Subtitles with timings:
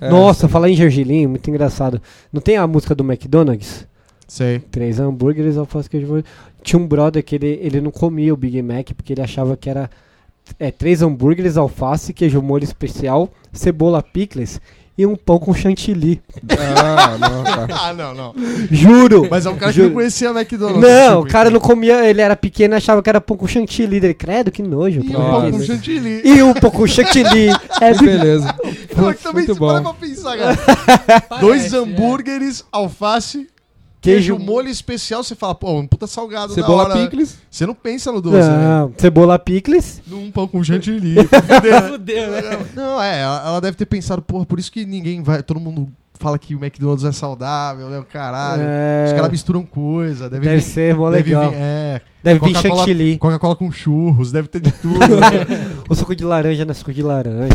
[0.00, 0.10] É.
[0.10, 2.02] Nossa, falar em gergelim, muito engraçado.
[2.32, 3.86] Não tem a música do McDonald's?
[4.26, 4.58] Sei.
[4.58, 6.24] Três hambúrgueres, alface, queijo.
[6.62, 9.70] Tinha um brother que ele, ele não comia o Big Mac porque ele achava que
[9.70, 9.88] era
[10.58, 14.60] é, três hambúrgueres, alface, queijo molho especial, cebola picles
[14.96, 16.22] e um pão com chantilly.
[16.50, 17.74] Ah, não, cara.
[17.84, 18.34] Ah, não, não.
[18.70, 19.26] Juro!
[19.30, 19.88] Mas é um cara que Juro.
[19.88, 20.80] não conhecia McDonald's.
[20.82, 23.46] Não, o tipo, cara não comia, ele era pequeno e achava que era pão com
[23.46, 23.96] chantilly.
[23.96, 25.00] Ele, credo, que nojo.
[25.00, 26.22] E pão um pão com chantilly.
[26.24, 27.48] E o pão com chantilly.
[27.80, 28.52] É Que beleza.
[28.94, 29.82] Pô, que também Muito se para bom.
[29.82, 31.40] pra pensar, cara.
[31.40, 33.48] Dois hambúrgueres, alface,
[34.04, 35.24] queijo, Queijo- molho especial.
[35.24, 37.04] Você fala, pô, um puta salgado Cebola da hora.
[37.04, 37.38] picles.
[37.50, 38.56] Você não pensa no doce, né?
[38.68, 40.00] Não, cebola picles.
[40.06, 41.14] Num pão com chantilly.
[41.24, 41.88] né?
[41.90, 42.66] Fudeu, né?
[42.74, 45.42] Não, é, ela ela deve ter pensado, porra, por isso que ninguém vai.
[45.42, 47.98] Todo mundo fala que o McDonald's é saudável, né?
[47.98, 48.62] O caralho.
[48.64, 50.30] É, Os caras misturam coisa.
[50.30, 51.50] Deve, deve vir- ser mó deve legal.
[51.50, 53.18] vir- é, Deve vir Coca-Cola- chantilly.
[53.18, 54.98] Coca-Cola com churros, deve ter de tudo.
[55.16, 55.76] né?
[55.88, 57.48] O suco de laranja não é suco de laranja.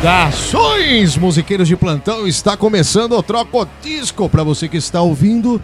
[0.00, 2.26] Saudações, musiqueiros de plantão!
[2.26, 5.60] Está começando o Troco Disco para você que está ouvindo.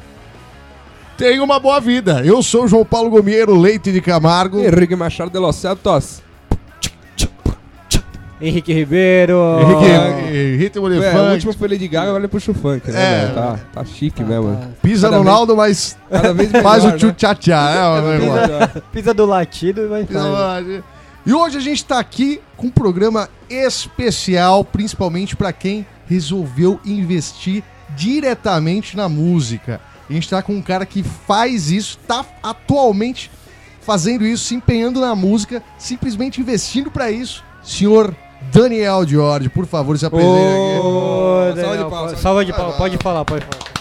[1.17, 2.21] Tenha uma boa vida.
[2.23, 4.61] Eu sou o João Paulo Gomiero, Leite de Camargo.
[4.61, 6.23] Henrique Machado de Los Santos.
[8.39, 9.39] Henrique Ribeiro.
[9.59, 13.25] Henrique, Ritmo É, o último foi Lady Gaga, agora ele puxa o funk, né?
[13.25, 13.29] É.
[13.29, 14.61] Tá, tá chique mesmo.
[14.83, 16.97] Pisa Cada no Naldo, mas Cada vez melhor, faz o né?
[16.99, 18.19] tchutchá-tchá, né?
[18.19, 18.83] Melhor.
[18.93, 20.85] Pisa do latido e vai fazer.
[21.25, 27.63] E hoje a gente tá aqui com um programa especial, principalmente para quem resolveu investir
[27.97, 29.81] diretamente na música.
[30.09, 33.31] A gente tá com um cara que faz isso, tá atualmente
[33.81, 37.43] fazendo isso, se empenhando na música, simplesmente investindo para isso.
[37.63, 38.15] Senhor
[38.53, 40.83] Daniel Jorge, por favor, se apresente aqui.
[40.83, 42.77] Salva de Daniel, palmas, salva de palmas.
[42.77, 43.77] Pode falar, pode falar.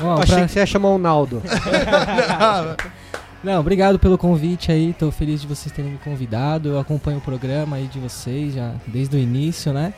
[0.00, 1.42] Bom, Achei pra- que você ia chamar o Naldo.
[3.42, 4.92] Não, obrigado pelo convite aí.
[4.98, 6.68] Tô feliz de vocês terem me convidado.
[6.70, 9.94] Eu acompanho o programa aí de vocês já desde o início, né?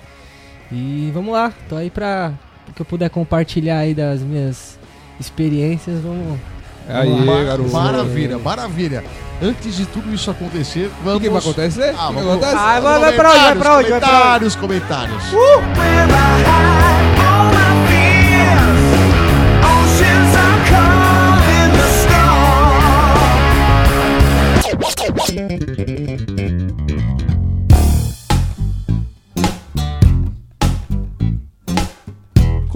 [0.71, 1.53] E vamos lá.
[1.69, 2.33] Tô aí pra
[2.69, 4.79] o que eu puder compartilhar aí das minhas
[5.19, 6.01] experiências.
[6.01, 6.39] Vamos.
[6.89, 7.71] Aí, garoto.
[7.73, 9.05] Maravilha, maravilha.
[9.43, 11.21] Antes de tudo isso acontecer, O vamos...
[11.21, 11.95] que, que vai acontecer?
[11.99, 12.57] Ah, o que vamos- acontece?
[12.57, 14.57] Ah, vai, vai pra onde, vai pra onde, vai pra onde?
[14.57, 15.23] Comentários, comentários.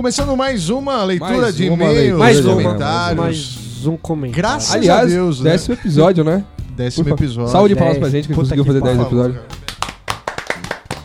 [0.06, 3.18] Começando mais uma leitura Mais de uma e-mails, leitura Mais uma, comentários.
[3.18, 4.36] mais um comentário.
[4.36, 5.50] Graças a Aliás, Deus, né?
[5.50, 6.44] décimo episódio, né?
[6.76, 7.50] Décimo episódio.
[7.50, 9.08] Salve de palmas pra gente que Puta conseguiu que fazer 10 pariu.
[9.08, 9.44] episódios.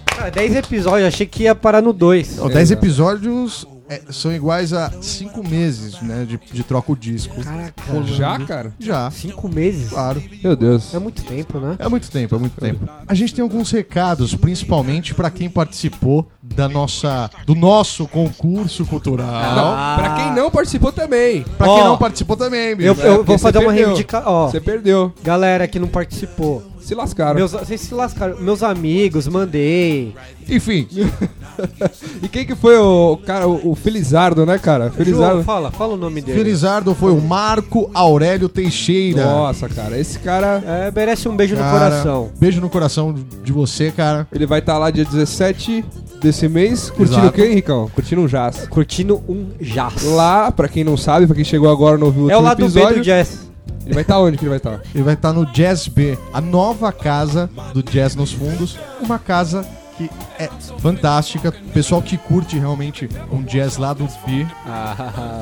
[0.06, 2.38] Cara, 10 episódios, achei que ia parar no 2.
[2.42, 6.26] Ó, 10 episódios é, são iguais a 5 meses, né?
[6.26, 7.36] De, de troca o disco.
[7.44, 7.74] Caraca,
[8.06, 8.74] Já, cara?
[8.80, 9.90] Já, 5 meses?
[9.90, 10.24] claro.
[10.42, 10.94] Meu Deus.
[10.94, 11.76] É muito tempo, né?
[11.78, 12.88] É muito tempo, é muito tempo.
[13.06, 19.28] A gente tem alguns recados, principalmente pra quem participou da nossa, do nosso concurso cultural.
[19.30, 19.96] Ah.
[20.00, 21.44] Pra quem não participou também.
[21.58, 22.88] Pra quem Ó, não participou também, bicho.
[22.90, 24.32] Eu, eu porque vou fazer uma reivindicação.
[24.32, 25.14] Ó, Você perdeu.
[25.22, 26.71] galera que não participou.
[26.82, 27.36] Se lascaram.
[27.36, 28.38] Meus, vocês se lascaram.
[28.40, 30.14] Meus amigos, mandei.
[30.50, 30.88] Enfim,
[32.24, 34.86] E quem que foi o cara, o, o Felizardo, né, cara?
[34.86, 35.44] João, Felizardo.
[35.44, 36.38] fala, fala o nome dele.
[36.38, 39.24] Felizardo foi o Marco Aurélio Teixeira.
[39.24, 42.32] Nossa, cara, esse cara, É, merece um beijo no Cara, coração.
[42.40, 43.14] Beijo no coração
[43.44, 44.28] de você, cara.
[44.32, 45.86] ele vai estar lá dia 17
[46.22, 47.28] desse mês, curtindo Exato.
[47.28, 47.90] o quê, Henricão?
[47.94, 48.68] Curtindo um jazz.
[48.68, 50.04] Curtindo um jazz.
[50.04, 52.64] Lá, pra quem não sabe, pra quem chegou agora no último é o lado B
[52.64, 53.51] episódio, do jazz.
[53.86, 54.80] Ele vai estar onde que ele vai estar?
[54.94, 58.78] Ele vai estar no Jazz B, a nova casa do Jazz nos Fundos.
[59.02, 59.66] Uma casa
[59.98, 60.50] que é
[60.80, 61.54] fantástica.
[61.74, 64.48] Pessoal que curte realmente um jazz lá do B.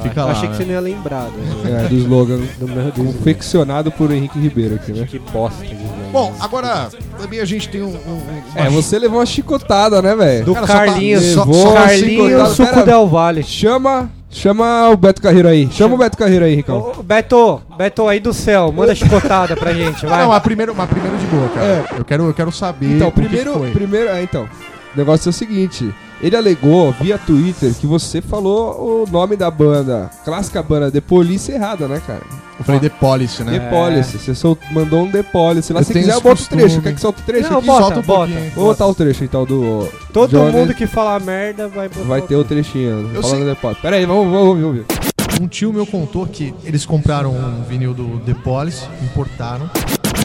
[0.03, 0.51] Fica eu lá, achei né?
[0.51, 2.39] que você não ia lembrar do, É, do slogan.
[2.59, 5.05] do meu do, Confeccionado por Henrique Ribeiro aqui, né?
[5.09, 5.75] Que bosta de.
[6.11, 7.87] Bom, agora também a gente tem um.
[7.87, 10.45] um- um- É, uma- você levou uma chicotada, né, velho?
[10.45, 11.25] Do Cara, só tá- Carlinhos.
[11.25, 12.49] só- só Carlinhos.
[12.49, 13.43] Suco Pera- Del Valle.
[13.43, 15.69] Chama, chama o Beto Carreiro aí.
[15.71, 16.93] Chama o Beto Carreiro aí, Ricão.
[16.97, 20.21] Ô, Beto, Beto aí do céu, manda chicotada pra gente, vai.
[20.21, 21.85] Não, mas primeiro, mas primeiro de boa, cara.
[21.97, 22.95] Eu, quero, eu quero saber.
[22.95, 23.71] Então, primeiro, foi.
[23.71, 24.47] primeiro, é, então,
[24.93, 29.49] o negócio é o seguinte, ele alegou via Twitter que você falou o nome da
[29.49, 32.21] banda, clássica banda The Police errada, né, cara?
[32.59, 33.57] Eu falei The Policy, né?
[33.57, 35.71] The Police, você sol- mandou um The Police.
[35.71, 37.67] Lá Eu se quiser eu boto o trecho, quer que solte o trecho Não, aqui?
[37.67, 38.31] bota, Solta um bota.
[38.53, 39.87] Vou botar o trecho então do...
[40.11, 43.55] Todo mundo que falar merda vai botar Vai ter o trechinho, Eu falando sei- The
[43.55, 43.81] Police.
[43.81, 44.98] Pera aí, vamos, vamos ouvir, vamos ouvir.
[45.39, 49.69] Um tio meu contou que eles compraram um vinil do The Police, importaram.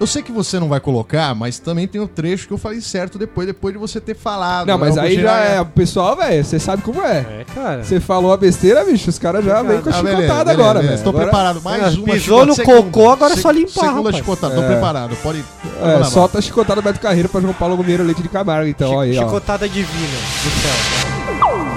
[0.00, 2.80] Eu sei que você não vai colocar, mas também tem o trecho que eu falei
[2.80, 4.66] certo depois, depois de você ter falado.
[4.66, 5.60] Não, mas aí já é.
[5.60, 7.18] O pessoal, velho, você sabe como é.
[7.18, 7.84] É, cara.
[7.84, 10.82] Você falou a besteira, bicho, os caras já vêm com a Ah, beleza, chicotada agora,
[10.82, 10.94] velho.
[10.94, 11.62] Estou Agora- preparado.
[11.62, 14.16] Mais Ah, uma pisou no cocô, agora é só limpar, Segunda rapaz.
[14.16, 14.66] chicotada, tô É.
[14.66, 15.16] preparado.
[15.22, 15.38] Pode.
[15.38, 18.28] É, Vamos lá, solta a chicotada do Beto Carreiro pra João Paulo Gomeiro Leite de
[18.28, 19.22] Camargo, então, aí, ó.
[19.26, 21.74] Chicotada divina do céu.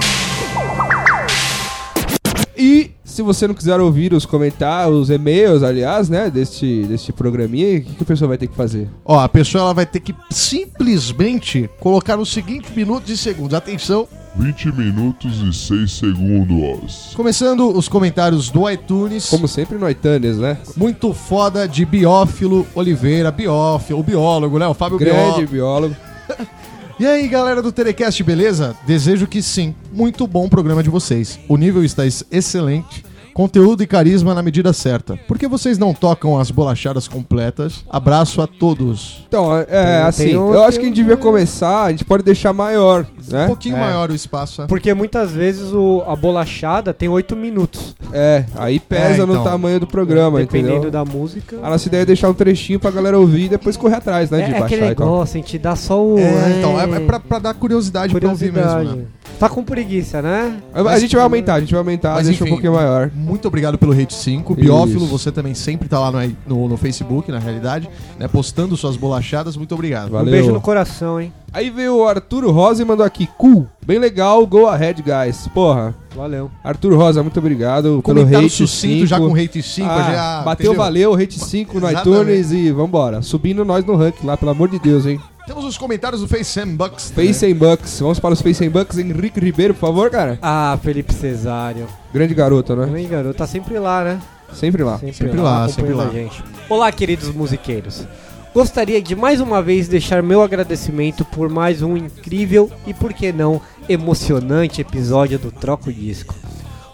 [2.60, 7.78] E se você não quiser ouvir os comentários, os e-mails, aliás, né, deste, deste programinha,
[7.78, 8.88] o que, que a pessoa vai ter que fazer?
[9.04, 13.54] Ó, a pessoa ela vai ter que simplesmente colocar os seguintes minutos e segundos.
[13.54, 14.06] Atenção,
[14.36, 17.10] 20 minutos e 6 segundos.
[17.16, 19.28] começando os comentários do iTunes.
[19.28, 20.56] Como sempre no iTunes, né?
[20.76, 24.68] Muito foda de Biófilo Oliveira, biófilo, o biólogo, né?
[24.68, 25.96] O Fábio Grande Biólogo.
[25.96, 25.96] biólogo.
[27.00, 28.76] E aí, galera do Telecast, beleza?
[28.84, 29.72] Desejo que sim.
[29.92, 31.38] Muito bom o programa de vocês.
[31.46, 33.04] O nível está ex- excelente.
[33.38, 35.16] Conteúdo e carisma na medida certa.
[35.28, 37.84] Por que vocês não tocam as bolachadas completas?
[37.88, 39.24] Abraço a todos.
[39.28, 42.24] Então, é, Tem- assim, tem eu acho que a gente devia começar, a gente pode
[42.24, 43.44] deixar maior, né?
[43.44, 43.80] Um pouquinho É.
[43.80, 44.62] maior o espaço.
[44.62, 44.66] é.
[44.66, 47.94] Porque muitas vezes o, a bolachada tem 8 minutos.
[48.12, 49.44] É, aí pesa É, no então.
[49.44, 50.90] tamanho do programa, dependendo entendeu?
[50.90, 51.58] da música.
[51.62, 54.40] A nossa ideia é deixar um trechinho pra galera ouvir e depois correr atrás, né,
[54.42, 55.06] é de é aquele baixar e tal.
[55.06, 56.18] negócio, a gente dá só o.
[56.18, 58.84] É, então, é, é pra, pra dar curiosidade, pra ouvir curiosidade.
[58.88, 59.04] mesmo, né?
[59.38, 60.56] Tá com preguiça, né?
[60.74, 62.50] A gente vai aumentar, a gente vai aumentar, Mas deixa enfim.
[62.50, 63.08] um pouquinho maior.
[63.28, 64.54] Muito obrigado pelo Rate 5.
[64.54, 65.06] Biófilo, Isso.
[65.06, 67.86] você também sempre tá lá no, no, no Facebook, na realidade,
[68.18, 68.26] né?
[68.26, 69.54] Postando suas bolachadas.
[69.54, 70.10] Muito obrigado.
[70.10, 70.28] Valeu.
[70.28, 71.30] Um beijo no coração, hein?
[71.52, 75.48] Aí veio o Arturo Rosa e mandou aqui, cool, bem legal, go ahead, guys.
[75.48, 76.50] Porra, Valeu.
[76.64, 79.06] Arturo Rosa, muito obrigado pelo rate sucinto 5.
[79.06, 79.88] já com Rate 5.
[79.88, 80.84] Ah, já, bateu, entendeu?
[80.84, 82.20] valeu, rate 5 no Exatamente.
[82.20, 83.22] iTunes e vambora.
[83.22, 85.20] Subindo nós no ranking lá, pelo amor de Deus, hein.
[85.48, 87.08] Temos os comentários do Face Sam Bucks.
[87.08, 87.32] também.
[87.32, 88.98] Face and Bucks, vamos para os Face and Bucks.
[88.98, 90.38] Henrique Ribeiro, por favor, cara.
[90.42, 91.86] Ah, Felipe Cesário.
[92.12, 92.84] Grande garoto, né?
[92.84, 94.20] Também, garoto, tá sempre lá, né?
[94.52, 94.98] Sempre lá.
[94.98, 96.04] Sempre lá, sempre acompanhando lá.
[96.04, 96.44] a gente.
[96.68, 98.06] Olá, queridos musiqueiros.
[98.52, 103.32] Gostaria de mais uma vez deixar meu agradecimento por mais um incrível e, por que
[103.32, 103.58] não,
[103.88, 106.34] emocionante episódio do Troco Disco.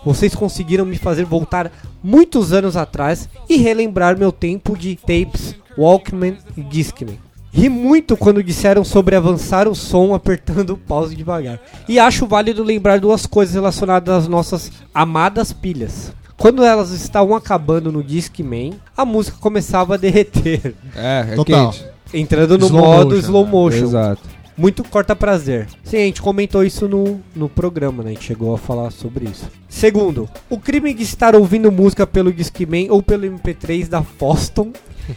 [0.04, 6.36] Vocês conseguiram me fazer voltar muitos anos atrás e relembrar meu tempo de tapes, Walkman
[6.56, 7.18] e Discman.
[7.56, 11.60] Ri muito quando disseram sobre avançar o som apertando o pause devagar.
[11.88, 16.12] E acho válido lembrar duas coisas relacionadas às nossas amadas pilhas.
[16.36, 21.70] Quando elas estavam acabando no Discman, a música começava a derreter, É, é Total.
[21.70, 21.86] quente.
[22.12, 23.50] entrando no Slow modo motion, slow né?
[23.52, 23.84] motion.
[23.84, 24.22] Exato.
[24.56, 25.68] Muito corta prazer.
[25.84, 28.10] Sim, a gente comentou isso no, no programa, né?
[28.10, 29.48] A gente chegou a falar sobre isso.
[29.68, 34.72] Segundo, o crime de estar ouvindo música pelo Discman ou pelo MP3 da Foston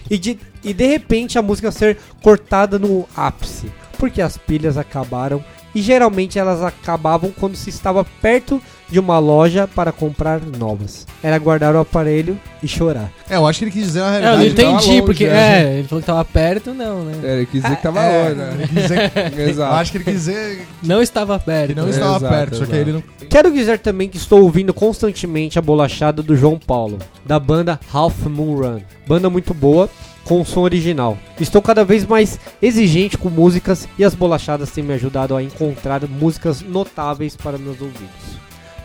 [0.10, 5.44] e de, e de repente a música ser cortada no ápice, porque as pilhas acabaram
[5.74, 11.06] e geralmente elas acabavam quando se estava perto de uma loja para comprar novas.
[11.22, 13.12] Era guardar o aparelho e chorar.
[13.30, 14.62] É, eu acho que ele quis dizer a É, eu não realidade.
[14.70, 15.28] entendi, longe, porque.
[15.28, 15.64] né?
[15.76, 17.14] É, ele falou que tava perto, não, né?
[17.24, 18.54] É, ele quis dizer que tava É, longe, né?
[18.58, 19.74] ele quis dizer- eu Exato.
[19.76, 21.68] acho que ele quis dizer Não estava perto.
[21.74, 22.90] que não estava Exato, perto, só que exato.
[22.90, 23.04] ele não.
[23.30, 28.26] Quero dizer também que estou ouvindo constantemente a bolachada do João Paulo, da banda Half
[28.28, 28.80] Moon Run.
[29.06, 29.90] Banda muito boa,
[30.24, 31.18] com o som original.
[31.40, 36.02] Estou cada vez mais exigente com músicas e as bolachadas têm me ajudado a encontrar
[36.08, 38.38] músicas notáveis para meus ouvidos.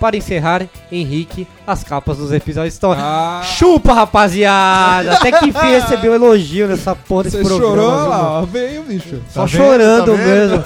[0.03, 2.91] Para encerrar, Henrique, as capas dos episódios estão.
[2.91, 5.13] Ah, Chupa, rapaziada!
[5.13, 7.71] Até que enfim recebeu elogio nessa porra desse você programa.
[7.77, 9.21] chorou lá, ó, veio, bicho.
[9.31, 10.25] Só Tá chorando Tá vendo?
[10.27, 10.63] mesmo.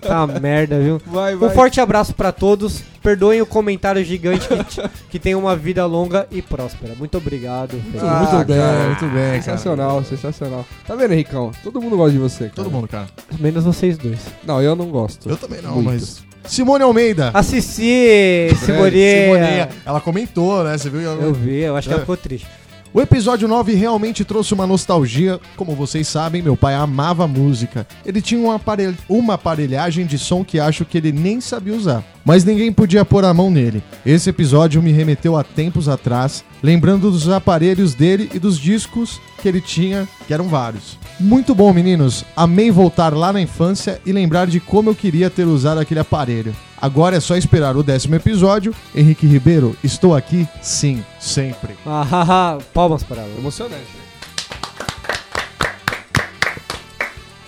[0.00, 1.02] Tá merda, viu?
[1.04, 1.50] Vai, Um vai.
[1.50, 2.80] forte abraço pra todos.
[3.02, 6.94] Perdoem o comentário gigante que, que tenha uma vida longa e próspera.
[6.96, 7.80] Muito obrigado.
[8.00, 8.86] Ah, muito bem, cara.
[8.86, 9.42] muito bem, cara.
[9.42, 10.64] Sensacional, sensacional.
[10.86, 11.50] Tá vendo, Henricão?
[11.64, 12.54] Todo mundo gosta de você, cara.
[12.54, 13.06] Todo mundo, cara.
[13.40, 14.20] Menos vocês dois.
[14.46, 15.28] Não, eu não gosto.
[15.28, 15.86] Eu também não, Muito.
[15.90, 16.24] mas.
[16.46, 17.30] Simone Almeida.
[17.34, 18.48] Assisti.
[18.64, 19.68] Simoninha.
[19.84, 20.76] Ela comentou, né?
[20.76, 21.00] Você viu?
[21.00, 21.96] Eu vi, eu acho que É.
[21.96, 22.46] ela ficou triste.
[22.94, 25.38] O episódio 9 realmente trouxe uma nostalgia.
[25.54, 27.86] Como vocês sabem, meu pai amava música.
[28.06, 32.02] Ele tinha uma, aparelh- uma aparelhagem de som que acho que ele nem sabia usar.
[32.24, 33.82] Mas ninguém podia pôr a mão nele.
[34.04, 39.48] Esse episódio me remeteu a tempos atrás, lembrando dos aparelhos dele e dos discos que
[39.48, 40.98] ele tinha, que eram vários.
[41.18, 42.24] Muito bom, meninos.
[42.36, 46.54] Amei voltar lá na infância e lembrar de como eu queria ter usado aquele aparelho.
[46.80, 48.74] Agora é só esperar o décimo episódio.
[48.94, 50.46] Henrique Ribeiro, estou aqui?
[50.60, 51.74] Sim, sempre.
[51.86, 53.30] Ah, haha, palmas para ela.
[53.38, 54.06] Emocionante.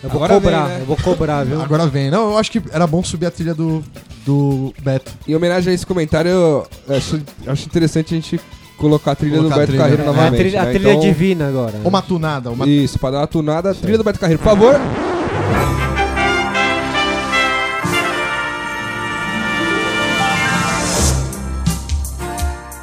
[0.03, 0.81] Eu vou Agora cobrar, vem, né?
[0.81, 1.61] eu vou cobrar, viu?
[1.61, 2.11] Agora vem.
[2.11, 3.85] Não, eu acho que era bom subir a trilha do,
[4.25, 5.13] do Beto.
[5.27, 8.41] Em homenagem a esse comentário, eu acho, acho interessante a gente
[8.78, 10.02] colocar a trilha Colocar do a Beto trilha, Carreiro?
[10.02, 10.38] É, a novamente.
[10.40, 10.70] trilha, a né?
[10.73, 11.73] trilha Então, divina agora.
[11.73, 11.80] né?
[11.85, 12.66] Uma tunada, uma...
[12.66, 14.75] Isso, pra dar uma tunada, a trilha do Beto Carreiro, por favor.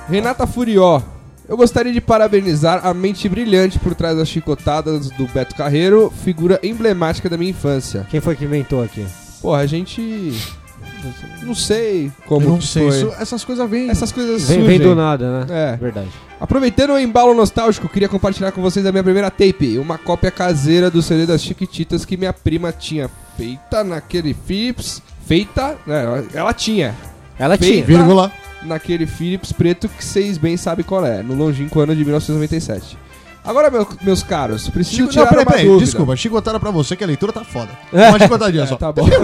[0.10, 1.02] Renata Furió.
[1.48, 6.60] Eu gostaria de parabenizar a mente brilhante por trás das chicotadas do Beto Carreiro, figura
[6.64, 8.06] emblemática da minha infância.
[8.10, 9.06] Quem foi que inventou aqui?
[9.42, 10.34] Porra, a gente.
[11.44, 12.98] Não sei como não sei, foi.
[12.98, 13.90] isso- essas coisas vêm.
[13.90, 14.80] Essas coisas Vem, surgem.
[14.80, 15.74] vem do nada, né?
[15.74, 15.78] É.
[15.78, 16.10] Verdade.
[16.40, 20.92] Aproveitando o embalo nostálgico, queria compartilhar com vocês a minha primeira tape, uma cópia caseira
[20.92, 25.02] do CD das Chiquititas que minha prima tinha feita naquele Philips.
[25.26, 26.94] Feita, né, ela tinha,
[27.40, 27.74] Ela Feita.
[27.74, 27.98] tinha.
[27.98, 28.32] Vírgula.
[28.64, 32.98] naquele Philips preto que vocês bem sabem qual é, no longínquo ano de 1997.
[33.46, 35.86] Agora, meu- meus caros, preciso Chico, tirar não, peraí, uma peraí, dúvida.
[35.86, 37.70] desculpa, chicotada pra você que a leitura tá foda.
[37.94, 38.76] Uma chicotadinha É, só.
[38.76, 39.08] tá bom.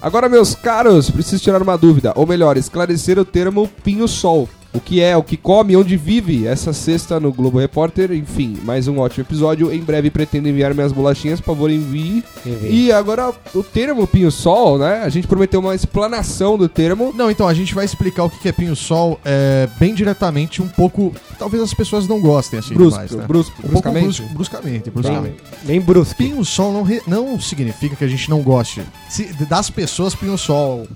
[0.00, 4.48] Agora, meus caros, preciso tirar uma dúvida, ou melhor, esclarecer o termo pinho-sol.
[4.74, 6.48] O que é, o que come, onde vive.
[6.48, 9.72] Essa sexta no Globo Repórter, enfim, mais um ótimo episódio.
[9.72, 12.24] Em breve pretendo enviar minhas bolachinhas, por favor, envie.
[12.68, 15.02] E agora, o termo pinho-sol, né?
[15.04, 17.12] A gente prometeu uma explanação do termo.
[17.14, 21.14] Não, então a gente vai explicar o que é pinho-sol é, bem diretamente, um pouco.
[21.38, 23.24] Talvez as pessoas não gostem assim Brusco, demais, né?
[23.28, 24.04] brusco, Um pouco bruscamente.
[24.22, 25.36] brusco, bruscamente, bruscamente.
[25.62, 26.16] Bem, bem brusco.
[26.16, 30.88] Pinho-sol não, re- não significa que a gente não goste Se- das pessoas pinho-sol.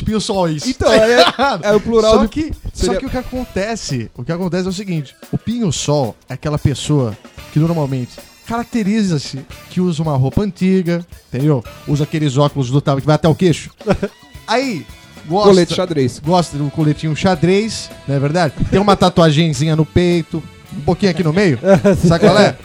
[0.00, 0.66] Pinho-sóis.
[0.66, 1.24] Então, é,
[1.62, 4.70] é o plural Só que, seria- só que o que acontece, o que acontece é
[4.70, 7.16] o seguinte: o pinho-sol é aquela pessoa
[7.52, 8.12] que normalmente
[8.46, 11.64] caracteriza-se que usa uma roupa antiga, entendeu?
[11.86, 13.70] Usa aqueles óculos do que vai até o queixo.
[14.46, 14.84] Aí,
[15.28, 16.18] gosta, colete xadrez.
[16.18, 18.54] gosta do coletinho xadrez, não é verdade?
[18.70, 20.42] Tem uma tatuagenzinha no peito,
[20.76, 21.58] um pouquinho aqui no meio.
[22.06, 22.56] Sabe qual é?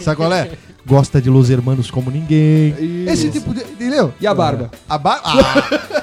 [0.00, 0.50] Sabe qual é?
[0.86, 2.74] Gosta de Los Hermanos como ninguém.
[3.08, 3.60] Esse tipo de.
[3.62, 4.14] Entendeu?
[4.20, 4.70] E a barba?
[4.88, 5.22] A barba.
[5.24, 6.02] Ah,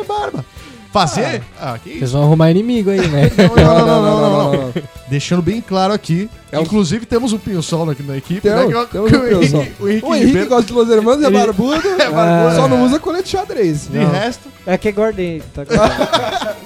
[0.00, 0.44] que barba?
[0.92, 1.42] Fazer?
[1.60, 2.12] Ah, que Vocês isso?
[2.12, 3.30] vão arrumar inimigo aí, né?
[3.36, 4.72] Não, não, não, não, não, não, não.
[5.08, 6.30] Deixando bem claro aqui.
[6.50, 8.40] É um- Inclusive, temos um pinho sol aqui na equipe.
[8.40, 9.66] Temos, né, que- temos que um pinho sol.
[9.78, 12.56] O Henrique, O Henrique Ribeiro, gosta de Los Hermanos, é Ele- barbudo, é barbudo.
[12.56, 13.88] só não usa colete xadrez.
[13.90, 14.10] De Não.
[14.10, 15.42] resto, É que guardei.
[15.54, 15.64] Tá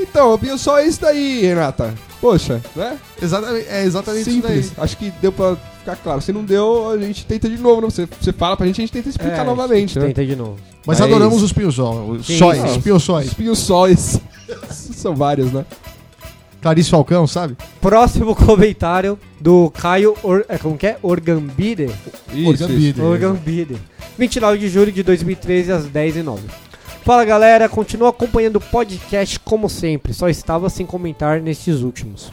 [0.00, 1.92] Então, o Pinho só é isso daí, Renata.
[2.20, 2.96] Poxa, né?
[3.20, 4.64] exatamente, é exatamente Simples.
[4.66, 4.84] isso daí.
[4.84, 6.20] Acho que deu pra ficar claro.
[6.20, 7.80] Se não deu, a gente tenta de novo.
[7.82, 7.90] Não?
[7.90, 10.06] Você, você fala pra gente, a gente tenta explicar É, novamente, né?
[10.06, 10.56] Tenta de novo.
[10.86, 12.10] Mas Mas- adoramos os pinhos sol.
[12.10, 12.66] Os Sim, sóis, sim.
[12.66, 13.26] os pinhos sóis.
[13.28, 14.20] Os pinhos sóis.
[14.70, 15.64] São vários, né?
[16.60, 17.56] Clarice Falcão, sabe?
[17.80, 20.16] Próximo comentário do Caio.
[20.22, 20.96] Or, é, como que é?
[21.02, 21.90] Orgambide?
[22.46, 23.00] Orgambide.
[23.02, 23.76] Orgambide.
[24.18, 26.38] 29 de julho de 2013, às 10h09.
[27.04, 32.32] Fala galera, continuo acompanhando o podcast como sempre, só estava sem comentar nestes últimos.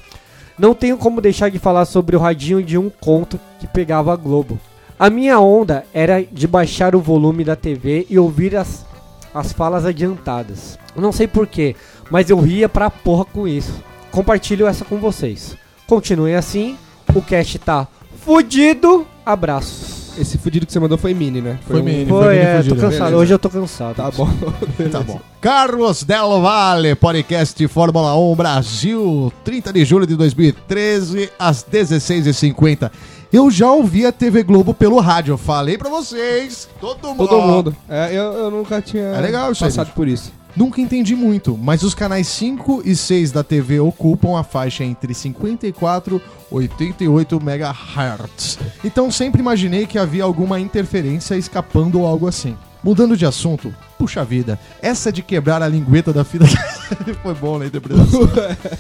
[0.58, 4.16] Não tenho como deixar de falar sobre o radinho de um conto que pegava a
[4.16, 4.60] Globo.
[5.00, 8.86] A minha onda era de baixar o volume da TV e ouvir as,
[9.34, 10.78] as falas adiantadas.
[10.96, 11.76] Não sei porquê,
[12.10, 13.74] mas eu ria pra porra com isso.
[14.12, 15.58] Compartilho essa com vocês.
[15.88, 16.78] Continuem assim,
[17.16, 17.88] o cast tá
[18.24, 19.08] fudido.
[19.26, 20.01] Abraços.
[20.18, 21.58] Esse fudido que você mandou foi mini, né?
[21.66, 22.06] Foi um- mini.
[22.06, 22.98] Foi, bem é, tô fugido, cansado.
[23.00, 23.18] beleza.
[23.18, 23.96] Hoje eu tô cansado.
[23.96, 24.28] Tá bom.
[24.92, 25.20] Tá bom.
[25.40, 32.92] Carlos Del Valle, podcast Fórmula 1 Brasil, 30 de julho de 2013, às 16h50.
[33.32, 37.28] Eu já ouvi a TV Globo pelo rádio, falei pra vocês, todo mundo.
[37.28, 37.76] Todo mundo.
[37.88, 39.96] É, eu, eu nunca tinha É legal passado bicho.
[39.96, 40.34] por isso.
[40.56, 45.14] Nunca entendi muito, mas os canais 5 e 6 da TV ocupam a faixa entre
[45.14, 48.60] 54 e 88 MHz.
[48.84, 52.56] Então sempre imaginei que havia alguma interferência escapando ou algo assim.
[52.84, 56.46] Mudando de assunto, puxa vida, essa de quebrar a lingueta da fita
[57.22, 58.22] Foi bom na interpretação.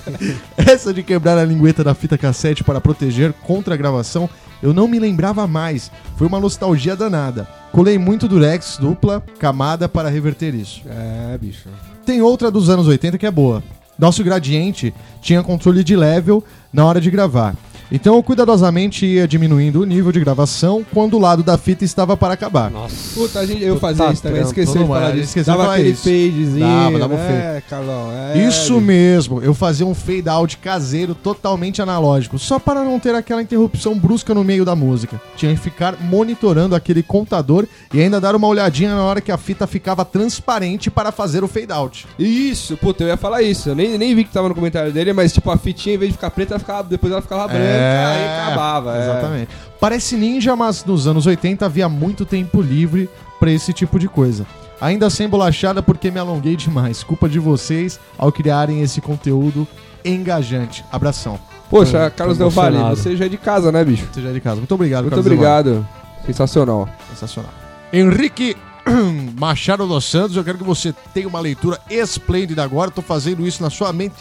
[0.57, 4.27] essa de quebrar a lingueta da fita cassete para proteger contra a gravação,
[4.61, 5.91] eu não me lembrava mais.
[6.17, 7.47] Foi uma nostalgia danada.
[7.71, 10.81] Colei muito durex, dupla, camada para reverter isso.
[10.87, 11.69] É, bicho.
[12.05, 13.63] Tem outra dos anos 80 que é boa.
[13.97, 16.43] Nosso gradiente tinha controle de level
[16.73, 17.55] na hora de gravar.
[17.91, 22.15] Então eu cuidadosamente ia diminuindo o nível de gravação quando o lado da fita estava
[22.15, 22.71] para acabar.
[22.71, 22.95] Nossa.
[23.13, 24.41] Puta, a gente, eu fazia Puta isso também.
[24.43, 25.23] Todo de falar disso.
[25.23, 26.03] esqueceu de Dava falar aquele isso.
[26.03, 26.59] fadezinho.
[26.59, 28.09] Dava, dava um É, Carlão.
[28.33, 28.81] É, Isso bicho.
[28.81, 33.97] mesmo, eu fazia um fade out caseiro totalmente analógico, só para não ter aquela interrupção
[33.97, 35.19] brusca no meio da música.
[35.35, 39.37] Tinha que ficar monitorando aquele contador e ainda dar uma olhadinha na hora que a
[39.37, 42.07] fita ficava transparente para fazer o fade out.
[42.17, 43.69] Isso, puta, eu ia falar isso.
[43.69, 46.11] Eu nem, nem vi que tava no comentário dele, mas tipo, a fitinha, em vez
[46.11, 48.97] de ficar preta, ela ficava, depois ela ficava branca, aí acabava.
[48.97, 49.01] é.
[49.03, 49.47] Exatamente.
[49.79, 53.09] Parece ninja, mas nos anos 80 havia muito tempo livre
[53.39, 54.45] pra esse tipo de coisa.
[54.79, 57.03] Ainda sem bolachada porque me alonguei demais.
[57.03, 59.67] Culpa de vocês ao criarem esse conteúdo
[60.03, 60.83] engajante.
[60.91, 61.39] Abração.
[61.69, 64.07] Poxa, Tô- Carlos Del Valle, você já é de casa, né, bicho?
[64.11, 64.57] Você já é de casa.
[64.57, 65.87] Muito obrigado, Muito Carlos obrigado.
[66.25, 66.89] Sensacional.
[67.09, 67.51] Sensacional.
[67.93, 68.57] Henrique
[69.39, 72.89] Machado dos Santos, eu quero que você tenha uma leitura esplêndida agora.
[72.91, 74.15] Tô fazendo isso na sua mente.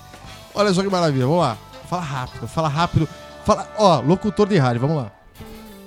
[0.55, 1.25] Olha só que maravilha.
[1.27, 1.57] Vamos lá.
[1.89, 3.09] Fala rápido, fala rápido.
[3.45, 5.13] Fala, ó, locutor de rádio, vamos lá.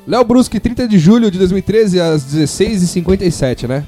[0.06, 3.86] Léo Bruschi, 30 de julho de 2013, às 16h57, né?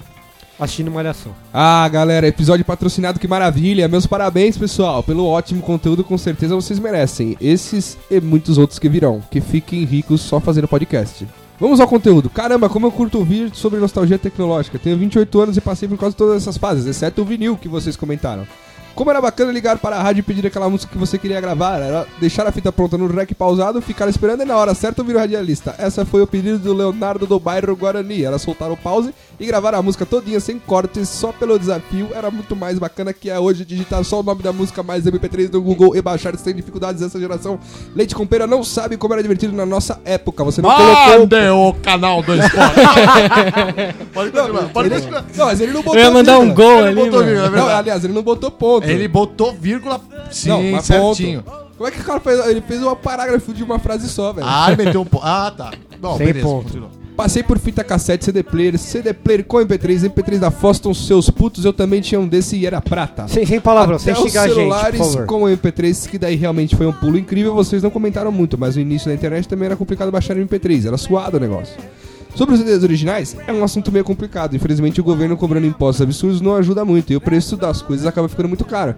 [0.57, 1.33] Assistindo Malhação.
[1.53, 3.89] Ah, galera, episódio patrocinado, que maravilha.
[3.89, 7.35] Meus parabéns, pessoal, pelo ótimo conteúdo, com certeza vocês merecem.
[7.41, 9.21] Esses e muitos outros que virão.
[9.29, 11.27] Que fiquem ricos só fazendo podcast.
[11.59, 12.29] Vamos ao conteúdo.
[12.29, 14.79] Caramba, como eu curto ouvir sobre nostalgia tecnológica.
[14.79, 17.97] Tenho 28 anos e passei por quase todas essas fases, exceto o vinil que vocês
[17.97, 18.47] comentaram.
[18.95, 21.81] Como era bacana ligar para a rádio e pedir aquela música que você queria gravar,
[21.81, 25.17] era deixar a fita pronta no rec pausado, ficar esperando e na hora certa ouvir
[25.17, 25.75] o radialista.
[25.77, 28.23] Essa foi o pedido do Leonardo do bairro Guarani.
[28.23, 32.09] Era soltar o pause e gravar a música todinha sem cortes, só pelo desafio.
[32.13, 35.51] Era muito mais bacana que é hoje digitar só o nome da música mais MP3
[35.51, 37.59] no Google e baixar sem dificuldades essa geração.
[37.95, 40.43] Leite com pera não sabe como era divertido na nossa época.
[40.43, 41.19] Você não colocou...
[41.19, 42.75] Mande o canal do esporte.
[44.13, 45.25] pode continuar, pode Ele- continuar.
[45.35, 46.67] Não, mas ele não botou Eu ia mandar um vírgula.
[46.67, 47.79] gol Ele ali, botou vírgula, é Não, verdade.
[47.79, 48.87] aliás, ele não botou ponto.
[48.87, 49.99] Ele botou vírgula,
[50.31, 51.43] sim, não, mas certinho.
[51.43, 51.65] ponto.
[51.77, 52.47] Como é que o cara fez?
[52.47, 54.47] Ele fez um parágrafo de uma frase só, velho.
[54.49, 55.25] Ah, ele meteu um ponto.
[55.25, 55.71] Ah, tá.
[55.99, 56.63] Bom, Sem beleza, ponto.
[56.63, 56.89] continua.
[57.15, 61.63] Passei por fita cassete, CD player, CD player com MP3, MP3 da Foston, seus putos,
[61.63, 63.25] eu também tinha um desse e era prata.
[63.29, 65.25] Sem, sem palavrão, sem xingar a gente, celulares por favor.
[65.25, 68.81] com MP3, que daí realmente foi um pulo incrível, vocês não comentaram muito, mas no
[68.81, 71.75] início da internet também era complicado baixar MP3, era suado o negócio.
[72.35, 74.53] Sobre os CDs originais, é um assunto meio complicado.
[74.53, 78.27] Infelizmente, o governo cobrando impostos absurdos não ajuda muito e o preço das coisas acaba
[78.27, 78.93] ficando muito caro.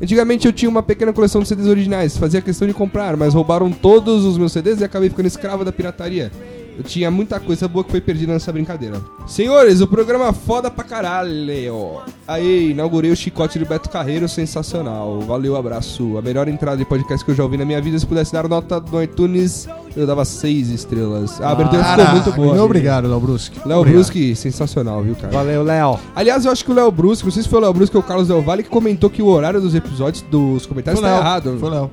[0.00, 3.70] Antigamente eu tinha uma pequena coleção de CDs originais, fazia questão de comprar, mas roubaram
[3.70, 6.32] todos os meus CDs e acabei ficando escravo da pirataria.
[6.78, 9.00] Eu tinha muita coisa boa que foi perdida nessa brincadeira.
[9.26, 11.98] Senhores, o programa foda pra caralho.
[12.26, 15.20] Aí, inaugurei o chicote do Beto Carreiro, sensacional.
[15.22, 16.16] Valeu, abraço.
[16.16, 17.98] A melhor entrada de podcast que eu já ouvi na minha vida.
[17.98, 19.66] Se pudesse dar nota no iTunes,
[19.96, 21.40] eu dava seis estrelas.
[21.40, 22.48] A abertura ficou Caraca, muito boa.
[22.50, 23.50] Muito obrigado, Léo Bruschi.
[23.66, 23.84] Léo.
[23.84, 25.32] Bruschi, sensacional, viu, cara?
[25.32, 25.98] Valeu, Léo.
[26.14, 28.02] Aliás, eu acho que o Léo Bruschi, não sei se foi o Léo Bruschi ou
[28.02, 31.14] o Carlos Del Valle, que comentou que o horário dos episódios, dos comentários, Foi tá
[31.16, 31.24] Léo.
[31.24, 31.56] errado.
[31.58, 31.90] Foi Léo.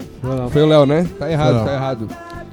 [0.51, 1.08] Foi o Léo, né?
[1.18, 2.08] Tá errado, tá errado.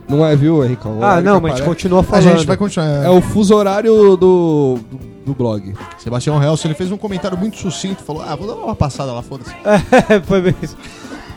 [0.09, 0.87] Não é, viu, Henrique?
[0.87, 2.25] O Ah, não, mas a gente continua A falando.
[2.37, 2.87] gente vai continuar.
[3.05, 4.79] É o fuso horário do, do,
[5.27, 5.75] do blog.
[5.99, 9.23] Sebastião Helson, ele fez um comentário muito sucinto, falou, ah, vou dar uma passada lá,
[9.23, 9.55] foda-se.
[10.27, 10.77] Foi mesmo.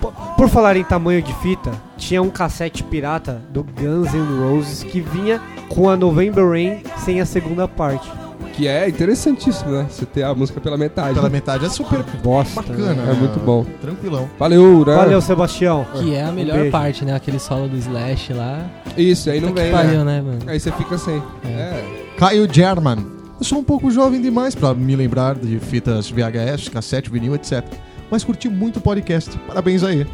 [0.01, 4.83] Por, por falar em tamanho de fita, tinha um cassete pirata do Guns N' Roses
[4.83, 8.09] que vinha com a November Rain sem a segunda parte.
[8.55, 9.85] Que é interessantíssimo, né?
[9.89, 11.13] Você ter a música pela metade.
[11.13, 12.61] Pela metade, é super Bosta.
[12.61, 13.11] bacana.
[13.11, 13.65] É muito bom.
[13.81, 14.29] Tranquilão.
[14.39, 14.95] Valeu, né?
[14.95, 15.85] Valeu, Sebastião.
[15.93, 16.71] Que é a melhor beijo.
[16.71, 17.13] parte, né?
[17.15, 18.65] Aquele solo do Slash lá.
[18.97, 20.17] Isso, aí não Puta vem, pariu, né?
[20.17, 20.39] né, mano?
[20.47, 21.21] Aí você fica sem.
[21.45, 21.83] É.
[22.17, 23.05] Caio German.
[23.37, 27.61] Eu sou um pouco jovem demais pra me lembrar de fitas VHS, cassete, vinil, etc.
[28.09, 29.37] Mas curti muito o podcast.
[29.39, 30.07] Parabéns aí.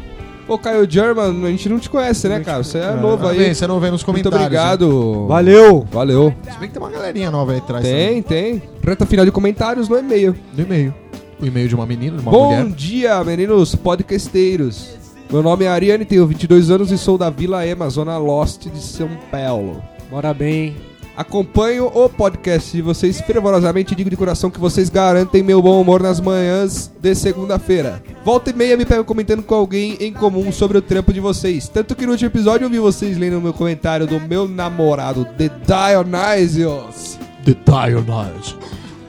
[0.52, 2.62] Pô, Caio German, a gente não te conhece, né, cara?
[2.62, 3.36] Você é novo aí.
[3.36, 4.36] Parabéns, você não vê nos Muito comentários.
[4.44, 5.26] obrigado.
[5.26, 5.86] Valeu.
[5.90, 6.34] Valeu.
[6.44, 7.82] Se bem que tem uma galerinha nova aí atrás.
[7.82, 8.62] Tem, tem.
[8.86, 10.36] Reta final de comentários no e-mail.
[10.54, 10.94] No e-mail.
[11.40, 12.66] O e-mail de uma menina, de uma Bom mulher.
[12.76, 14.90] dia, meninos podcasteiros.
[15.30, 18.82] Meu nome é Ariane, tenho 22 anos e sou da Vila Ema, Zona Lost de
[18.82, 19.82] São Paulo.
[20.10, 20.76] Bora bem.
[21.14, 25.78] Acompanho o podcast de vocês fervorosamente e digo de coração que vocês garantem meu bom
[25.78, 28.02] humor nas manhãs de segunda-feira.
[28.24, 31.68] Volta e meia me pego comentando com alguém em comum sobre o trampo de vocês.
[31.68, 35.26] Tanto que no último episódio eu vi vocês lendo o meu comentário do meu namorado,
[35.36, 38.56] The Dionysius, The Dionysus.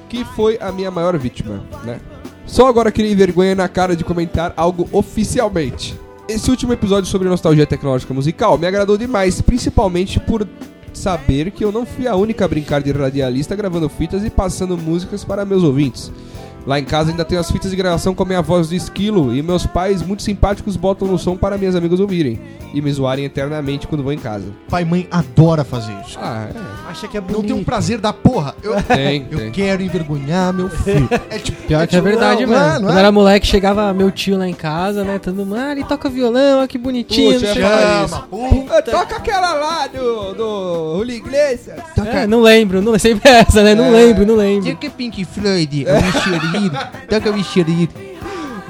[0.10, 2.02] que foi a minha maior vítima, né?
[2.46, 5.98] Só agora criei vergonha na cara de comentar algo oficialmente.
[6.28, 10.46] Esse último episódio sobre nostalgia tecnológica musical me agradou demais, principalmente por
[10.94, 14.78] saber que eu não fui a única a brincar de radialista gravando fitas e passando
[14.78, 16.12] músicas para meus ouvintes.
[16.66, 19.36] Lá em casa ainda tenho as fitas de gravação com a minha voz do esquilo
[19.36, 22.40] e meus pais, muito simpáticos, botam no som para minhas amigas ouvirem
[22.74, 24.46] e me zoarem eternamente quando vou em casa.
[24.70, 26.18] Pai e mãe adora fazer isso.
[26.22, 26.48] Ah,
[26.90, 27.46] Acha que é Não bonito.
[27.48, 28.56] tem um prazer da porra.
[28.64, 28.82] Eu, é.
[29.04, 29.52] Tem, eu tem.
[29.52, 31.10] quero envergonhar meu filho.
[31.30, 32.74] É tipo, Pior que é tipo, verdade, não, não é, mano.
[32.80, 33.00] não Quando é?
[33.00, 35.20] era moleque, chegava meu tio lá em casa, né?
[35.20, 37.40] Todo mundo, ah, ele toca violão, olha que bonitinho.
[37.42, 37.60] Não é quê.
[37.62, 38.82] Chama, puta.
[38.84, 41.80] Toca aquela lá do, do Julio Iglesias.
[42.06, 43.74] É, não lembro, não sempre é essa, né?
[43.76, 43.90] Não É.
[43.92, 44.76] lembro, não lembro.
[44.78, 47.90] que Pink Floyd, o Michelir, toca o Michelir.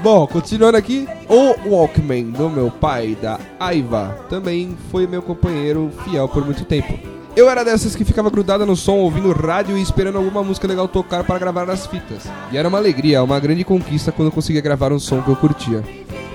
[0.02, 6.28] Bom, continuando aqui, o Walkman do meu pai, da Aiva, também foi meu companheiro fiel
[6.28, 6.98] por muito tempo.
[7.34, 10.86] Eu era dessas que ficava grudada no som, ouvindo rádio e esperando alguma música legal
[10.86, 12.28] tocar para gravar nas fitas.
[12.52, 15.36] E era uma alegria, uma grande conquista quando eu conseguia gravar um som que eu
[15.36, 15.82] curtia.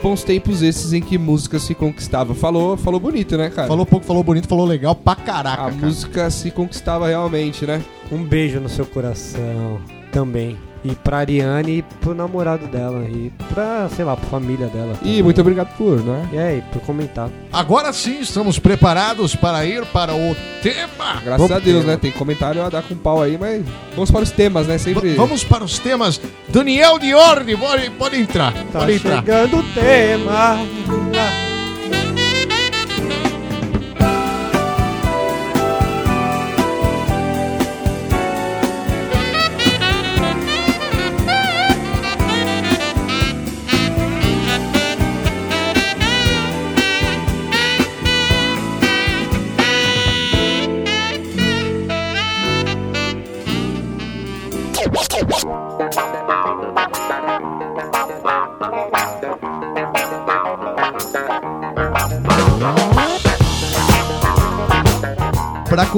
[0.02, 2.34] Bons tempos esses em que música se conquistava.
[2.34, 3.68] Falou, falou bonito, né, cara?
[3.68, 5.76] Falou pouco, falou bonito, falou legal pra caraca, A cara.
[5.86, 7.82] música se conquistava realmente, né?
[8.12, 9.80] Um beijo no seu coração
[10.12, 10.58] também.
[10.84, 13.04] E pra Ariane e pro namorado dela.
[13.10, 14.94] E pra, sei lá, pra família dela.
[14.94, 15.24] E também.
[15.24, 16.28] muito obrigado por, né?
[16.32, 17.30] E aí, por comentar.
[17.52, 21.20] Agora sim, estamos preparados para ir para o tema.
[21.24, 21.92] Graças Vamos a Deus, ter.
[21.92, 21.98] né?
[21.98, 23.64] Tem comentário a dar com pau aí, mas
[23.94, 24.78] vamos para os temas, né?
[24.78, 25.10] Sempre.
[25.10, 26.20] V- Vamos para os temas.
[26.48, 28.54] Daniel Diordi, pode, pode entrar.
[28.72, 29.16] Tá pode entrar.
[29.18, 30.60] chegando o tema.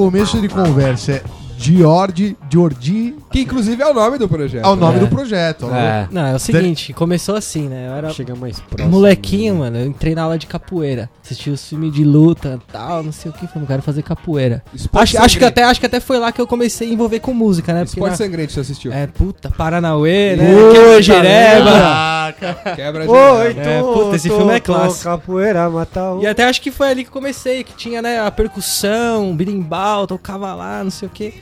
[0.02, 1.22] Começo de conversa, é
[1.56, 4.64] George, Georgi Que inclusive é o nome do projeto.
[4.64, 5.00] é o nome É.
[5.00, 5.66] do projeto.
[5.70, 5.74] ó.
[5.74, 7.88] É, Não, é o seguinte, começou assim, né?
[7.88, 8.90] Eu era chega mais próximo.
[8.90, 9.78] molequinho, mano.
[9.78, 11.08] Eu entrei na aula de capoeira.
[11.24, 13.46] Assisti os filmes de luta tal, não sei o que.
[13.46, 14.62] Falei, quero fazer capoeira.
[14.74, 17.20] Esporte Acho, acho, que até, acho que até foi lá que eu comecei a envolver
[17.20, 17.80] com música, né?
[17.84, 18.92] Porque Esporte na- sangrento você assistiu.
[18.92, 20.46] É, puta, Paranauê, né?
[20.72, 21.70] Quebra Jereba.
[21.70, 22.74] Caraca.
[22.76, 25.04] Quebra de Oi, É, tô, puta, esse tô, filme é clássico.
[25.04, 26.22] Capoeira, matar um.
[26.22, 30.54] E até acho que foi ali que comecei, que tinha, né, a percussão, birimbau, tocava
[30.54, 31.34] lá, não sei o que.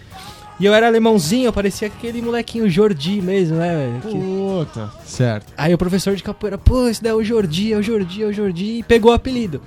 [0.61, 4.01] E eu era alemãozinho, eu parecia aquele molequinho Jordi mesmo, né, velho?
[4.13, 4.93] Que- Puta.
[5.07, 5.53] Certo.
[5.57, 8.27] Aí o professor de capoeira, pô, esse daí é o Jordi, é o Jordi, é
[8.27, 9.63] o Jordi, e pegou o apelido.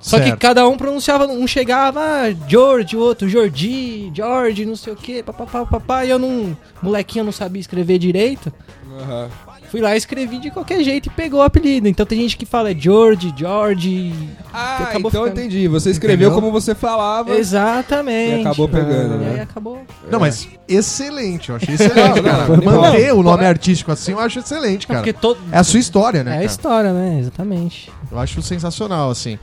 [0.00, 0.40] Só que Certo.
[0.40, 5.22] cada um pronunciava, um chegava, ah, George, o outro, Jordi, George, não sei o que,
[5.22, 8.52] papapá, papá, e eu não, molequinho, eu não sabia escrever direito.
[9.00, 9.28] Aham.
[9.72, 11.88] Fui lá e escrevi de qualquer jeito e pegou o apelido.
[11.88, 14.12] Então tem gente que fala é George, George.
[14.52, 15.66] Ah, então ficando- entendi.
[15.66, 16.42] Você escreveu Entendeu?
[16.42, 18.36] como você falava Exatamente.
[18.36, 19.40] e acabou pegando, E aí né?
[19.44, 19.80] acabou.
[20.10, 22.48] Não, mas excelente, eu achei excelente, cara.
[22.62, 24.98] Manter o nome artístico assim, eu acho excelente, É cara.
[25.00, 25.40] porque todo.
[25.50, 27.18] É a sua história, né, É a história, né?
[27.20, 27.90] Exatamente.
[28.10, 29.38] Eu acho sensacional, assim.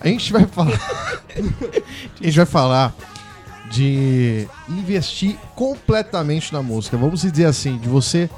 [0.00, 0.72] A gente vai falar.
[2.20, 2.92] a gente vai falar
[3.70, 6.96] de investir completamente na música.
[6.96, 8.28] Vamos dizer assim, de você.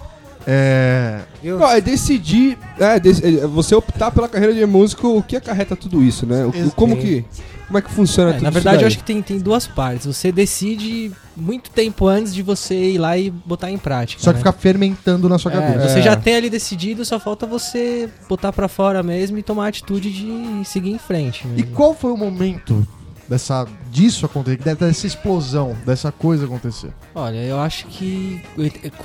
[0.51, 5.23] É, Eu- Não, é decidir, é, dec- é, você optar pela carreira de músico, o
[5.23, 6.47] que acarreta tudo isso, né?
[6.47, 7.23] O- como que,
[7.67, 8.85] como é que funciona É, tudo na isso verdade, daí?
[8.85, 10.07] eu acho que tem, tem duas partes.
[10.07, 14.23] Você decide muito tempo antes de você ir lá e botar em prática.
[14.23, 14.39] só que né?
[14.39, 15.89] ficar fermentando na sua É, cabeça.
[15.91, 16.03] você É.
[16.03, 20.11] já tem ali decidido, só falta você botar pra fora mesmo e tomar a atitude
[20.11, 21.45] de seguir em frente.
[21.47, 21.73] E mesmo.
[21.75, 22.87] qual foi o momento
[23.29, 26.91] dessa, disso acontecer, dessa explosão, dessa coisa acontecer?
[27.14, 28.41] Olha, eu acho que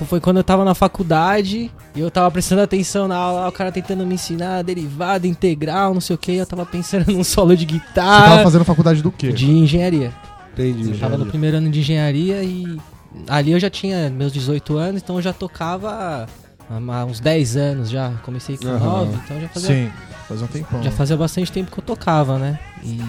[0.08, 3.72] foi quando eu tava na faculdade e eu tava prestando atenção na aula, o cara
[3.72, 7.66] tentando me ensinar derivada, integral, não sei o que, eu tava pensando num solo de
[7.66, 9.32] Você guitarra tava fazendo faculdade do quê?
[9.32, 10.12] de engenharia.
[10.54, 10.92] Entendi.
[10.92, 12.80] Eu tava no primeiro ano de engenharia e
[13.28, 16.28] ali eu já tinha meus 18 anos, então eu já tocava
[16.70, 18.12] há uns 10 anos já.
[18.24, 19.06] Comecei com Aham.
[19.06, 19.92] 9, então já fazia, Sim,
[20.28, 20.84] faz um tempão.
[20.84, 22.60] já fazia bastante tempo que eu tocava, né?
[22.84, 23.00] E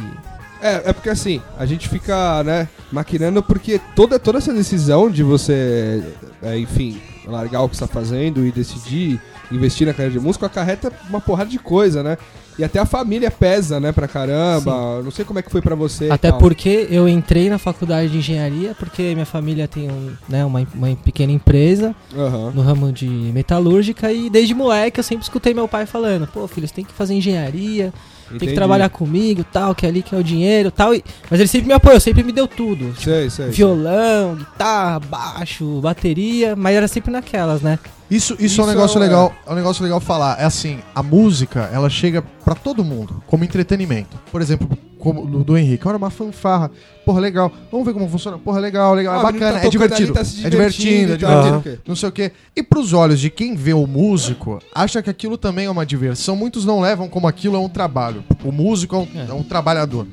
[0.64, 5.22] É, é porque assim, a gente fica, né, maquinando porque toda, toda essa decisão de
[5.22, 6.02] você,
[6.42, 9.20] é, enfim, largar o que está fazendo e decidir
[9.52, 12.16] investir na carreira de músico acarreta uma porrada de coisa, né?
[12.58, 15.02] E até a família pesa, né, pra caramba.
[15.02, 16.08] Não sei como é que foi pra você.
[16.08, 20.66] Até porque eu entrei na faculdade de engenharia, porque minha família tem um, né, uma,
[20.74, 22.52] uma pequena empresa Aham.
[22.54, 26.66] no ramo de metalúrgica e desde moleque eu sempre escutei meu pai falando, pô filho,
[26.66, 27.92] você tem que fazer engenharia,
[28.28, 28.50] tem Entendi.
[28.52, 30.94] que trabalhar comigo, tal, que é ali que é o dinheiro, tal.
[30.94, 32.94] E- mas ele sempre me apoiou, sempre me deu tudo.
[33.00, 33.48] Sei, sei.
[33.50, 37.78] Violão, guitarra, baixo, bateria, mas era sempre naquelas, né?
[38.10, 40.38] Isso, isso, Isso é um negócio é- legal, é um negócio legal falar.
[40.40, 44.18] É assim, a música, ela chega pra todo mundo, como entretenimento.
[44.30, 44.68] Por exemplo,
[45.04, 46.70] como do, do Henrique, olha uma fanfarra,
[47.04, 47.52] porra, legal.
[47.70, 48.38] Vamos ver como funciona.
[48.38, 50.12] Porra, legal, legal, Ah, é bacana, tá é divertido.
[50.12, 51.42] tá é divertido, é divertindo e tal.
[51.44, 51.82] divertido.
[51.86, 52.32] Não sei o quê.
[52.56, 56.34] E pros olhos de quem vê o músico, acha que aquilo também é uma diversão.
[56.34, 58.24] Muitos não levam como aquilo é um trabalho.
[58.42, 59.30] O músico é um, É.
[59.30, 60.06] é um trabalhador.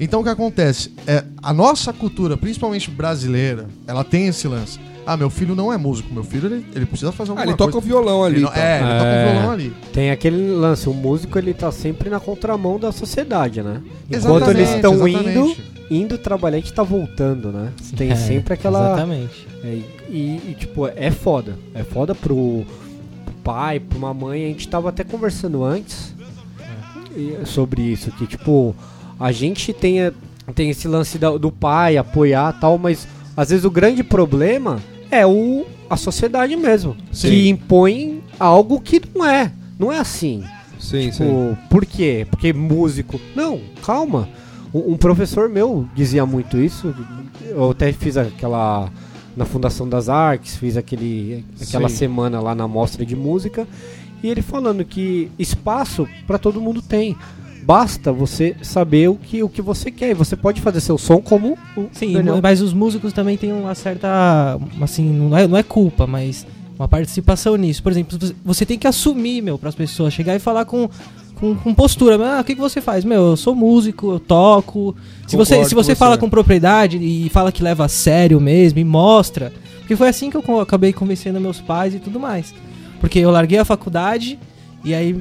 [0.00, 0.92] Então o que acontece?
[1.06, 4.80] É, a nossa cultura, principalmente brasileira, ela tem esse lance.
[5.06, 7.56] Ah, meu filho não é músico, meu filho ele, ele precisa fazer Ah, alguma ele
[7.56, 7.72] coisa.
[7.72, 8.36] toca o violão ali.
[8.36, 8.62] Ele não- então.
[8.62, 9.26] é, ele toca É.
[9.26, 9.72] o violão ali.
[9.92, 13.80] Tem aquele lance, o músico ele tá sempre na contramão da sociedade, né?
[14.08, 15.56] Enquanto Exatamente, eles estão indo,
[15.90, 17.72] indo trabalhar, a gente tá voltando, né?
[17.96, 18.86] Tem É, sempre aquela.
[18.92, 19.48] Exatamente.
[19.64, 21.56] É, e, e, tipo, é foda.
[21.74, 22.64] É foda pro,
[23.24, 24.44] pro pai, pra uma mãe.
[24.44, 26.14] A gente tava até conversando antes
[27.44, 28.74] sobre isso, que tipo,
[29.20, 30.10] a gente tem,
[30.54, 34.80] tem esse lance do pai apoiar tal, mas às vezes o grande problema
[35.12, 36.96] é o, a sociedade mesmo.
[37.12, 37.28] Sim.
[37.28, 39.52] Que impõe algo que não é.
[39.78, 40.42] Não é assim.
[40.80, 41.24] Sim, sim.
[41.24, 42.26] Tipo, por quê?
[42.30, 43.20] Porque músico.
[43.36, 44.28] Não, calma.
[44.72, 46.94] Um, um professor meu dizia muito isso.
[47.46, 48.90] Eu até fiz aquela.
[49.34, 51.96] Na Fundação das Artes, fiz aquele, aquela Sim.
[51.96, 53.66] semana lá na mostra de música.
[54.22, 57.16] E ele falando que espaço para todo mundo tem.
[57.64, 60.10] Basta você saber o que, o que você quer.
[60.10, 62.40] E você pode fazer seu som como o Sim, Daniel.
[62.42, 64.58] mas os músicos também têm uma certa.
[64.80, 66.46] Assim, não é, não é culpa, mas
[66.78, 67.82] uma participação nisso.
[67.82, 70.12] Por exemplo, você- você tem que assumir, meu, pras pessoas.
[70.12, 70.88] Chegar e falar com,
[71.36, 72.16] com, com postura.
[72.36, 73.04] Ah, o que, que você faz?
[73.04, 74.96] Meu, eu sou músico, eu toco.
[75.28, 75.94] Se você, Concordo se com você você.
[75.94, 79.52] fala com propriedade e fala que leva a sério mesmo e mostra.
[79.78, 82.52] Porque foi assim que eu acabei convencendo meus pais e tudo mais.
[83.00, 84.38] Porque eu larguei a faculdade
[84.84, 85.20] e aí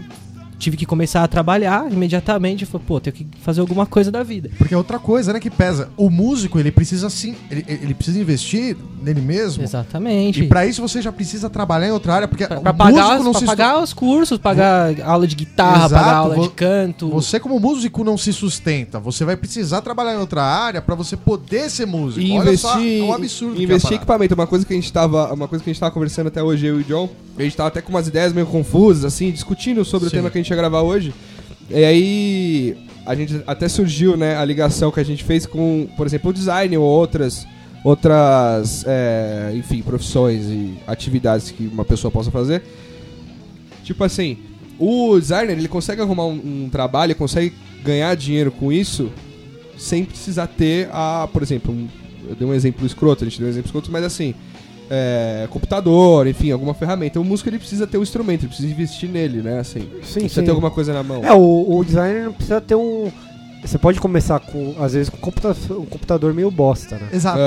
[0.61, 2.65] tive que começar a trabalhar imediatamente.
[2.65, 4.49] Falei, pô, tenho que fazer alguma coisa da vida.
[4.57, 5.89] Porque é outra coisa, né, que pesa.
[5.97, 9.63] O músico, ele precisa sim, ele, ele precisa investir nele mesmo.
[9.63, 10.43] Exatamente.
[10.43, 12.91] E pra isso você já precisa trabalhar em outra área, porque Pra, o pra pagar,
[12.91, 16.35] músico os, não pra se pagar os cursos, pagar aula de guitarra, Exato, pagar aula
[16.35, 17.09] vo- de canto.
[17.09, 21.17] Você como músico não se sustenta, você vai precisar trabalhar em outra área pra você
[21.17, 22.21] poder ser músico.
[22.25, 23.59] E Olha só, investir, é um absurdo.
[23.59, 23.95] é investir em parada.
[23.95, 26.43] equipamento, uma coisa que a gente tava, uma coisa que a gente tava conversando até
[26.43, 29.31] hoje eu e o John, a gente tava até com umas ideias meio confusas assim,
[29.31, 30.15] discutindo sobre Sim.
[30.15, 31.13] o tema que a gente ia gravar hoje.
[31.69, 36.05] E aí a gente até surgiu, né, a ligação que a gente fez com, por
[36.05, 37.47] exemplo, o design ou outras
[37.83, 42.61] outras, é, enfim, profissões e atividades que uma pessoa possa fazer.
[43.83, 44.37] Tipo assim,
[44.77, 49.09] o designer ele consegue arrumar um, um trabalho, consegue ganhar dinheiro com isso
[49.77, 51.87] sem precisar ter a, por exemplo, um-
[52.29, 54.35] eu dei um exemplo escroto, a gente deu um exemplo escroto, mas assim,
[54.93, 57.17] é, computador, enfim, alguma ferramenta.
[57.19, 59.59] O músico ele precisa ter um instrumento, ele precisa investir nele, né?
[59.59, 60.43] Assim, Sim, precisa sim.
[60.43, 61.23] ter alguma coisa na mão.
[61.23, 63.09] É, o, o designer não precisa ter um.
[63.63, 67.07] Você pode começar com, às vezes, com um computador, um computador meio bosta, né?
[67.13, 67.37] Exato.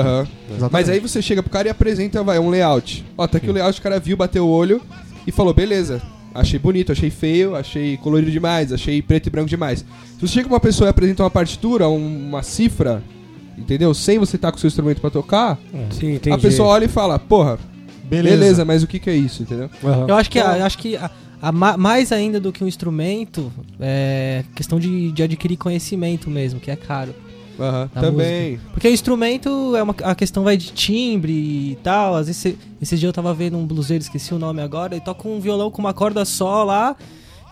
[0.49, 0.71] Exatamente.
[0.71, 3.05] Mas aí você chega pro cara e apresenta, vai, um layout.
[3.17, 4.81] Ó, tá aqui o layout, o cara viu, bateu o olho
[5.27, 6.01] e falou, beleza.
[6.33, 9.79] Achei bonito, achei feio, achei colorido demais, achei preto e branco demais.
[9.79, 13.03] Se você chega pra uma pessoa e apresenta uma partitura, um- uma cifra,
[13.57, 13.93] entendeu?
[13.93, 15.57] Sem você estar com o seu instrumento pra tocar,
[15.91, 16.35] Sim, entendi.
[16.35, 17.57] a pessoa olha e fala, porra,
[18.03, 19.69] beleza, mas o que que é isso, entendeu?
[19.83, 20.05] Aham.
[20.07, 21.09] Eu acho que, a, acho que a-
[21.41, 26.59] a ma- mais ainda do que um instrumento é questão de, de adquirir conhecimento mesmo,
[26.59, 27.13] que é caro.
[27.59, 28.59] Aham, Da também.
[28.73, 32.15] Porque o instrumento é uma a questão vai de timbre e tal.
[32.15, 34.99] Às vezes cê- esse dia eu tava vendo um bluseiro, esqueci o nome agora, e
[34.99, 36.95] toca um violão com uma corda só lá.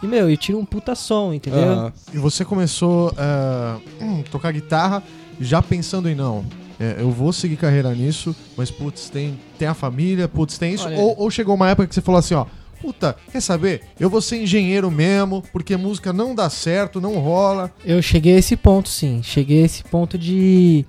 [0.01, 1.63] E meu, e tira um puta som, entendeu?
[1.63, 1.93] Aham.
[2.13, 3.77] E você começou a
[4.29, 5.01] tocar guitarra
[5.39, 6.45] já pensando em não.
[6.79, 10.89] é, eu vou seguir carreira nisso, mas putz, tem, tem a família, putz, tem isso.
[10.89, 12.45] Ou, ou chegou uma época que você falou assim, ó.
[12.81, 13.81] Puta, quer saber?
[13.97, 17.71] Eu vou ser engenheiro mesmo, porque música não dá certo, não rola.
[17.85, 19.21] Eu cheguei a esse ponto, sim.
[19.23, 20.85] Cheguei a esse ponto de.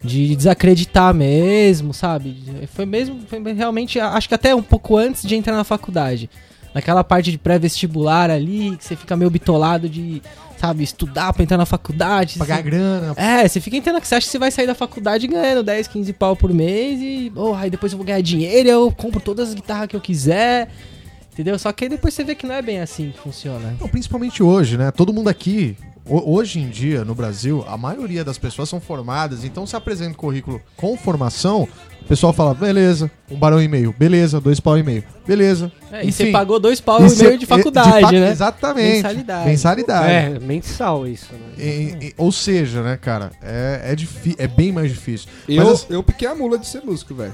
[0.00, 2.36] De desacreditar mesmo, sabe?
[2.72, 3.20] Foi mesmo.
[3.26, 3.98] Foi realmente.
[3.98, 6.30] Acho que até um pouco antes de entrar na faculdade.
[6.72, 10.22] Naquela parte de pré-vestibular ali, que você fica meio bitolado de,
[10.58, 12.38] sabe, estudar pra entrar na faculdade.
[12.38, 13.12] Pagar você- grana.
[13.16, 15.86] É, você fica entendendo que você acha que você vai sair da faculdade ganhando 10,
[15.88, 19.48] 15 pau por mês e, oh, aí depois eu vou ganhar dinheiro, eu compro todas
[19.48, 20.68] as guitarras que eu quiser.
[21.32, 21.58] Entendeu?
[21.58, 23.74] Só que aí depois você vê que não é bem assim que funciona.
[23.80, 24.92] Não, principalmente hoje, né?
[24.92, 29.66] Todo mundo aqui, hoje em dia, no Brasil, a maioria das pessoas são formadas, então
[29.66, 31.66] se apresenta o currículo com formação,
[32.00, 35.72] o pessoal fala, beleza, um barão e meio, beleza, dois pau e meio, beleza.
[35.90, 38.30] É, e você pagou dois pau E e cê- meio de faculdade, fa- né?
[38.30, 38.94] Exatamente.
[38.96, 39.48] Mensalidade.
[39.48, 40.12] Mensalidade.
[40.12, 41.40] É, mensal isso, né?
[41.64, 45.28] E- e- ou seja, né, cara, é, é, difí- é bem mais difícil.
[45.48, 47.32] Eu, Mas as- eu piquei a mula de ser músico, velho.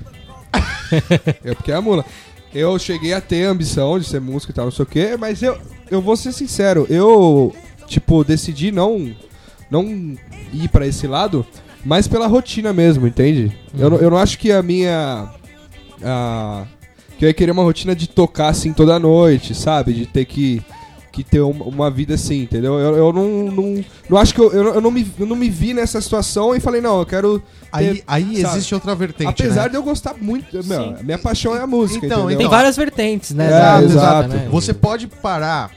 [1.45, 2.05] eu piquei a mula.
[2.53, 5.17] Eu cheguei a ter a ambição de ser músico e tal, não sei o quê,
[5.19, 5.57] mas eu,
[5.91, 7.55] eu vou ser sincero, eu,
[7.91, 9.13] tipo, decidi não,
[9.71, 9.85] não
[10.53, 11.45] ir pra esse lado,
[11.85, 13.53] mas pela rotina mesmo, entende?
[13.79, 15.29] Eu, não- eu não acho que a minha.
[16.03, 16.65] a-
[17.19, 19.93] que eu ia querer uma rotina de tocar assim toda noite, sabe?
[19.93, 20.63] De ter que,
[21.13, 22.79] que ter um- uma vida assim, entendeu?
[22.79, 23.85] Eu, eu não, não.
[24.09, 26.55] Não acho que eu, eu, não- eu não me, eu não me vi nessa situação
[26.57, 27.43] e falei, não, eu quero.
[27.71, 28.57] aí ter- aí sabe?
[28.57, 29.69] existe outra vertente, Apesar né?
[29.71, 30.65] de eu gostar muito.
[30.67, 32.07] Meu, a minha paixão é a música.
[32.07, 32.39] Então, entendeu?
[32.39, 33.47] Tem Então, várias vertentes, né?
[33.51, 34.29] É, música, exato.
[34.31, 34.49] né?
[34.51, 35.71] Você pode parar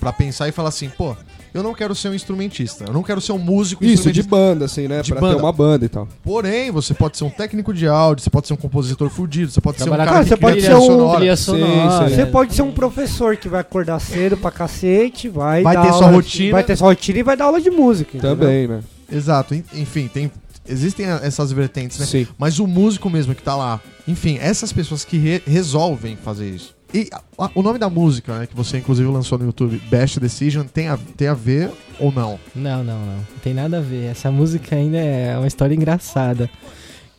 [0.00, 1.16] pra pensar e falar assim, pô,
[1.54, 4.64] eu não quero ser um instrumentista, eu não quero ser um músico Isso, de banda,
[4.66, 5.02] assim, né?
[5.02, 5.34] De pra banda.
[5.36, 6.08] ter uma banda e tal.
[6.22, 9.60] Porém, você pode ser um técnico de áudio, você pode ser um compositor fudido, você
[9.60, 11.16] pode Trabalhar ser um cara você pode ser um- sonora.
[11.18, 12.08] Trilha Sim, sonora.
[12.08, 12.14] sim.
[12.14, 12.26] Você é.
[12.26, 16.10] pode ser um professor que vai acordar cedo pra cacete, vai, Vai dar ter sua
[16.10, 16.44] rotina.
[16.46, 18.16] De, vai ter sua rotina e vai dar aula de música.
[18.16, 18.36] entendeu?
[18.36, 18.80] Também, né?
[19.10, 20.30] Exato, en- enfim, tem,
[20.68, 22.06] existem essas vertentes, né?
[22.06, 22.26] Sim.
[22.38, 26.76] Mas o músico mesmo que tá lá, enfim, essas pessoas que re- resolvem fazer isso.
[26.92, 30.18] E a- a- o nome da música, né, que você inclusive lançou no YouTube, Best
[30.18, 31.70] Decision, tem a, tem a ver
[32.00, 32.38] ou não?
[32.54, 33.16] Não, não, não.
[33.16, 34.06] Não tem nada a ver.
[34.10, 36.48] Essa música ainda é uma história engraçada.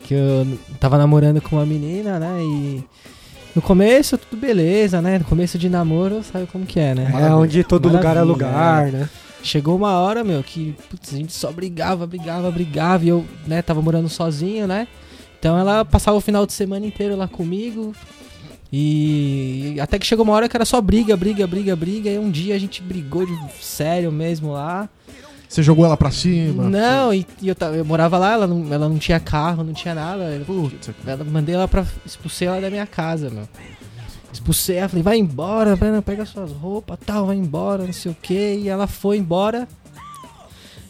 [0.02, 2.38] Que eu tava namorando com uma menina, né?
[2.42, 2.82] E
[3.54, 5.18] no começo tudo beleza, né?
[5.18, 7.12] No começo de namoro, sabe como que é, né?
[7.14, 9.08] É onde todo lugar é Maravilha, lugar, né?
[9.42, 13.04] Chegou uma hora, meu, que putz, a gente só brigava, brigava, brigava.
[13.04, 14.88] E eu, né, tava morando sozinho, né?
[15.38, 17.94] Então ela passava o final de semana inteiro lá comigo.
[18.72, 22.10] E até que chegou uma hora que era só briga, briga, briga, briga.
[22.10, 24.88] E um dia a gente brigou de sério mesmo lá.
[25.48, 26.68] Você jogou ela pra cima?
[26.68, 29.96] Não, e, e eu, eu morava lá, ela não, ela não tinha carro, não tinha
[29.96, 30.40] nada.
[30.46, 31.84] Puta, ela, mandei ela pra.
[32.06, 33.48] Expulsei ela da minha casa, meu.
[34.32, 38.16] Expulsei ela, falei, vai embora, pega, pega suas roupas, tal, vai embora, não sei o
[38.22, 38.60] que.
[38.62, 39.66] E ela foi embora.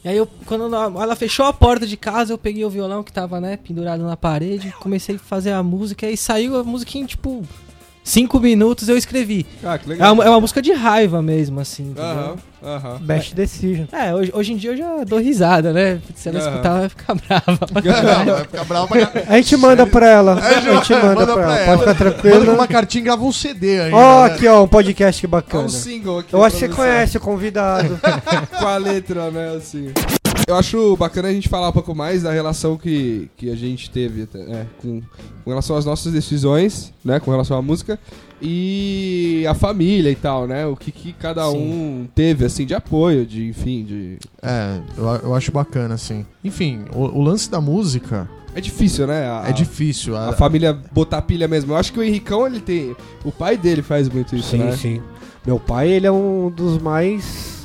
[0.05, 3.03] E aí eu, quando ela, ela fechou a porta de casa, eu peguei o violão
[3.03, 7.07] que tava, né, pendurado na parede, comecei a fazer a música e saiu a musiquinha,
[7.07, 7.47] tipo,
[8.11, 9.47] cinco minutos eu escrevi.
[9.65, 10.13] Ah, que É legal.
[10.15, 11.95] uma, é uma música de raiva mesmo, assim.
[11.97, 12.99] Aham, aham.
[13.01, 13.87] Best Decision.
[13.93, 16.01] É, hoje, hoje em dia eu já dou risada, né?
[16.15, 16.51] Se ela Aham.
[16.51, 17.59] escutar, vai ficar brava.
[18.25, 19.33] Não, vai ficar bravo pra caralho.
[19.33, 20.35] A gente manda pra ela.
[20.35, 21.57] A gente A gente manda, manda pra pra ela.
[21.59, 21.67] ela.
[21.79, 22.55] Pode ficar Manda tranquilo.
[22.55, 23.97] uma cartinha e grava um CD ainda.
[23.97, 24.35] Ó, né?
[24.35, 25.65] aqui, ó, um podcast que É bacana.
[25.65, 26.35] um single aqui.
[26.35, 26.83] Eu acho que pra você.
[26.83, 28.01] conhece o convidado.
[28.59, 29.93] com a letra, né, assim.
[30.47, 33.91] Eu acho bacana a gente falar um pouco mais da relação que, que a gente
[33.91, 35.01] teve é, com,
[35.45, 37.99] com relação às nossas decisões, né, com relação à música
[38.43, 43.25] e a família e tal, né, o que, que cada um teve, assim, de apoio,
[43.25, 44.19] de, enfim, de...
[44.43, 46.27] É, eu, eu acho bacana, assim.
[46.43, 50.17] Enfim, o, o lance da música É difícil, né, a, é difícil.
[50.17, 51.73] a A, família botar pilha mesmo.
[51.73, 52.97] Eu acho que o Henricão, ele tem...
[53.25, 54.77] O pai dele faz muito isso, sim, né?
[54.77, 55.01] sim.
[55.47, 57.60] Meu pai, ele é um dos mais.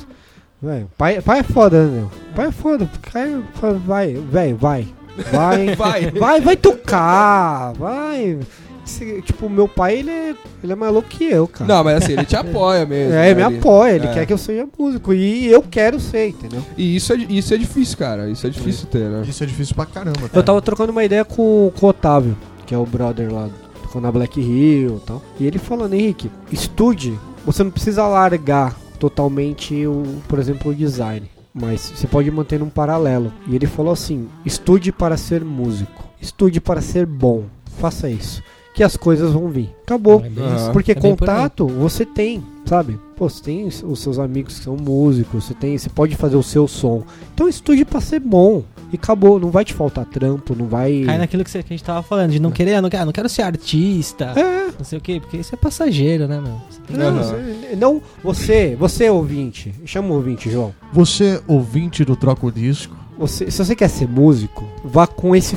[0.66, 2.10] Velho, pai, pai é foda, né, meu?
[2.34, 2.90] Pai é foda.
[3.12, 3.42] Pai,
[3.86, 4.88] vai, velho, vai.
[5.32, 6.10] Vai, Vai.
[6.10, 7.72] vai, vai tocar.
[7.74, 8.36] Vai.
[8.84, 11.72] Esse- tipo, meu pai, ele é, ele é mais louco que eu, cara.
[11.72, 13.14] Não, mas assim, ele te apoia mesmo.
[13.14, 14.12] É, né, me apoia, ele é.
[14.12, 15.14] quer que eu seja músico.
[15.14, 16.60] E eu quero ser, entendeu?
[16.76, 18.28] E isso é, isso é difícil, cara.
[18.28, 19.24] Isso é difícil ter, né?
[19.26, 20.20] isso é difícil pra caramba.
[20.22, 20.42] Eu cara.
[20.42, 23.48] tava trocando uma ideia com, com o Otávio, que é o brother lá,
[23.82, 25.22] tocou na Black Hill e tal.
[25.40, 31.30] E ele falando, Henrique, estude, você não precisa largar totalmente o, por exemplo, o design.
[31.54, 33.32] Mas você pode manter um paralelo.
[33.46, 36.04] E ele falou assim: estude para ser músico.
[36.20, 37.44] Estude para ser bom.
[37.78, 38.42] Faça isso.
[38.74, 39.74] Que as coisas vão vir.
[39.82, 40.22] Acabou.
[40.22, 40.72] É.
[40.72, 43.00] Porque É bem por contato você tem, sabe?
[43.16, 46.42] Pô, você tem os seus amigos que são músicos, você tem, você pode fazer o
[46.42, 47.02] seu som.
[47.32, 48.62] Então estude pra ser bom.
[48.92, 51.02] E acabou, não vai te faltar trampo, não vai.
[51.04, 53.12] Cai naquilo que, você- que a gente tava falando, de não querer, não, quero- não
[53.12, 56.54] quero ser artista, É, não sei o quê, porque isso é passageiro, né, meu?
[56.70, 60.72] Você não, você, não, você, você ouvinte, chama o ouvinte, João.
[60.92, 65.56] Você, ouvinte do Troco Disco, Você, se você quer ser músico, vá com esse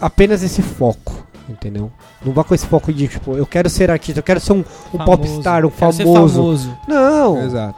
[0.00, 1.90] apenas esse foco, entendeu?
[2.24, 4.58] Não vá com esse foco de tipo, eu quero ser artista, eu quero ser um,
[4.60, 5.06] um famoso.
[5.18, 6.04] popstar, um famoso.
[6.04, 6.76] famoso.
[6.86, 7.74] Não, Exato.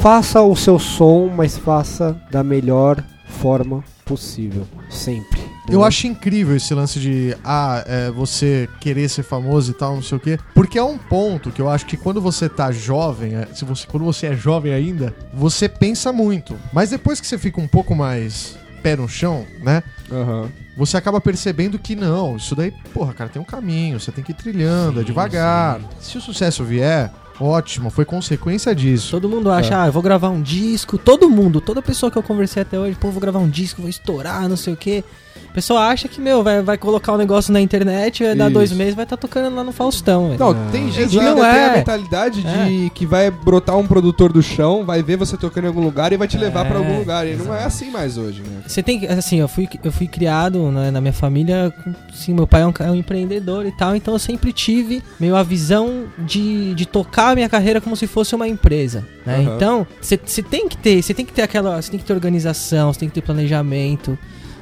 [0.00, 3.02] faça o seu som, mas faça da melhor
[3.38, 5.40] forma possível, sempre.
[5.70, 10.02] Eu acho incrível esse lance de ah, é, você querer ser famoso e tal, não
[10.02, 10.38] sei o quê.
[10.54, 13.86] Porque é um ponto que eu acho que quando você tá jovem, é, se você,
[13.86, 16.56] quando você é jovem ainda, você pensa muito.
[16.72, 19.82] Mas depois que você fica um pouco mais pé no chão, né?
[20.10, 20.48] Aham.
[20.76, 24.30] Você acaba percebendo que não, isso daí, porra, cara, tem um caminho, você tem que
[24.30, 25.80] ir trilhando, é Sim, devagar.
[26.00, 29.10] Se o sucesso vier, ótimo, foi consequência disso.
[29.10, 30.98] Todo mundo acha, ah, eu vou gravar um disco.
[30.98, 33.90] Todo mundo, toda pessoa que eu conversei até hoje, pô, vou gravar um disco, vou
[33.90, 35.04] estourar, não sei o quê.
[35.50, 38.54] A pessoa acha que, meu, vai, vai colocar um negócio na internet, vai dar Isso.
[38.54, 40.36] dois meses, vai estar tocando lá no Faustão.
[40.38, 40.70] Não, Não.
[40.70, 41.76] tem gente que Não tem a é.
[41.78, 45.80] mentalidade de que vai brotar um produtor do chão, vai ver você tocando em algum
[45.82, 47.26] lugar e vai te levar É, pra algum lugar.
[47.26, 48.62] E não é assim mais hoje, né?
[48.66, 51.72] Você tem que, assim, eu fui, eu fui criado né, na minha família,
[52.12, 55.34] sim, meu pai é um, é um empreendedor e tal, então eu sempre tive meio
[55.36, 59.36] a visão de, de tocar a minha carreira como se fosse uma empresa, né?
[59.38, 59.56] Aham.
[59.56, 62.92] Então, você tem que ter, você tem que ter aquela, você tem que ter organização,
[62.92, 64.18] você tem que ter planejamento,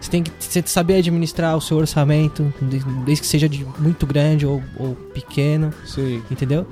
[0.07, 4.47] você tem que saber administrar o seu orçamento, de- desde que seja de muito grande
[4.47, 6.23] ou, ou pequeno Sim.
[6.31, 6.67] entendeu?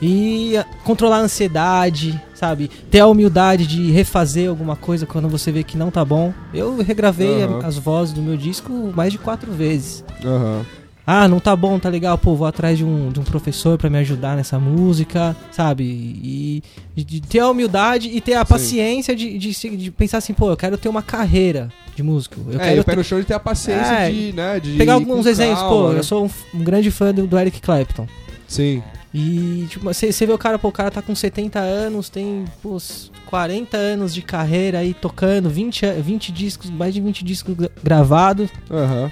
[0.00, 2.70] E ah, controlar a ansiedade, sabe?
[2.90, 6.32] Ter a humildade de refazer alguma coisa quando você vê que não tá bom.
[6.54, 7.60] Eu regravei Aham.
[7.66, 10.04] as vozes do meu disco mais de quatro vezes.
[10.24, 10.64] Aham.
[11.10, 13.88] Ah, não tá bom, tá legal, pô, vou atrás de um, de um professor pra
[13.88, 15.82] me ajudar nessa música, sabe?
[15.82, 16.62] E,
[16.94, 18.48] e ter a humildade e ter a Sim.
[18.52, 22.36] paciência de, de, de pensar assim, pô, eu quero ter uma carreira de músico.
[22.50, 24.60] Eu é, quero o pé ter- no chão de ter a paciência É, de, né,
[24.60, 25.98] de pegar alguns exemplos, calma, pô, né?
[26.00, 28.06] eu sou um, um grande fã do, do Eric Clapton.
[28.46, 28.82] Sim.
[29.14, 32.76] E, tipo, você vê o cara, pô, o cara tá com 70 anos, tem, pô,
[32.76, 37.54] s- 40 anos de carreira aí tocando, 20, a- 20 discos, mais de 20 discos
[37.54, 39.10] gra- gravados, Aham.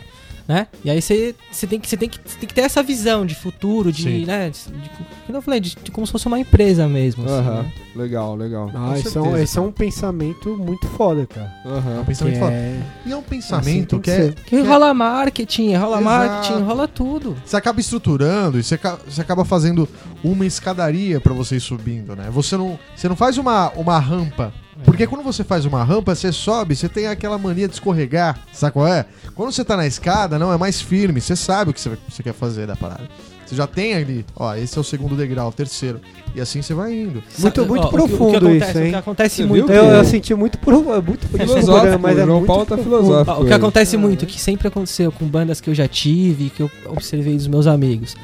[0.49, 0.67] Né?
[0.85, 3.25] E aí você você tem, que- você tem, que- você tem que ter essa visão
[3.27, 4.25] de futuro, de, Sim.
[4.27, 4.51] né?
[4.51, 4.91] De, de-
[5.27, 7.25] como eu falei, de, de como se fosse uma empresa mesmo.
[7.25, 7.63] assim, Aham.
[7.63, 7.73] né?
[7.97, 8.71] Legal, legal.
[8.75, 11.51] Ah, esse, é um, é um pensamento muito foda, cara.
[11.65, 11.97] Aham.
[11.97, 12.53] É um pensamento Que foda.
[12.53, 14.61] é- E é um assim pensamento tem que, que é.
[14.61, 16.05] Que rola marketing, rola Exato.
[16.05, 17.37] marketing, rola tudo.
[17.45, 18.79] Você acaba estruturando e você,
[19.09, 19.89] você acaba fazendo
[20.23, 22.29] uma escadaria pra você ir subindo, né?
[22.31, 24.53] Você não, você não faz uma, uma rampa.
[24.85, 28.73] Porque quando você faz uma rampa, você sobe, você tem aquela mania de escorregar, sabe
[28.75, 29.05] qual é?
[29.35, 32.33] Quando você tá na escada, não, é mais firme, você sabe o que você, quer
[32.35, 33.09] fazer da parada.
[33.47, 36.01] Você já tem ali, ó, esse é o segundo degrau, o terceiro.
[36.35, 37.23] E assim você vai indo.
[37.39, 38.91] Muito- muito ó, o que- profundo o que acontece, isso, O hein?
[38.91, 39.73] que acontece Você muito...
[39.73, 42.67] Eu, que- eu senti muito, pro, muito Filosófico, desculpa, mas é o João muito Paulo
[42.67, 42.97] tá profundo.
[42.97, 43.43] filosófico.
[43.43, 46.71] O que acontece muito, que sempre aconteceu com bandas que eu já tive, que eu
[46.89, 48.17] observei dos meus amigos.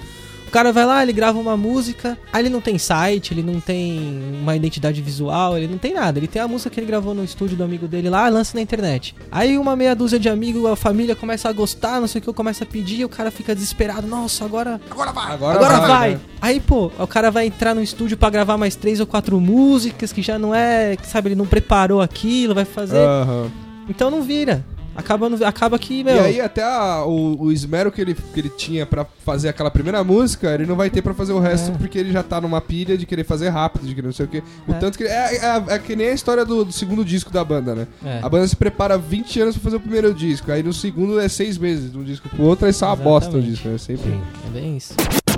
[0.53, 4.20] Cara vai lá, ele grava uma música, aí ele não tem site, ele não tem
[4.40, 6.18] uma identidade visual, ele não tem nada.
[6.18, 8.61] Ele tem a música que ele gravou no estúdio do amigo dele lá, lança na
[8.62, 9.14] internet.
[9.30, 12.32] Aí uma meia dúzia de amigos, a família começa a gostar, não sei o que,
[12.32, 14.07] começa a pedir, e o cara fica desesperado.
[14.07, 15.32] Nossa, agora Agora vai!
[15.32, 16.11] Agora, Agora vai!
[16.12, 16.20] né?
[16.40, 20.12] Aí, pô, o cara vai entrar no estúdio pra gravar mais três ou quatro músicas
[20.12, 22.98] que já não é, que, sabe, ele não preparou aquilo, vai fazer.
[22.98, 23.50] Aham.
[23.88, 24.64] Então não vira.
[24.95, 26.16] Acaba, acaba que, meu.
[26.16, 29.70] E aí até a- o, o esmero que ele, que ele tinha pra fazer aquela
[29.70, 31.74] primeira música, ele não vai ter pra fazer o resto, É.
[31.74, 34.28] porque ele já tá numa pilha de querer fazer rápido, de querer não sei o
[34.28, 34.43] quê.
[34.68, 34.78] O É.
[34.78, 35.05] tanto que...
[35.05, 37.86] É, é, é que nem a história do, do segundo disco da banda, né?
[38.05, 38.20] É.
[38.22, 41.28] A banda se prepara 20 anos pra fazer o primeiro disco, aí no segundo é
[41.28, 43.78] seis meses de um disco pro outro, aí só uma bosta o disco, né?
[43.78, 44.11] Sempre...
[44.47, 44.95] É bem isso.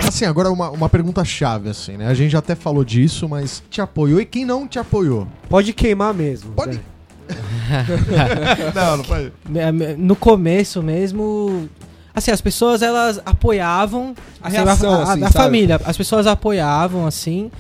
[0.07, 2.07] Assim, agora uma, uma pergunta chave, assim, né?
[2.09, 5.27] A gente já até falou disso, mas te apoiou e quem não te apoiou?
[5.49, 6.53] Pode queimar mesmo.
[6.53, 6.83] Pode- né?
[8.75, 9.05] não, não
[9.73, 11.69] me- No começo mesmo.
[12.15, 14.15] Assim, as pessoas elas apoiavam.
[14.43, 15.81] A assim, reação, a, a- assim, a família.
[15.85, 17.51] As pessoas apoiavam, assim.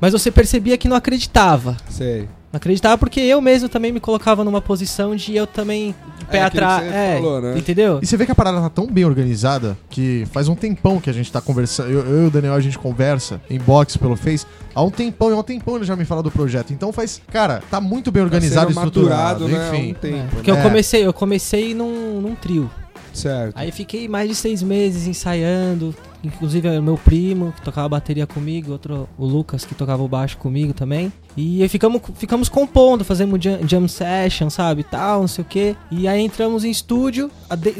[0.00, 1.76] Mas você percebia que não acreditava.
[1.88, 2.28] Sei.
[2.54, 5.92] Não acreditava porque eu mesmo também me colocava numa posição de eu também.
[6.20, 6.84] de Pé É, atrás.
[6.92, 7.58] É, falou, né?
[7.58, 7.98] entendeu?
[8.00, 11.10] E você vê que a parada tá tão bem organizada que faz um tempão que
[11.10, 11.90] a gente tá conversando.
[11.90, 14.46] Eu, eu e o Daniel a gente conversa em box pelo Face.
[14.72, 16.72] Há um tempão, e há um tempão ele já me fala do projeto.
[16.72, 17.20] Então faz.
[17.32, 19.48] Cara, tá muito bem organizado e Tá estruturado.
[19.48, 19.76] maturado, né?
[19.76, 19.90] Enfim.
[19.90, 20.28] um tempo, É, né?
[20.30, 20.62] porque eu É.
[20.62, 22.70] comecei, eu comecei num, num trio.
[23.12, 23.54] Certo.
[23.56, 25.92] Aí fiquei mais de seis meses ensaiando.
[26.24, 30.36] Inclusive o meu primo, que tocava bateria comigo, outro, o Lucas, que tocava o baixo
[30.38, 31.12] comigo também.
[31.36, 35.76] E aí ficamos, ficamos compondo, fazendo jam, jam session, sabe, tal, não sei o que.
[35.90, 37.30] E aí entramos em estúdio.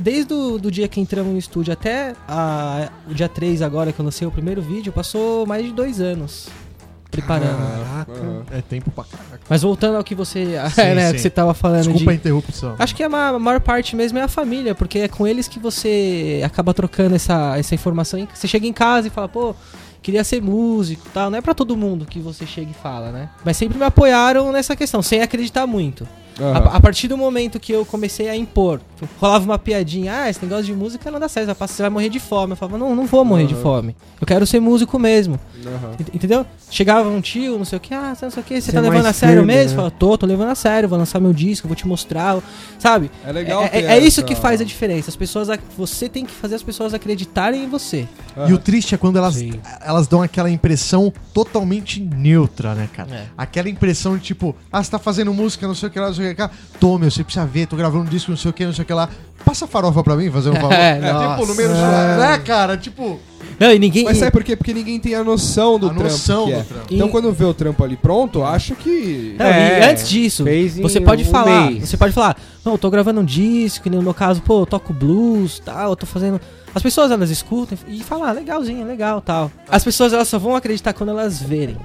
[0.00, 4.00] desde o do dia que entramos no estúdio até a- o dia 3 agora, que
[4.00, 6.48] eu lancei o primeiro vídeo, passou mais de dois anos
[7.14, 7.84] preparando.
[7.86, 8.44] Caraca.
[8.50, 9.40] É tempo pra caraca.
[9.48, 11.12] Mas voltando ao que você, Sim, né, sim.
[11.14, 12.18] que você tava falando Desculpa a de...
[12.20, 12.74] interrupção.
[12.78, 15.48] Acho que a ma- a maior parte mesmo é a família, porque é com eles
[15.48, 18.26] que você acaba trocando essa, essa informação.
[18.34, 19.54] Você chega em casa e fala, pô,
[20.02, 21.30] queria ser músico e tal.
[21.30, 23.28] Não é pra todo mundo que você chega e fala, né?
[23.44, 26.06] Mas sempre me apoiaram nessa questão, sem acreditar muito.
[26.40, 26.68] Aham.
[26.72, 28.80] A, a partir do momento que eu comecei a impor,
[29.20, 31.90] rolava uma piadinha, ah, esse negócio de música não dá certo, vai passar- você vai
[31.90, 32.52] morrer de fome.
[32.52, 33.62] Eu falava, não, não vou morrer de Aham.
[33.62, 33.96] fome.
[34.20, 35.38] Eu quero ser músico mesmo.
[36.00, 36.44] Ent- Entendeu?
[36.70, 38.80] Chegava um tio, não sei o que, ah, não sei o que, você Ser tá
[38.80, 39.70] levando mais a sério firme, mesmo?
[39.70, 39.76] né?
[39.76, 42.38] Fala, tô, tô levando a sério, vou lançar meu disco, vou te mostrar,
[42.78, 43.10] sabe?
[43.26, 45.10] É legal É, é- é isso essa- que faz a diferença.
[45.10, 48.08] As pessoas, você tem que fazer as pessoas acreditarem em você.
[48.48, 49.52] E o triste é quando elas, Sim.
[49.80, 53.14] elas dão aquela impressão totalmente neutra, né, cara?
[53.14, 53.24] É.
[53.36, 56.14] Aquela impressão de tipo, ah, você tá fazendo música, não sei o que lá, não
[56.24, 56.50] sei o que lá.
[56.80, 58.82] Tô, meu, você precisa ver, tô gravando um disco, não sei o que, não sei
[58.82, 59.08] o que lá.
[59.44, 60.72] Passa farofa pra mim, fazendo um favor.
[60.74, 62.76] É, tipo, no meio do churrasco, né, cara?
[62.76, 63.20] Tipo,
[63.58, 64.04] Não, e ninguém.
[64.04, 64.56] Mas sabe por quê?
[64.56, 66.62] Porque ninguém tem a noção do A trampo noção que do é.
[66.62, 66.86] trampo.
[66.94, 69.36] Então E- quando vê o trampo ali pronto, acha que...
[69.38, 70.44] Não, É, e antes disso,
[70.82, 71.88] você pode um falar, mês.
[71.88, 74.66] você pode falar, não, eu tô gravando um disco, que no meu caso, pô, eu
[74.66, 76.40] toco blues, tal, eu tô fazendo.
[76.74, 79.48] As pessoas elas escutam e falam, ah, legalzinho, legal, tal.
[79.68, 81.76] As pessoas elas só vão acreditar quando elas verem,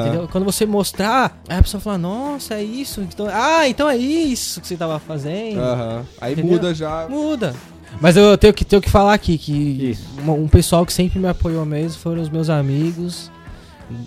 [0.00, 0.28] entendeu?
[0.32, 4.60] Quando você mostrar, aí a pessoa fala, nossa, é isso, então, ah, então é isso
[4.60, 5.60] que você tava fazendo.
[5.60, 6.02] Aham.
[6.20, 6.52] Aí Entendeu?
[6.54, 7.06] muda já.
[7.08, 7.54] Muda.
[8.00, 11.28] Mas eu tenho que, tenho que falar aqui que uma- um pessoal que sempre me
[11.28, 13.30] apoiou mesmo foram os meus amigos,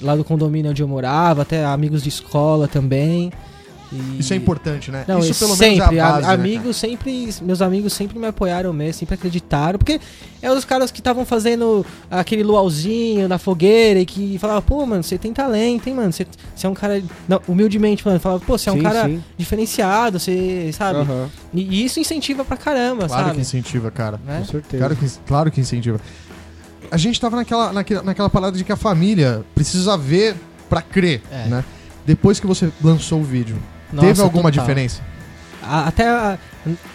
[0.02, 3.32] lá do condomínio onde eu morava, até amigos de escola também.
[3.92, 5.06] E- isso é importante, né?
[5.08, 8.18] Não, isso pelo sempre, menos é a a- base, né, amigos sempre, meus amigos sempre
[8.20, 10.00] me apoiaram mesmo, sempre acreditaram, porque
[10.42, 15.04] é os caras que estavam fazendo aquele luauzinho na fogueira e que falavam, pô, mano,
[15.04, 16.26] você tem talento, hein, mano, você,
[16.56, 19.24] você é um cara, não, humildemente, mano, falava, pô, você é um Sim, cara sim.
[19.38, 21.30] diferenciado, você, sabe, Aham.
[21.54, 24.20] e, e isso incentiva pra caramba, Claro sabe, que incentiva, cara.
[24.26, 24.40] né?
[24.40, 24.78] Com certeza.
[24.78, 26.00] Claro que, claro que incentiva.
[26.92, 30.36] A gente tava naquela, naquela, naquela parada de que a família precisa ver
[30.70, 31.48] pra crer, É.
[31.48, 31.64] né?
[32.06, 33.58] Depois que você lançou o vídeo,
[33.96, 34.66] Nossa, teve alguma total.
[34.66, 35.02] diferença?
[35.64, 36.38] A- Até, a-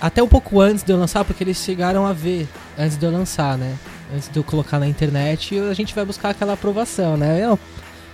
[0.00, 2.48] até um pouco antes de eu lançar, porque eles chegaram a ver
[2.78, 3.74] antes de eu lançar, né?
[4.14, 7.48] Antes de eu colocar na internet, a gente vai buscar aquela aprovação, né?
[7.50, 7.58] O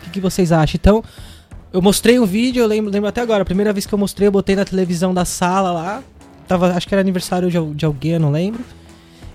[0.05, 0.76] que, que vocês acham?
[0.80, 1.05] Então,
[1.72, 3.43] eu mostrei o vídeo, eu lembro, lembro até agora.
[3.43, 6.03] A primeira vez que eu mostrei, eu botei na televisão da sala lá.
[6.49, 8.61] Tava, acho que era aniversário de, de alguém, eu não lembro.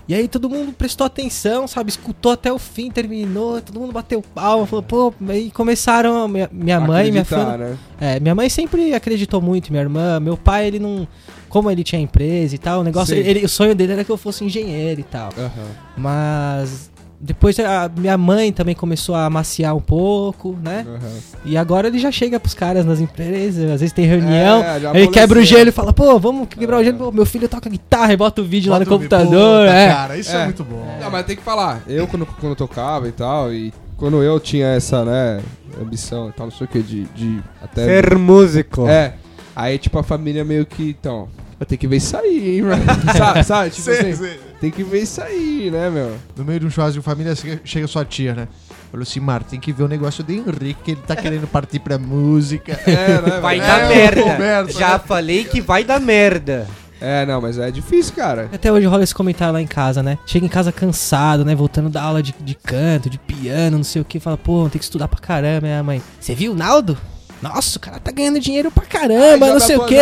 [0.08, 1.90] E aí todo mundo prestou atenção, sabe?
[1.90, 6.80] Escutou até o fim, terminou, todo mundo bateu palma, falou, pô, aí começaram, minha, minha
[6.80, 7.56] mãe, minha filha.
[7.56, 7.78] né?
[8.00, 10.18] É, minha mãe sempre acreditou muito, minha irmã.
[10.18, 11.06] Meu pai, ele não.
[11.48, 13.14] Como ele tinha empresa e tal, o negócio.
[13.14, 15.30] Ele, o sonho dele era que eu fosse engenheiro e tal.
[15.38, 15.68] Aham.
[15.96, 16.90] Mas.
[17.24, 20.84] Depois a minha mãe também começou a amaciar um pouco, né?
[20.88, 21.12] Aham.
[21.44, 25.06] E agora ele já chega pros caras nas empresas, às vezes tem reunião, É, ele
[25.06, 28.12] quebra o gelo e fala, pô, vamos quebrar o gelo, pô, meu filho toca guitarra
[28.12, 29.88] e bota o vídeo lá no Bota computador, Puta, é.
[29.92, 30.44] Cara, isso é, É.
[30.46, 30.84] muito bom.
[31.00, 31.82] Não, mas tem que falar.
[31.86, 35.40] Eu, quando, quando eu tocava e tal, e quando eu tinha essa, né,
[35.80, 37.84] ambição e tal, não sei o que, de, de até...
[37.84, 38.88] Ser músico.
[38.88, 39.14] É.
[39.54, 41.28] Aí, tipo, a família meio que, então...
[41.68, 42.82] Tem que ver isso aí, hein, mano.
[43.16, 43.70] sabe, sabe?
[43.70, 44.40] Tipo Sei, assim, sei.
[44.62, 46.16] Tem que ver isso aí, né, meu?
[46.36, 47.34] No meio de um churrasco de família,
[47.64, 48.46] chega, sua tia, né?
[48.92, 51.80] Falou assim, Mar, tem que ver o negócio do Henrique, que ele tá querendo partir
[51.80, 52.78] pra música.
[52.86, 53.68] É, né, Vai velho?
[53.72, 54.22] dar É, merda.
[54.22, 55.00] conversa, Já né?
[55.04, 56.68] falei que vai dar merda.
[57.00, 58.48] É, não, mas é difícil, cara.
[58.52, 60.16] Até hoje rola esse comentário lá em casa, né?
[60.24, 61.52] Chega em casa cansado, né?
[61.52, 64.20] Voltando da aula de, de canto, de piano, não sei o que.
[64.20, 65.66] Fala, pô, tem que estudar pra caramba.
[65.76, 66.96] A mãe, você viu o Naldo?
[67.42, 69.98] Nossa, o cara tá ganhando dinheiro pra caramba, Aí não sei o quê.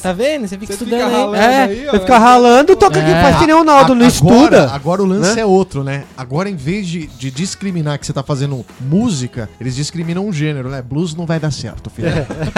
[0.00, 0.46] Tá vendo?
[0.46, 1.12] Você fica Você estudando fica aí.
[1.12, 1.62] ralando É.
[1.64, 1.84] aí.
[1.86, 3.22] Você fica ralando, toca É.
[3.22, 4.70] faz que nem o Naldo, não estuda.
[4.70, 5.42] Agora o lance né?
[5.42, 6.04] é outro, né?
[6.16, 10.68] Agora, em vez de, de discriminar que você tá fazendo música, eles discriminam um gênero,
[10.68, 10.80] né?
[10.80, 12.08] Blues não vai dar certo, filho.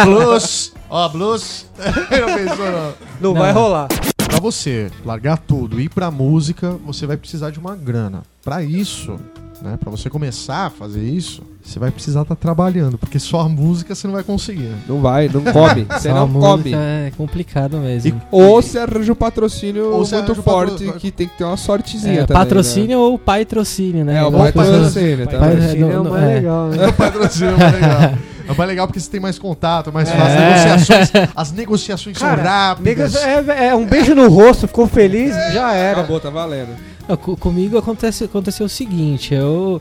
[0.04, 1.66] blues, ó, blues.
[1.78, 2.94] não pensou, não.
[3.20, 3.34] Não, Não.
[3.34, 3.88] vai rolar.
[4.28, 8.22] Pra você largar tudo e ir pra música, você vai precisar de uma grana.
[8.44, 9.18] Pra isso,
[9.62, 9.76] né?
[9.78, 13.94] Pra você começar a fazer isso, você vai precisar estar trabalhando, porque só a música
[13.94, 14.70] você não vai conseguir.
[14.88, 15.86] Não vai, não come.
[15.98, 16.74] Você não música come.
[16.74, 18.20] É complicado mesmo.
[18.30, 22.20] Ou você arranja um patrocínio Ou muito forte, patro- que tem que ter uma sortezinha
[22.22, 24.14] É, também, patrocínio ou patrocínio, né?
[24.14, 24.18] né?
[24.20, 25.38] É, o patrocínio, tá?
[25.38, 26.26] Patrocínio é não- o mais é.
[26.34, 26.86] legal, né?
[26.88, 28.00] O patrocínio é mais legal.
[28.48, 30.38] É mais legal porque você tem mais contato, mais fácil.
[30.38, 30.50] É.
[30.70, 33.14] Negociações, as negociações são rápidas.
[33.16, 35.98] É, é um beijo no rosto, ficou feliz, já era.
[36.00, 36.70] Acabou, tá valendo.
[37.16, 39.80] Comigo acontece, aconteceu o seguinte, eu,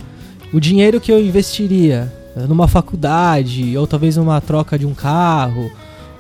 [0.54, 2.12] o dinheiro que eu investiria
[2.48, 5.70] numa faculdade, ou talvez numa troca de um carro,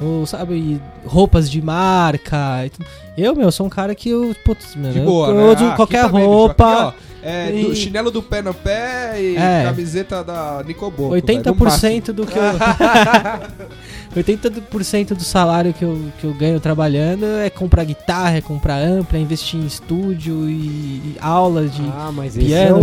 [0.01, 2.69] ou sabe, roupas de marca.
[3.17, 4.35] Eu, meu, sou um cara que eu.
[4.45, 5.43] Putz, mano, De eu- boa, eu, né?
[5.53, 6.87] uso Ah, aqui qualquer bicho, roupa.
[6.87, 9.63] aqui, ó, é, E- do- chinelo do pé no pé e É.
[9.65, 11.13] camiseta da Nicoboco.
[11.15, 12.43] 80% do que eu.
[14.15, 19.17] 80% do salário que eu, que eu ganho trabalhando é comprar guitarra, é comprar ampla,
[19.17, 21.81] é investir em estúdio e, e aulas de.
[21.95, 22.77] Ah, mas esse Piano,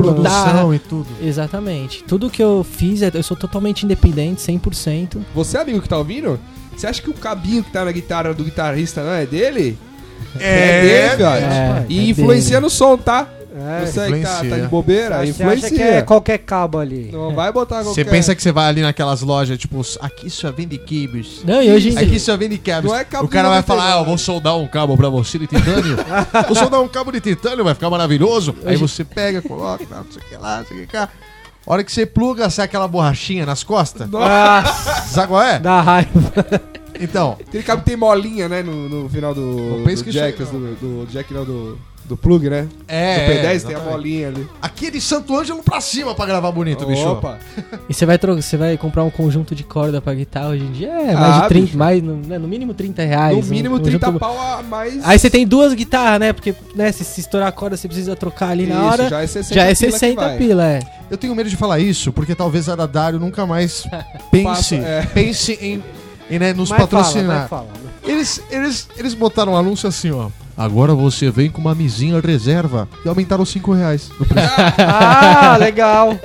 [0.72, 1.08] é e tudo.
[1.22, 2.04] Exatamente.
[2.04, 5.18] Tudo que eu fiz, é- eu sou totalmente independente, 100%.
[5.34, 6.38] Você, amigo que tá ouvindo,
[6.76, 9.78] você acha que o cabinho que tá na guitarra do guitarrista não é dele?
[10.36, 11.24] dele, velho.
[11.46, 13.28] É, E é influencia no som, tá?
[13.56, 15.66] É, você aí tá, tá de bobeira, você influencia.
[15.68, 17.10] acha que é qualquer cabo ali.
[17.12, 18.10] Não vai botar Você qualquer...
[18.10, 21.42] pensa que você vai ali naquelas lojas, tipo, aqui só vende quibos.
[21.44, 22.20] Não, e hoje em Aqui dia.
[22.20, 22.90] só vende cabos.
[22.90, 23.66] Não é cabo o cara vai 99.
[23.82, 25.96] falar, ah, eu vou soldar um cabo pra você de titânio.
[26.48, 28.56] vou soldar um cabo de titânio, vai ficar maravilhoso.
[28.66, 31.08] Aí você pega, coloca, não sei o que lá, não sei o que cá.
[31.64, 34.10] A hora que você pluga, sai aquela borrachinha nas costas.
[34.10, 35.60] Nossa, Sabe qual é?
[35.60, 36.10] dá raiva.
[37.00, 39.40] Então, Aquele cabo tem molinha, né, no, no final do,
[39.78, 40.60] Não pensa do que isso aí Jack, não.
[40.60, 40.74] do,
[41.04, 42.68] do Jack não, do, do plug, né?
[42.86, 43.26] é.
[43.26, 44.46] do P10 tem a molinha ali.
[44.60, 47.08] Aqui é de Santo Ângelo pra cima pra gravar bonito, bicho.
[47.08, 47.38] Opa,
[47.88, 50.88] E você vai, você vai comprar um conjunto de corda pra guitarra hoje em dia?
[50.90, 51.78] É, Ah, mais de 30, bicho.
[51.78, 53.36] mais, no, né, no mínimo 30 reais.
[53.36, 55.02] no mínimo um 30 conjunto- pau a mais...
[55.06, 56.32] Aí você tem duas guitarras, né?
[56.32, 59.08] Porque, né, se, se estourar a corda, você precisa trocar ali na Isso, hora.
[59.08, 60.36] já é 60 Já é pila que 60 vai.
[60.38, 60.80] pila, é.
[61.10, 63.84] Eu tenho medo de falar isso, porque talvez a Dadário nunca mais
[64.30, 65.06] pense, Passa, é.
[65.06, 65.82] pense em,
[66.30, 67.48] em, né, nos Mas patrocinar.
[67.48, 67.94] Fala, mas fala.
[68.06, 70.28] Eles, eles, eles botaram um anúncio assim, ó.
[70.56, 74.48] Agora você vem com uma misinha reserva e aumentaram 5 reais no preço.
[74.78, 76.18] Ah, legal.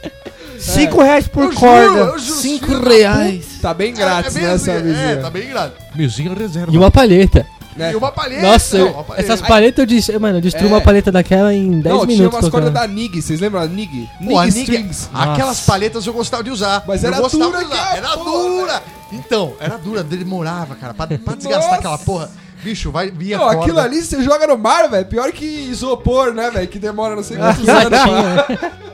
[0.59, 1.99] Cinco reais por Eu corda.
[1.99, 3.45] eu juro, Cinco filho da reais.
[3.61, 5.05] Tá bem grátis, bem né, essa assim, vizinha.
[5.11, 5.77] É, tá bem grátis.
[5.95, 6.73] Misinha reserva.
[6.73, 7.47] E uma palheta.
[7.77, 7.93] né?
[7.93, 8.41] E uma palheta.
[8.41, 9.25] Nossa, não, uma palheta.
[9.33, 10.67] essas palhetas eu disse, mano, eu destruí É.
[10.67, 12.39] uma paleta daquela em 10 Não, tinha minutos.
[12.39, 14.09] umas cordas da Nig, vocês lembram da Nig?
[14.19, 15.09] Nig Nig- Strings.
[15.13, 15.71] Aquelas Nossa.
[15.71, 16.83] palhetas eu gostava de usar.
[16.85, 17.75] Mas eu era gostava dura de usar.
[17.87, 18.83] que a Era porra, dura.
[19.13, 20.03] Então, era dura.
[20.03, 20.93] Demorava, cara.
[20.93, 22.29] Pra, pra desgastar aquela porra.
[22.63, 23.61] Bicho, vai via Não, corda.
[23.61, 25.05] aquilo ali você joga no mar, velho.
[25.05, 26.67] Pior que isopor, né, velho?
[26.67, 27.99] Que demora não sei quantos anos.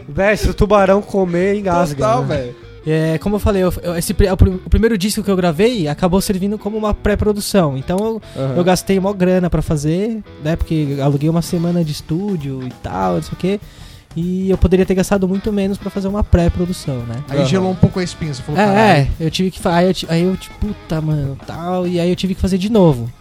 [0.07, 1.95] Véi, se o tubarão comer, engasga.
[1.95, 2.35] Total, né?
[2.37, 2.55] velho.
[2.87, 5.35] É, como eu falei, eu- eu- esse, pri- o prim- o primeiro disco que eu
[5.35, 7.75] gravei acabou servindo como uma pré-produção.
[7.75, 8.53] Então eu, Aham.
[8.57, 10.55] eu gastei mó grana pra fazer, né?
[10.55, 13.59] Porque aluguei uma semana de estúdio e tal, não sei o quê.
[14.15, 17.23] E eu poderia ter gastado muito menos pra fazer uma pré-produção, né?
[17.27, 17.45] Aí Aham.
[17.47, 18.31] gelou um pouco a espinha.
[18.33, 21.87] Você falou, É, é, eu tive que aí eu, aí eu tipo, puta, mano, tal,
[21.87, 23.11] e aí eu tive que fazer de novo.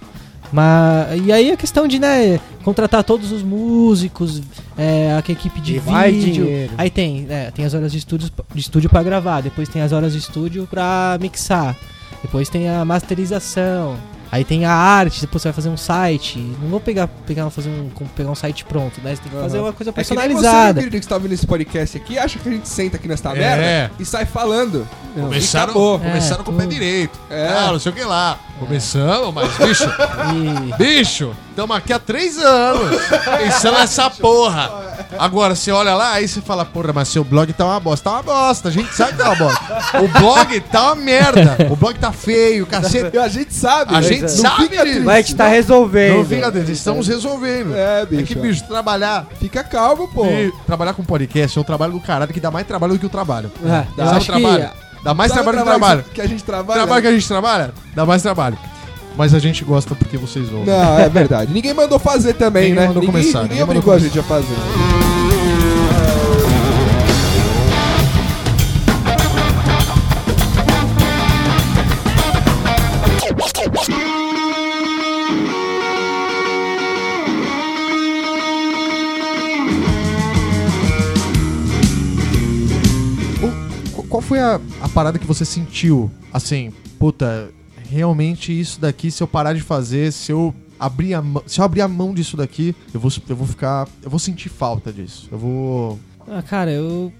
[0.54, 4.40] Mas e aí a questão de, né, contratar todos os músicos,
[4.78, 6.44] é, a equipe de E vai vídeo.
[6.44, 6.72] dinheiro.
[6.78, 9.90] Aí tem, é, tem as horas de estúdio, de estúdio para gravar, depois tem as
[9.90, 11.76] horas de estúdio pra mixar.
[12.22, 13.96] Depois tem a masterização.
[14.32, 16.38] Aí tem a arte, depois você vai fazer um site.
[16.60, 19.14] Não vou pegar, pegar, fazer um, pegar um site pronto, né?
[19.14, 20.82] Você tem que fazer uma coisa É que você, personalizada.
[20.90, 23.34] que está ouvindo esse podcast aqui, acha que a gente senta aqui nesta É.
[23.38, 24.88] merda e sai falando.
[25.16, 25.98] Não, Começaram, acabou.
[26.00, 27.16] começaram É, com o pé direito.
[27.30, 27.46] É.
[27.48, 28.36] Ah, não sei o que lá.
[28.66, 29.84] Começamos, mas, bicho,
[30.78, 32.96] bicho, estamos aqui há três anos
[33.38, 34.84] pensando nessa porra.
[35.18, 38.10] Agora, você olha lá, aí você fala, porra, mas seu blog tá uma bosta.
[38.10, 39.60] Tá uma bosta, a gente sabe que tá uma bosta.
[40.02, 41.56] O blog tá uma merda.
[41.70, 43.16] O blog tá feio, cacete.
[43.18, 43.94] A gente sabe.
[43.94, 44.08] A né?
[44.08, 44.82] gente Não sabe fica disso.
[44.82, 45.00] triste.
[45.04, 46.16] Mas a gente tá resolvendo.
[46.18, 47.74] Não fica dentro, estamos resolvendo.
[47.76, 48.24] É, É bicho.
[48.26, 49.26] que, bicho, trabalhar.
[49.38, 50.26] Fica calmo, pô.
[50.26, 53.06] e trabalhar com podcast é um trabalho do caralho que dá mais trabalho do que
[53.06, 53.50] o trabalho.
[53.64, 54.06] É, Dá.
[54.06, 54.70] Sabe acho trabalho?
[55.04, 56.04] Dá mais Sabe o trabalho que trabalho.
[56.14, 56.80] Que a gente trabalha.
[56.80, 58.58] Trabalho que a gente trabalha, dá mais trabalho.
[59.16, 60.64] mas a gente gosta porque vocês ouvem.
[60.74, 61.52] Não, é verdade.
[61.52, 62.86] Ninguém mandou fazer também, Ninguém né?
[62.88, 65.13] mandou ninguém, começar, ninguém ninguém mandou obrigou a gente a fazer.
[84.24, 86.10] Foi a, a parada que você sentiu?
[86.32, 87.50] Assim, puta,
[87.88, 91.64] realmente isso daqui, se eu parar de fazer, se eu abrir a mão, se eu
[91.64, 95.28] abrir a mão disso daqui, eu vou, eu vou ficar, eu vou sentir falta disso.
[95.30, 95.98] Eu vou
[96.28, 97.12] Ah, cara, eu,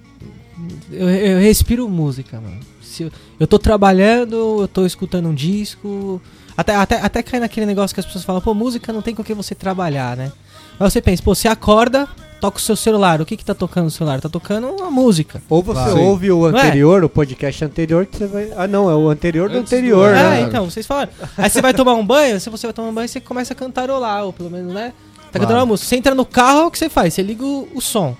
[0.91, 1.09] eu.
[1.09, 2.61] Eu respiro música, mano.
[2.83, 6.21] Se eu, eu tô trabalhando, eu tô escutando um disco.
[6.57, 9.25] Até, até, até cai naquele negócio que as pessoas falam, pô, música não tem com
[9.25, 10.33] que você trabalhar, né?
[10.79, 12.09] Mas você pensa, pô, você acorda,
[12.41, 13.21] toca o seu celular.
[13.21, 14.21] O que que tá tocando no celular?
[14.21, 15.43] Tá tocando uma música.
[15.49, 16.01] Ou você Claro.
[16.03, 16.51] ouve o é?
[16.51, 18.51] anterior, o podcast anterior, que você vai.
[18.57, 20.41] Ah, não, é o anterior do Antes do- anterior, É, É, né?
[20.43, 21.11] então, vocês falaram.
[21.39, 23.57] Aí você vai tomar um banho, se você vai tomar um banho, você começa a
[23.57, 24.93] cantarolar, ou pelo menos, né?
[25.33, 25.47] Tá Claro.
[25.47, 25.89] cantando uma música.
[25.89, 27.15] Você entra no carro, o que você faz?
[27.15, 28.15] Você liga o, o som.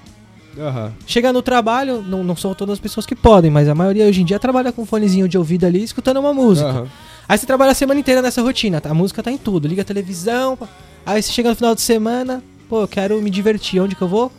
[0.59, 0.93] Aham.
[1.07, 4.23] Chega no trabalho, não, não são todas as pessoas que podem, mas a maioria hoje
[4.23, 6.69] em dia trabalha com fonezinho de ouvido ali, escutando uma música.
[6.69, 6.87] Aham.
[7.29, 8.91] Aí você trabalha a semana inteira nessa rotina, tá?
[8.91, 10.59] a música tá em tudo, liga a televisão,
[11.07, 12.43] aí você chega no final de semana,
[12.75, 14.33] pô, eu quero me divertir, onde que eu vou?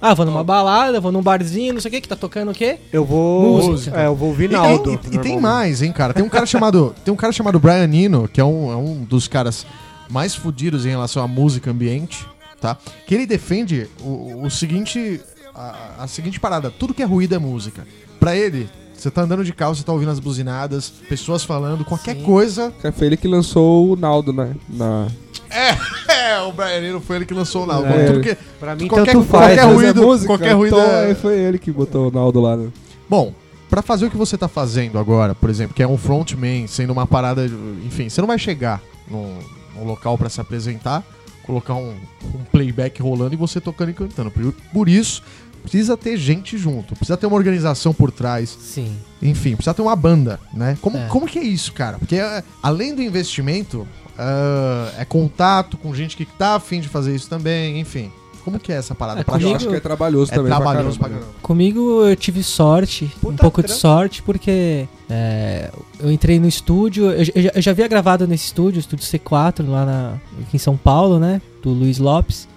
[0.00, 2.54] Ah, vou numa balada, vou num barzinho, não sei o que, que tá tocando o
[2.54, 2.78] quê?
[2.92, 3.62] Eu vou.
[3.62, 3.98] Música.
[3.98, 5.00] É, eu vou ouvir E, Naldo.
[5.10, 6.12] e- e tem mais, hein, cara?
[6.12, 9.02] Tem um cara chamado, tem um cara chamado Brian Eno, que é um, é um
[9.04, 9.64] dos caras
[10.10, 12.26] mais fudidos em relação à música ambiente,
[12.60, 12.76] tá?
[13.06, 15.18] Que ele defende o, o seguinte,
[15.54, 17.86] a, a seguinte parada: tudo que é ruído é música.
[18.20, 22.16] Pra ele, você tá andando de carro, você tá ouvindo as buzinadas, pessoas falando, qualquer
[22.16, 22.22] Sim.
[22.22, 22.70] coisa.
[22.94, 24.54] Foi ele que lançou o Naldo, né?
[24.68, 25.08] Na...
[26.08, 27.78] É, o Brian Eno foi ele que lançou lá.
[27.88, 28.06] É.
[28.06, 29.54] Tudo que, Pra mim, Qualquer- tanto faz.
[29.54, 29.72] qualquer né?
[29.74, 32.56] ruído- música, qualquer ruído então, é- foi ele que botou o Naldo lá.
[32.56, 32.68] Né?
[33.08, 33.32] Bom,
[33.70, 36.92] pra fazer o que você tá fazendo agora, por exemplo, que é um frontman, sendo
[36.92, 37.46] uma parada,
[37.86, 38.80] enfim, você não vai chegar
[39.10, 39.38] num,
[39.76, 41.04] num local pra se apresentar,
[41.44, 41.94] colocar um,
[42.34, 44.30] um playback rolando e você tocando e cantando.
[44.30, 45.22] Por, por isso,
[45.62, 48.96] precisa ter gente junto, precisa ter uma organização por trás, Sim.
[49.22, 50.76] enfim, precisa ter uma banda, né?
[50.80, 51.06] Como, É.
[51.06, 51.98] como que é isso, cara?
[51.98, 53.86] Porque é, além do investimento,
[54.18, 58.10] ah, é contato com gente que tá afim de fazer isso também, enfim.
[58.44, 59.20] Como que é essa parada?
[59.20, 60.48] É, pra Eu comigo- acho que é trabalhoso é também.
[60.50, 61.26] pra trabalhoso pra caramba.
[61.26, 61.42] caramba.
[61.42, 67.10] Comigo eu tive sorte, um Puta pouco de sorte, porque é, eu entrei no estúdio,
[67.10, 70.58] eu, eu já- eu já havia gravado nesse estúdio, estúdio C4, lá na, aqui em
[70.58, 71.42] São Paulo, né?
[71.62, 72.48] Do Luiz Lopes.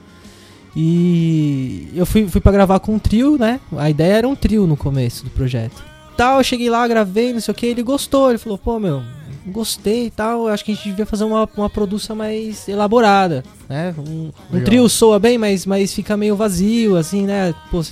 [0.74, 3.60] E eu fui, fui pra gravar com um trio, né?
[3.78, 5.84] A ideia era um trio no começo do projeto.
[6.16, 9.02] Tal, eu cheguei lá, gravei, não sei o que, ele gostou, ele falou, pô, meu,
[9.48, 13.94] gostei e tal, acho que a gente devia fazer uma, uma produção mais elaborada, né?
[13.98, 17.54] Um, um trio soa bem, mas, mas fica meio vazio, assim, né?
[17.72, 17.84] Pô,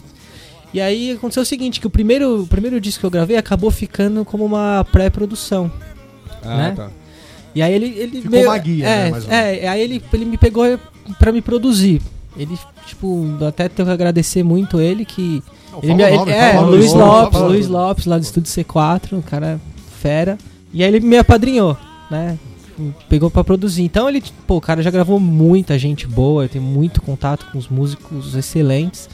[0.73, 3.71] e aí aconteceu o seguinte, que o primeiro, o primeiro disco que eu gravei acabou
[3.71, 5.71] ficando como uma pré-produção.
[6.43, 6.73] Ah, Né?
[6.75, 6.89] tá.
[7.55, 7.87] E aí ele.
[7.97, 9.21] ele Ficou uma guia, é, né,
[9.63, 10.63] É, aí ele, ele me pegou
[11.17, 11.99] pra me produzir.
[12.37, 15.41] Ele, tipo, até tenho que agradecer muito ele que.
[15.71, 17.67] Não, Ele me, nome, ele- é, Luiz Lopes, o Luiz.
[17.67, 19.59] Lopes, lá do Estúdio C4, um cara
[19.99, 20.37] fera.
[20.73, 21.77] E aí ele me apadrinhou,
[22.11, 22.37] né?
[23.09, 23.83] Pegou pra produzir.
[23.83, 27.67] Então ele, pô, o cara já gravou muita gente boa, tem muito contato com os
[27.67, 29.09] músicos excelentes.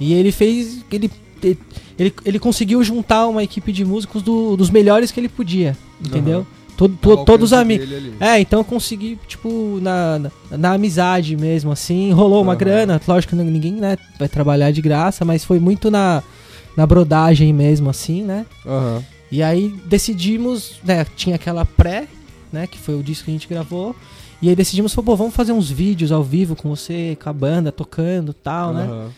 [0.00, 0.84] E ele fez.
[0.90, 1.10] Ele,
[1.98, 6.38] ele, ele conseguiu juntar uma equipe de músicos do- dos melhores que ele podia, entendeu?
[6.38, 6.46] Aham.
[6.76, 7.86] Todo- to- todos amigos.
[8.18, 12.58] É, então eu consegui, tipo, na, na, na amizade mesmo, assim, rolou uma Aham.
[12.58, 16.20] grana, lógico que ninguém, né, vai trabalhar de graça, mas foi muito na,
[16.76, 18.44] na brodagem mesmo, assim, né?
[18.66, 19.04] Aham.
[19.34, 22.06] E aí decidimos, né, tinha aquela pré,
[22.52, 23.96] né, que foi o disco que a gente gravou,
[24.40, 27.72] e aí decidimos, pô, vamos fazer uns vídeos ao vivo com você, com a banda,
[27.72, 28.84] tocando e tal, né?
[28.84, 29.10] Aham.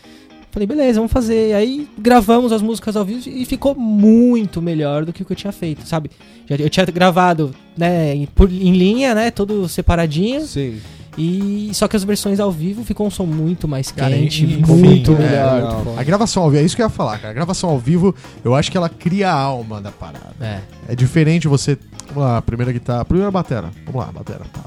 [0.49, 1.49] Falei, beleza, vamos fazer.
[1.49, 5.33] E aí gravamos as músicas ao vivo e ficou muito melhor do que o que
[5.33, 6.09] eu tinha feito, sabe?
[6.49, 10.41] Eu tinha gravado, né, em, por- em linha, né, todo separadinho.
[10.47, 10.79] Sim.
[11.17, 14.63] E só que as versões ao vivo ficam um som muito mais Cara, quente, enfim,
[14.65, 15.83] muito é, melhor.
[15.83, 15.99] Pô.
[15.99, 17.31] A gravação ao vivo, é isso que eu ia falar, cara.
[17.31, 18.13] A gravação ao vivo,
[18.45, 20.35] eu acho que ela cria a alma da parada.
[20.39, 20.59] É.
[20.89, 21.77] É diferente você.
[22.13, 23.03] Vamos lá, primeira guitarra.
[23.03, 23.71] Primeira batera.
[23.85, 24.45] Vamos lá, batera.
[24.53, 24.61] Tá.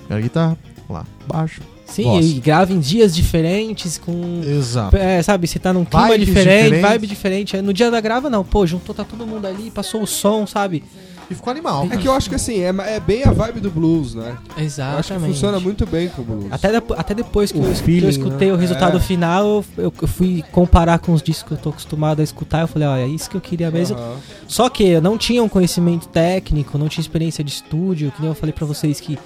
[0.00, 0.58] Primeira guitarra.
[0.88, 1.60] Vamos lá, baixo.
[1.92, 2.26] Sim, Nossa.
[2.26, 4.40] e grava em dias diferentes, com.
[4.42, 4.96] Exato.
[4.96, 6.90] É, sabe, você tá num clima Vibes diferente, diferentes.
[6.90, 7.62] vibe diferente.
[7.62, 10.82] No dia da grava, não, pô, juntou, tá todo mundo ali, passou o som, sabe?
[11.32, 11.88] E ficou animal.
[11.90, 14.36] É que eu acho que assim, é, é bem a vibe do blues, né?
[14.56, 15.00] Eu Exatamente.
[15.00, 16.46] acho que funciona muito bem com o blues.
[16.52, 18.54] Até, depo- até depois que O eu, que eu escutei né?
[18.54, 19.00] o resultado É.
[19.00, 22.60] final, eu, eu- eu fui comparar com os discos que eu tô acostumado a escutar.
[22.60, 23.96] Eu falei, olha, é isso que eu queria mesmo.
[23.96, 24.16] Aham.
[24.46, 28.28] Só que eu não tinha um conhecimento técnico, não tinha experiência de estúdio, que nem
[28.30, 29.18] eu falei pra vocês que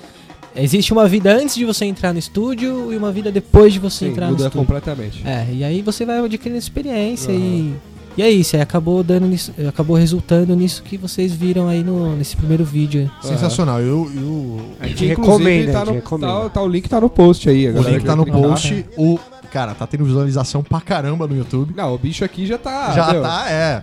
[0.55, 4.07] existe uma vida antes de você entrar no estúdio e uma vida depois de você
[4.07, 4.61] Sim, entrar no muda estúdio.
[4.67, 5.23] completamente.
[5.27, 7.75] É, e aí você vai adquirindo experiência e,
[8.17, 12.17] E é isso, aí acabou dando nisso, acabou resultando nisso que vocês viram aí no,
[12.17, 13.11] nesse primeiro vídeo.
[13.21, 13.79] Sensacional.
[13.81, 16.33] Eu, eu- A gente recomenda, tá a gente no, recomenda.
[16.33, 17.67] tá, tá- o link tá no post aí.
[17.69, 18.87] a o link tá no post.
[18.97, 19.19] O,
[19.53, 21.75] cara, tá tendo visualização pra caramba no YouTube.
[21.77, 22.93] Não, o bicho aqui já tá.
[22.93, 23.83] Já meu, tá, é.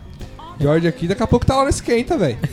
[0.60, 2.38] George aqui, daqui a pouco tá lá no esquenta, velho.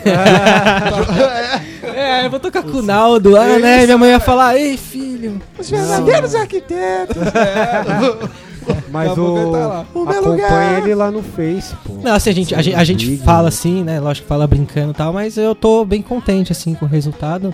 [1.93, 3.85] É, eu vou tocar com o Naldo lá, né?
[3.85, 5.41] Minha mãe ia falar, ei filho.
[5.57, 7.17] Os verdadeiros arquitetos.
[8.91, 9.85] Mas o, tá lá.
[9.93, 10.81] O acompanha lugar.
[10.83, 11.93] ele lá no Face, pô.
[12.03, 13.99] Não, assim, a gente, a, gente- a gente fala assim, né?
[13.99, 17.53] Lógico que fala brincando e tal, mas eu tô bem contente, assim, com o resultado.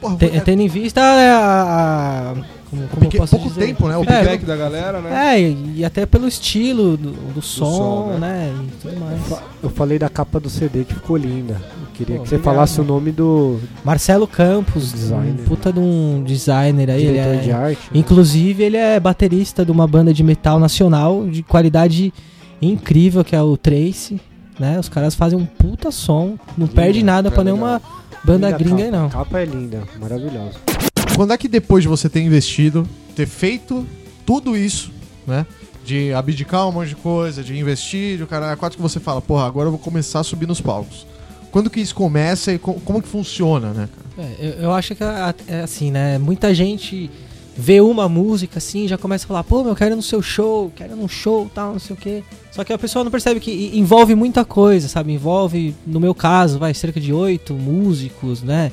[0.00, 2.34] Porra, Te- é- tendo em vista é, a.
[2.36, 3.66] a- como, como posso pouco dizer?
[3.68, 3.96] tempo, né?
[3.96, 5.34] O É, feedback da galera, né?
[5.36, 8.52] É, e, e até pelo estilo do, do som, som, né?
[8.54, 9.20] E tudo mais.
[9.62, 11.56] Eu falei da capa do CD que ficou linda.
[11.98, 12.54] Queria Pô, que você obrigado.
[12.54, 15.32] falasse o nome do Marcelo Campos, Designer.
[15.32, 17.02] um puta de um designer aí.
[17.04, 17.80] Ele diretor é, de arte.
[17.82, 17.88] né?
[18.00, 22.12] Inclusive, ele é baterista de uma banda de metal nacional de qualidade
[22.62, 24.20] incrível, que é o Trace.
[24.58, 24.78] Né?
[24.78, 27.56] Os caras fazem um puta som, não Linda, perde nada é pra legal.
[27.56, 27.82] nenhuma
[28.24, 28.96] banda Linda gringa aí, capa.
[28.98, 29.06] não.
[29.06, 30.54] A capa é linda, maravilhosa.
[31.16, 32.86] Quando é que depois de você ter investido,
[33.16, 33.84] ter feito
[34.24, 34.92] tudo isso,
[35.26, 35.44] né?
[35.84, 39.20] De abdicar um monte de coisa, de investir, de o cara quatro que você fala,
[39.20, 41.06] porra, agora eu vou começar a subir nos palcos.
[41.50, 43.88] Quando que isso começa e co- como que funciona, né?
[44.18, 46.18] É, eu, eu acho que é, é assim, né?
[46.18, 47.10] Muita gente
[47.56, 50.22] vê uma música assim já começa a falar, pô, meu, eu quero ir no seu
[50.22, 52.22] show, quero ir num show tal, não sei o quê.
[52.52, 55.12] Só que a pessoa não percebe que envolve muita coisa, sabe?
[55.12, 58.70] Envolve, no meu caso, vai cerca de oito músicos, né?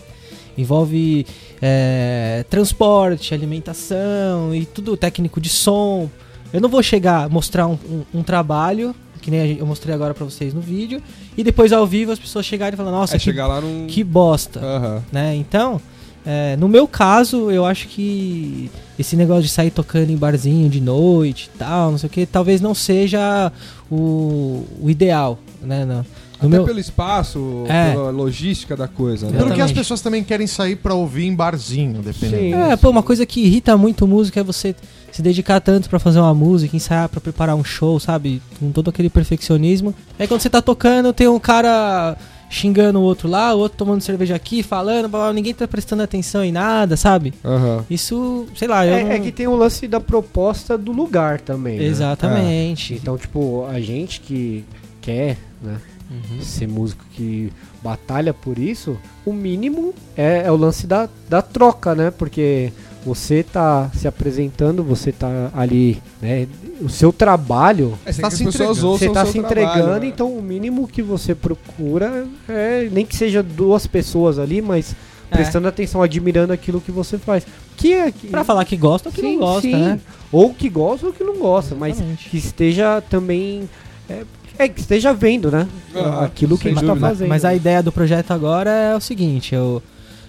[0.57, 1.25] Envolve
[1.61, 6.09] é, transporte, alimentação e tudo técnico de som.
[6.53, 10.13] Eu não vou chegar mostrar um, um- um trabalho, que nem a eu mostrei agora
[10.13, 11.01] pra vocês no vídeo,
[11.37, 13.87] e depois ao vivo as pessoas chegarem e falar, nossa, É que, chegar lá num.
[13.87, 15.03] que bosta Aham.
[15.11, 15.35] né?
[15.35, 15.81] Então,
[16.25, 20.81] é, no meu caso, eu acho que esse negócio de sair tocando em barzinho de
[20.81, 23.51] noite e tal, não sei o que, talvez não seja
[23.91, 25.85] o, o ideal, né?
[25.85, 26.05] No, no
[26.39, 27.91] Até meu, pelo espaço, É.
[27.91, 29.37] pela logística da coisa, né?
[29.37, 32.37] Pelo que as pessoas também querem sair pra ouvir em barzinho, dependendo.
[32.41, 32.53] Sim.
[32.53, 34.75] é, pô, uma coisa que irrita muito o músico é você
[35.15, 38.41] se dedicar tanto pra fazer uma música, ensaiar pra preparar um show, sabe?
[38.59, 39.95] Com todo aquele perfeccionismo.
[40.19, 42.17] Aí quando você tá tocando, tem um cara
[42.49, 46.03] xingando o outro lá, o outro tomando cerveja aqui, falando, blá, blá, ninguém tá prestando
[46.03, 47.33] atenção em nada, sabe?
[47.45, 47.85] Aham.
[47.89, 49.11] Isso, sei lá, eu É, não...
[49.11, 51.79] é que tem o lance da proposta do lugar também.
[51.79, 51.85] né?
[51.85, 52.93] Exatamente.
[52.93, 54.65] Então, tipo, a gente que
[55.01, 55.77] quer, né,
[56.11, 56.39] Uhum.
[56.41, 57.51] ser músico que
[57.81, 58.95] batalha por isso,
[59.25, 62.11] o mínimo é, é o lance da, da troca, né?
[62.11, 62.71] Porque
[63.05, 66.47] você tá se apresentando, você tá ali, né?
[66.81, 68.73] O seu trabalho, É, você Tá quer se entregando.
[68.75, 70.07] você tá se trabalho, entregando, né?
[70.07, 74.95] então o mínimo que você procura é nem que seja duas pessoas ali, mas
[75.31, 75.35] É.
[75.37, 77.45] prestando atenção, admirando aquilo que você faz.
[77.77, 79.75] Que é que Pra falar que gosta ou que Sim, não gosta, sim.
[79.75, 79.99] né?
[80.31, 82.29] Ou que gosta ou que não gosta, mas Exatamente.
[82.29, 83.69] que esteja também.
[84.09, 84.23] É,
[84.57, 85.67] é, que esteja vendo, né?
[85.95, 87.07] Aham, Aquilo que a gente tá dúvida.
[87.07, 87.27] fazendo.
[87.29, 89.81] Mas a ideia do projeto agora é o seguinte, eu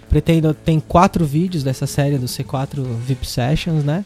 [0.09, 4.05] pretendo, tem quatro vídeos dessa série do C4 VIP Sessions, né?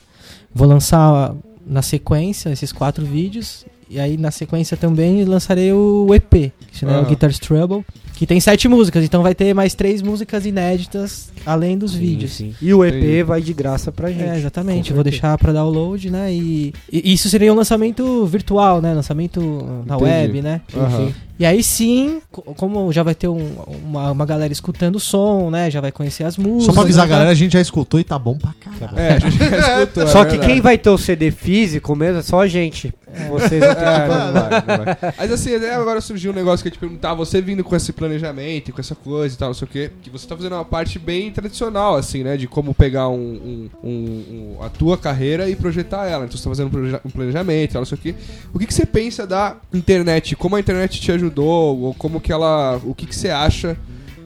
[0.55, 1.34] Vou lançar
[1.66, 6.80] na sequência esses quatro vídeos, e aí na sequência também lançarei o EP, que se
[6.80, 7.05] chama Aham.
[7.09, 7.84] Guitar Trouble,
[8.14, 12.32] que tem sete músicas, então vai ter mais três músicas inéditas além dos Sim, vídeos.
[12.32, 12.55] sim.
[12.61, 13.22] E o EP Entendi.
[13.22, 14.22] vai de graça pra gente.
[14.24, 14.92] É, exatamente.
[14.92, 16.32] Vou deixar pra download, né?
[16.32, 18.92] E, e isso seria um lançamento virtual, né?
[18.92, 19.40] Lançamento
[19.86, 20.11] na Entendi.
[20.11, 20.61] web, né?
[20.76, 21.12] Aham.
[21.41, 25.49] E aí sim, co- como já vai ter um- uma, uma galera escutando o som,
[25.51, 25.70] né?
[25.70, 26.66] Já vai conhecer as músicas.
[26.66, 27.11] Só pra avisar a né?
[27.14, 28.99] galera, a gente já escutou e tá bom pra caralho.
[28.99, 29.47] É, a gente já
[29.80, 30.07] escutou.
[30.07, 32.93] Só é que quem vai ter o CD físico mesmo é só a gente.
[33.28, 35.14] Vocês não É, que- não vai, não vai.
[35.18, 37.74] Mas assim, até agora surgiu um negócio que eu ia te perguntar, você vindo com
[37.74, 40.36] esse planejamento, e com essa coisa e tal, não sei o quê, que você tá
[40.36, 42.36] fazendo uma parte bem tradicional, assim, né?
[42.36, 46.24] De como pegar um, um- um- um- a tua carreira e projetar ela.
[46.26, 48.14] Então você tá fazendo um, planejamento e tal, não sei o quê.
[48.55, 50.36] O que, que você pensa da internet?
[50.36, 51.78] Como a internet te ajudou?
[51.81, 52.81] Ou como que ela.
[52.85, 53.76] O que, que você acha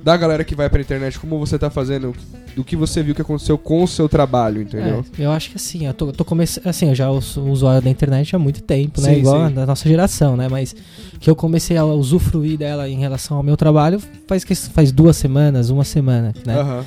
[0.02, 1.18] da galera que vai pra internet?
[1.18, 2.14] Como você tá fazendo?
[2.56, 5.04] Do que você viu que aconteceu com o seu trabalho, entendeu?
[5.18, 6.64] É, eu acho que assim, eu tô, tô começando.
[6.68, 9.08] Assim, eu já sou usuário da internet há muito tempo, né?
[9.14, 9.54] Sim, Igual sim.
[9.54, 10.46] da nossa geração, né?
[10.48, 10.74] Mas
[11.18, 15.16] que eu comecei a usufruir dela em relação ao meu trabalho faz, que- faz duas
[15.16, 16.54] semanas, uma semana, né?
[16.60, 16.84] Aham.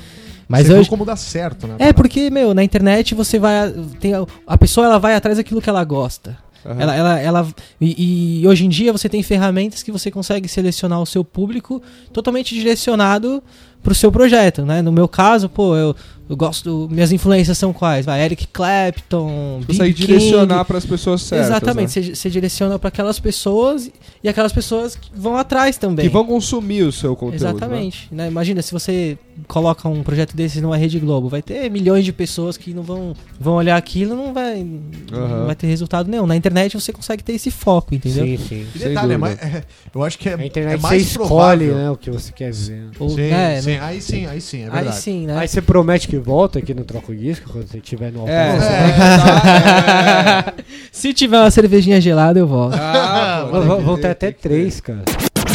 [0.48, 1.74] Mas Você eu, viu como dá certo, né?
[1.78, 3.70] É, porque, meu, na internet você vai.
[4.00, 6.38] Tem, a- a pessoa ela vai atrás daquilo que ela gosta.
[6.64, 6.80] Aham.
[6.80, 7.48] Ela, ela, ela,
[7.80, 11.82] e, e hoje em dia você tem ferramentas que você consegue selecionar o seu público
[12.12, 13.42] totalmente direcionado
[13.82, 14.82] pro seu projeto, né?
[14.82, 15.94] No meu caso, pô, eu
[16.28, 16.88] eu gosto.
[16.90, 18.04] Minhas influências são quais?
[18.06, 20.06] Vai, Eric Clapton, Você aí B.B.
[20.06, 20.66] direcionar King.
[20.66, 21.46] pras pessoas certas.
[21.48, 22.06] Exatamente, né?
[22.06, 23.90] você, você direciona para aquelas pessoas
[24.22, 26.06] e aquelas pessoas que vão atrás também.
[26.06, 27.42] Que vão consumir o seu conteúdo.
[27.44, 27.50] né?
[27.50, 28.08] Exatamente.
[28.10, 28.28] Né?
[28.28, 29.16] Imagina se você
[29.46, 33.14] coloca um projeto desses numa Rede Globo, vai ter milhões de pessoas que não vão,
[33.38, 34.66] vão olhar aquilo, não vai,
[35.12, 35.38] Aham.
[35.40, 36.26] não vai ter resultado nenhum.
[36.26, 38.24] Na internet você consegue ter esse foco, entendeu?
[38.24, 38.66] Sim, sim.
[38.74, 39.62] E detalhe, é mais- é,
[39.94, 41.26] eu acho que é, A é internet você mais escolhe
[41.66, 41.74] provável.
[41.76, 42.88] né, o que você quer ver.
[42.98, 43.80] Ou- Sim, é, sim, né?
[43.80, 44.96] aí sim, aí sim, é Aí verdade.
[44.96, 45.38] sim, né?
[45.38, 50.54] Aí você promete que volta aqui no Troco Disco quando você estiver no É, tá-
[50.58, 50.62] é.
[50.92, 52.74] Se tiver uma cervejinha gelada, eu volto.
[52.74, 55.02] Ah, Vão que vão ter, até três, cara.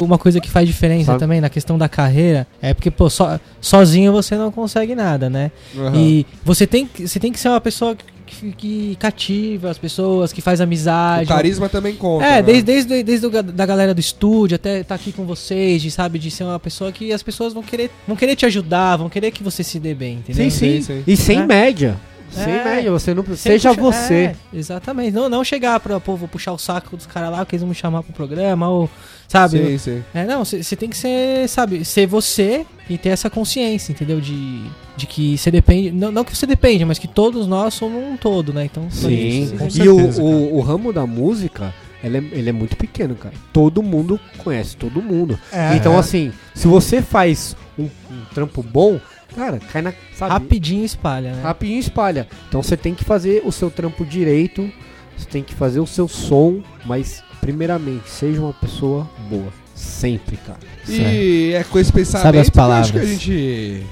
[0.02, 1.20] Uma coisa que faz diferença Sabe?
[1.20, 5.52] também na questão da carreira é porque, pô, so- sozinho você não consegue nada, né?
[5.78, 5.96] Aham.
[5.96, 7.96] E você tem, que- você tem que ser uma pessoa
[8.34, 11.28] que, que- cativa as pessoas, que faz O amizade.
[11.28, 12.26] carisma também conta.
[12.26, 12.42] É, né?
[12.42, 16.18] desde, desde, desde o da galera do estúdio até estar aqui com vocês, de, sabe,
[16.20, 19.32] de ser uma pessoa que as pessoas vão querer, vão querer te ajudar, vão querer
[19.32, 20.50] que você se dê bem, entendeu?
[20.50, 20.82] Sim, sim.
[20.82, 21.04] Sim, sim.
[21.06, 21.46] E sem É.
[21.46, 21.98] média.
[22.34, 22.64] Sem É.
[22.64, 24.14] média, você não seja puxa- você.
[24.14, 25.12] É, exatamente.
[25.12, 27.70] Não, não chegar pra, pô, vou puxar o saco dos caras lá que eles vão
[27.70, 28.90] me chamar pro programa, ou,
[29.28, 29.58] sabe?
[29.58, 30.04] Sim, sim.
[30.14, 34.20] É, não, você tem que ser, sabe, ser você e ter essa consciência, entendeu?
[34.20, 34.64] De,
[34.98, 35.92] de que você depende.
[35.92, 38.66] Não, não que você depende, mas que todos nós somos um todo, né?
[38.66, 39.56] Então, Sim.
[39.58, 41.74] com E certeza, o, o, o ramo da música,
[42.04, 43.34] ele é, ele é muito pequeno, cara.
[43.54, 45.40] Todo mundo conhece todo mundo.
[45.52, 46.00] É, então, é.
[46.00, 49.00] assim, se você faz um, um trampo bom,
[49.36, 49.94] cara, cai na.
[50.16, 51.42] Sabe, rapidinho espalha, né?
[51.42, 52.28] rapidinho espalha.
[52.48, 54.70] Então você tem que fazer o seu trampo direito,
[55.18, 59.52] você tem que fazer o seu som, mas primeiramente, seja uma pessoa boa.
[59.76, 60.60] Sempre, cara.
[60.88, 63.10] E é com esse pensamento Sabe as que eu acho que a palavras.
[63.22, 63.84] gente...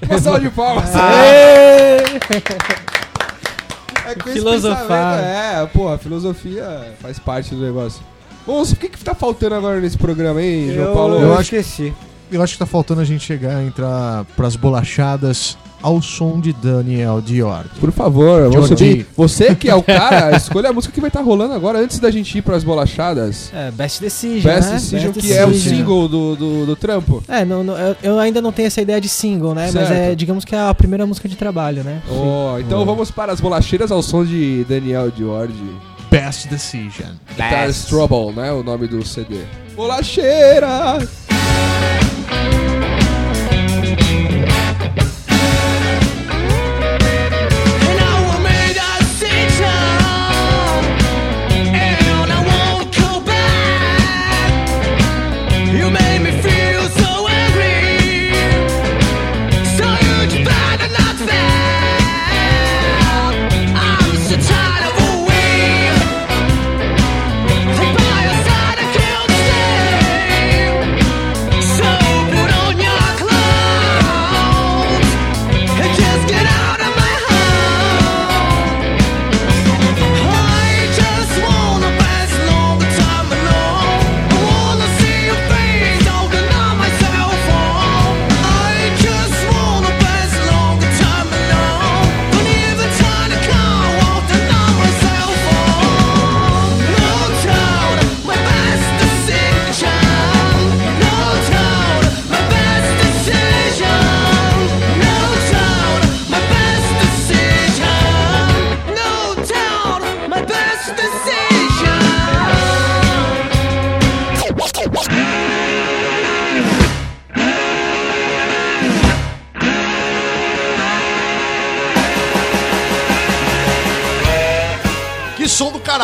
[0.08, 0.90] Uma salva de palmas.
[4.06, 4.80] É com esse Filosofar.
[4.80, 8.02] pensamento, É, pô, a filosofia faz parte do negócio.
[8.46, 11.16] Bom, o que que tá faltando agora nesse programa, hein, João Paulo?
[11.20, 11.92] eu esqueci.
[12.30, 17.20] Eu acho que tá faltando a gente chegar, entrar pras bolachadas ao som de Daniel
[17.20, 17.64] Dior.
[17.80, 19.06] Por favor, subir.
[19.16, 22.10] Você que é o cara, escolha a música que vai estar rolando agora antes da
[22.10, 23.50] gente ir pras bolachadas.
[23.52, 24.74] É, Best Decision, Best né?
[24.74, 27.22] Decision, Best que é o single do, do, do trampo.
[27.26, 29.70] É, não, não- eu- ainda não tenho essa ideia de single, né?
[29.72, 29.92] Mas Certo.
[29.92, 32.02] é, digamos que é a primeira música de trabalho, né?
[32.10, 35.54] Oh, então vamos para as bolacheiras ao som de Daniel Diord.
[36.10, 37.12] Best Decision.
[37.30, 38.52] Guitar's Trouble, né?
[38.52, 39.38] O nome do CD.
[39.74, 40.98] Bolacheira!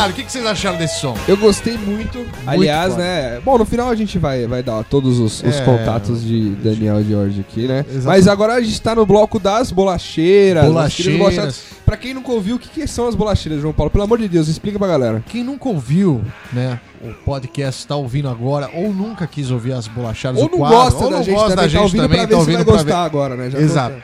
[0.09, 1.15] O que que vocês acharam desse som?
[1.27, 2.25] Eu gostei muito.
[2.45, 3.03] Aliás, foda.
[3.03, 3.39] né?
[3.43, 5.61] Bom, no final a gente vai, vai dar todos os, os É.
[5.63, 7.79] contatos de Daniel Diord aqui, né?
[7.79, 8.05] Exatamente.
[8.05, 10.63] Mas agora a gente tá no bloco das bolacheiras.
[10.95, 11.63] queridas Bolacheiras.
[11.85, 13.89] Pra quem nunca ouviu, o que, que são as bolacheiras, João Paulo?
[13.89, 15.23] Pelo amor de Deus, explica pra galera.
[15.27, 20.41] Quem nunca ouviu, né, o podcast está ouvindo agora, ou nunca quis ouvir as bolachadas
[20.41, 22.01] Ou do não quadro, gosta ou da não gente gosta também, da gente tá ouvindo
[22.01, 23.05] também, pra ver tá se vai ouvindo pra gostar ver.
[23.05, 23.49] agora, né?
[23.51, 23.95] Já Exato.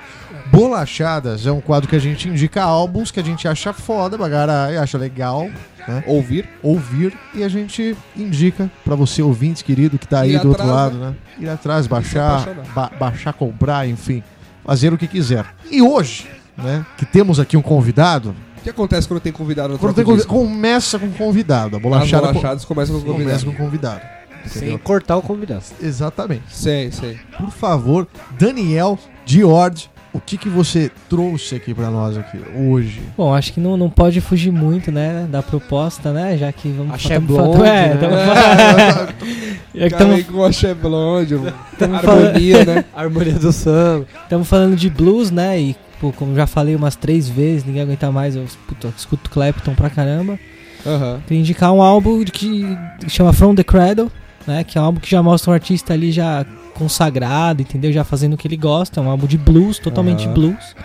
[0.51, 4.79] Bolachadas é um quadro que a gente indica álbuns que a gente acha foda, bagara,
[4.81, 5.49] acha legal,
[5.87, 6.03] né?
[6.07, 6.47] Ouvir.
[6.61, 10.63] Ouvir e a gente indica pra você, ouvinte querido, que tá aí Ir do outro
[10.63, 11.15] atrás, lado, né?
[11.39, 14.23] Ir atrás, baixar, ba- baixar, comprar, enfim,
[14.65, 15.45] fazer o que quiser.
[15.69, 16.27] E hoje,
[16.57, 20.27] né, que temos aqui um convidado, O que acontece quando tem convidado quando tem Disco?
[20.33, 23.45] convi- começa com convidado, a As bolachada co- bolachadas começam com o começa convidado.
[23.57, 24.01] com convidado.
[24.45, 24.79] Sem Entendeu?
[24.79, 25.63] cortar o convidado.
[25.81, 26.43] Exatamente.
[26.49, 27.17] Sei, sei.
[27.37, 28.05] Por favor,
[28.37, 33.01] Daniel Diord, o que que você trouxe aqui pra nós aqui hoje?
[33.17, 36.93] Bom, acho que não, não pode fugir muito, né, da proposta, né, já que vamos...
[36.93, 37.97] Axé tamo Blonde, falando- é, né?
[37.97, 38.15] tamo
[39.75, 41.35] É, tamo- aí com Axé Blonde,
[41.79, 42.85] tamo falando- harmonia, né?
[42.95, 44.05] Harmonia do samba.
[44.23, 45.59] Estamos falando de blues, né?
[45.59, 49.73] E tipo, como já falei umas três vezes, ninguém aguenta mais, eu puta, escuto Clapton
[49.73, 50.37] pra caramba.
[50.85, 51.21] Aham.
[51.25, 54.11] Queria indicar um álbum que chama From the Cradle,
[54.45, 54.63] né?
[54.63, 57.91] Que é um álbum que já mostra um artista ali já consagrado, entendeu?
[57.91, 60.33] Já fazendo o que ele gosta, é um álbum de blues, totalmente Aham.
[60.33, 60.75] blues.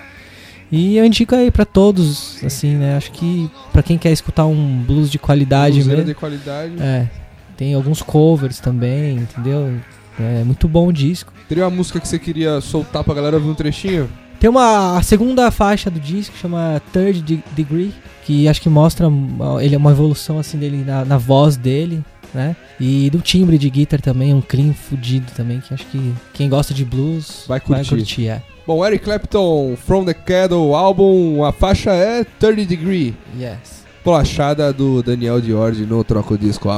[0.70, 2.96] E eu indico aí pra todos, assim, né?
[2.96, 6.08] Acho que pra quem quer escutar um blues de qualidade Bluseira mesmo.
[6.12, 6.74] de qualidade.
[6.78, 7.08] É,
[7.56, 9.74] tem alguns covers também, entendeu?
[10.20, 11.32] É muito bom o disco.
[11.48, 14.10] Teria uma música que você queria soltar pra galera ouvir um trechinho?
[14.38, 17.92] Tem uma a segunda faixa do disco chama Third De- Degree,
[18.24, 22.04] que acho que mostra uma- ele uma evolução assim dele na, na voz dele,
[22.34, 22.56] né?
[22.78, 26.72] E do timbre de guitar também, um clean fudido também, que acho que quem gosta
[26.74, 28.28] de blues Vai curtir.
[28.28, 28.42] é.
[28.66, 33.14] Bom, Eric Clapton, From the Cattle álbum, a faixa é 30 Degree.
[33.38, 33.84] Yes.
[34.04, 36.68] Bolachada do Daniel Diordi no Troco Disco.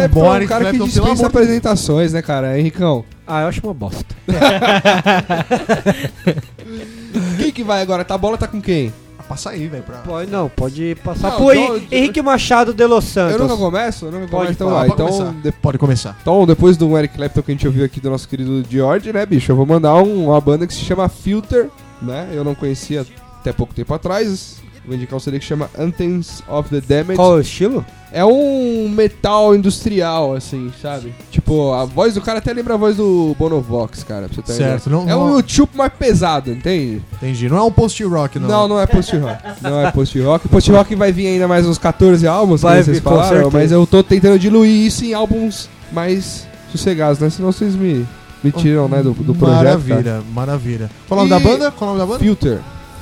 [0.00, 0.26] Clapton bom.
[0.26, 2.58] é um cara que Clapton, pelo dispensa amor apresentações, né, cara?
[2.58, 3.04] Henricão.
[3.26, 4.04] Ah, eu acho uma bosta.
[7.38, 8.04] Quem que vai agora?
[8.04, 8.84] Tá, a bola tá com quem?
[8.84, 8.94] Deus.
[9.28, 9.82] Passa aí, velho.
[9.82, 9.96] Pra...
[9.98, 13.58] Pode não, pode passar Não, por então- Hen- Henrique Machado de Los Eu nunca Santos.
[13.58, 14.04] começo?
[14.06, 14.88] Eu nunca Pode começo, então vai.
[14.88, 15.40] pode Então, começar.
[15.42, 16.16] de- Pode começar.
[16.22, 19.26] então, depois do Eric Clapton que a gente ouviu aqui do nosso querido George, né,
[19.26, 19.50] bicho?
[19.50, 21.68] Eu vou mandar um- uma banda que se chama Filter,
[22.00, 22.28] né?
[22.32, 23.04] Eu não conhecia
[23.40, 24.58] até pouco tempo atrás.
[24.86, 27.16] Vou indicar um CD que chama Anthems of the Damage.
[27.16, 27.84] Qual é o estilo?
[28.12, 31.12] É um metal industrial, assim, sabe?
[31.30, 34.88] Tipo, a voz do cara até lembra a voz do Bonovox, cara, pra você Certo,
[34.88, 37.02] não- É não- um tipo mais pesado, entende?
[37.14, 37.48] Entendi.
[37.48, 38.48] Não é um post-rock, não.
[38.48, 39.42] Não, não é post-rock.
[39.60, 40.48] Não é post-rock.
[40.48, 44.02] Post-rock vai vir ainda mais uns 14 álbuns, Vai que vocês falaram, mas eu tô
[44.02, 47.28] tentando diluir isso em álbuns mais sossegados, né?
[47.28, 48.06] Senão vocês me,
[48.42, 49.56] me tiram, né, do, do projeto.
[49.64, 50.90] Maravilha, maravilha.
[51.08, 51.70] Qual o nome da banda?
[51.72, 52.18] Qual o nome da banda?
[52.24, 52.60] Filter.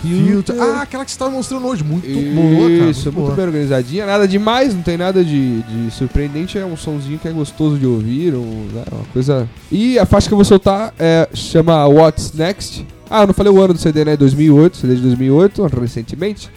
[0.08, 0.56] Filter.
[0.60, 1.84] Ah, aquela que você tava mostrando hoje.
[1.84, 2.90] Muito boa, cara.
[2.90, 3.34] Isso, muito, boa.
[3.34, 4.06] bem organizadinha.
[4.06, 6.58] Nada demais, não tem nada de, de surpreendente.
[6.58, 8.34] É um sonzinho que é gostoso de ouvir.
[8.34, 9.48] Um, né, uma coisa.
[9.70, 12.86] E a faixa que eu vou soltar é, chama What's Next.
[13.10, 14.16] Ah, eu não falei o ano do CD, né?
[14.16, 16.50] 2008, CD de 2008, recentemente.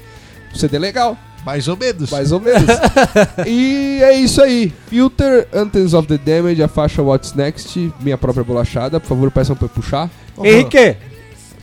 [0.54, 2.10] Um CD legal, Mais ou menos.
[2.10, 2.64] mais ou menos.
[3.46, 4.74] e é isso aí.
[4.88, 9.00] Filter, Anthems of the Damage, a faixa What's Next, minha própria bolachada.
[9.00, 10.10] Por favor, peçam pra eu puxar.
[10.44, 10.96] Henrique!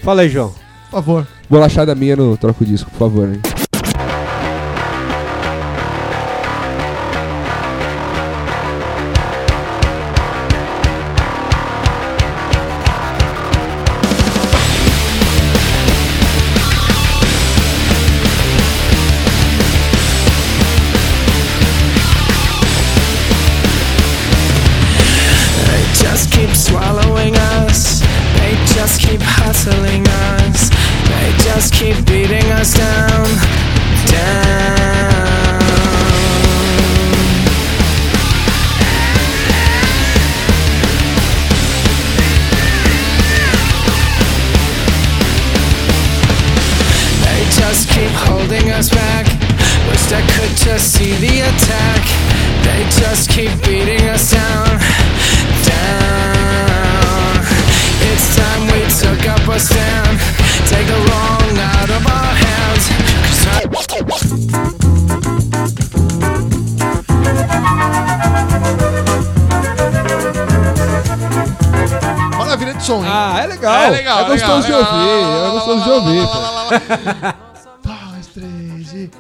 [0.02, 0.63] Fala aí, João.
[0.94, 1.26] Favor.
[1.50, 3.28] Bolachada minha no Troco Disco, por favor.
[3.28, 3.53] Hein?
[74.46, 75.08] Gostoso de ouvir.
[75.46, 76.28] É gostoso de ouvir.
[77.84, 79.10] Dois, três e...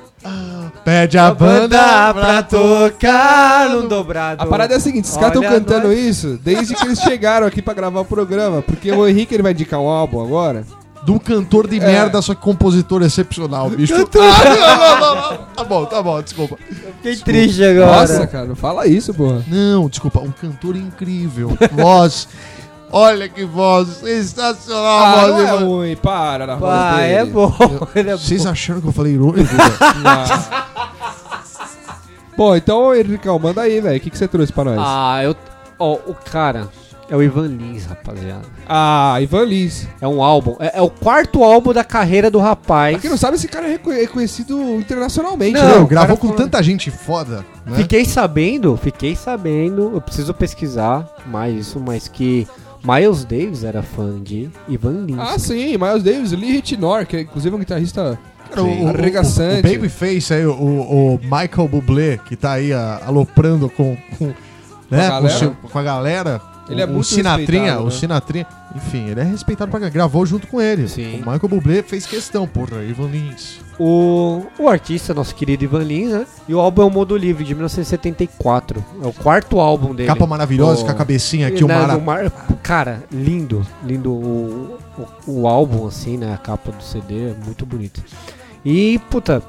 [0.84, 4.42] Pede a banda pra tocar no dobrado.
[4.42, 7.60] A parada é a seguinte, esses caras estão cantando isso desde que eles chegaram aqui
[7.60, 8.62] pra gravar o programa.
[8.62, 10.64] Porque o Henrique ele vai indicar um álbum agora.
[11.04, 11.80] de um cantor de É.
[11.80, 13.92] merda, só que compositor excepcional, bicho.
[13.94, 14.08] Ah,
[14.48, 15.38] não, não, não.
[15.54, 16.56] Tá bom, tá bom, desculpa.
[17.02, 18.00] Fiquei triste agora.
[18.00, 19.44] Nossa, cara, não fala isso, porra.
[19.46, 21.50] Não, desculpa, um cantor incrível.
[21.72, 22.26] Voz.
[22.92, 24.84] Olha que voz sensacional.
[25.04, 27.12] Ah, voz não é ruim, para na voz dele.
[27.12, 27.52] é bom.
[27.94, 28.50] Ele é Vocês bom.
[28.50, 29.50] acharam que eu falei irônico?
[30.04, 30.64] Ah.
[32.36, 33.96] Bom, então, Henricão, manda aí, velho.
[33.96, 34.78] O que, que você trouxe pra nós?
[34.78, 35.36] Ah, Ah, eu.
[35.78, 36.68] Ó, o cara
[37.08, 38.42] é o Ivan Lins, rapaziada.
[39.20, 39.86] Ivan Lins.
[40.00, 40.56] É um álbum.
[40.60, 42.94] É, é o quarto álbum da carreira do rapaz.
[42.94, 45.86] Pra quem não sabe, esse cara é reco- é conhecido internacionalmente, Não, né?
[45.88, 47.76] Gravou com falou- tanta gente foda, né?
[47.76, 52.48] Fiquei sabendo, fiquei sabendo, eu preciso pesquisar mais isso, mas que
[52.84, 55.18] Miles Davis era fã de Ivan Lins.
[55.18, 58.18] Ah, sim, Miles Davis, Lee Ritenour, que é inclusive um guitarrista
[58.50, 59.66] Cara, o, o, arregaçante.
[59.66, 64.26] o Babyface aí, o, o Michael Bublé, que tá aí a- aloprando com, com,
[64.90, 65.38] né, a com, o galera.
[65.38, 66.42] seu- com a galera.
[66.68, 67.90] Ele é o, muito o Sinatrinha, respeitado, o né?
[67.90, 68.46] Sinatrinha.
[68.74, 69.94] Enfim, ele é respeitado pra caralho.
[69.94, 70.88] Gravou junto com ele.
[70.88, 71.14] Sim.
[71.16, 73.60] O Michael Bublé fez questão, porra, Ivan Lins.
[73.78, 76.26] O, o artista, nosso querido Ivan Lins, né?
[76.48, 78.84] E o álbum é o Modo Livre, de 1974.
[79.02, 80.06] É o quarto álbum dele.
[80.08, 81.98] Capa maravilhosa, O- com a cabecinha aqui, o Né, Mara...
[81.98, 82.30] Mar-
[82.62, 83.66] Cara, lindo.
[83.84, 84.78] Lindo o,
[85.26, 86.32] o, o álbum, assim, né?
[86.32, 88.02] A capa do CD é muito bonito.
[88.64, 89.42] E, puta,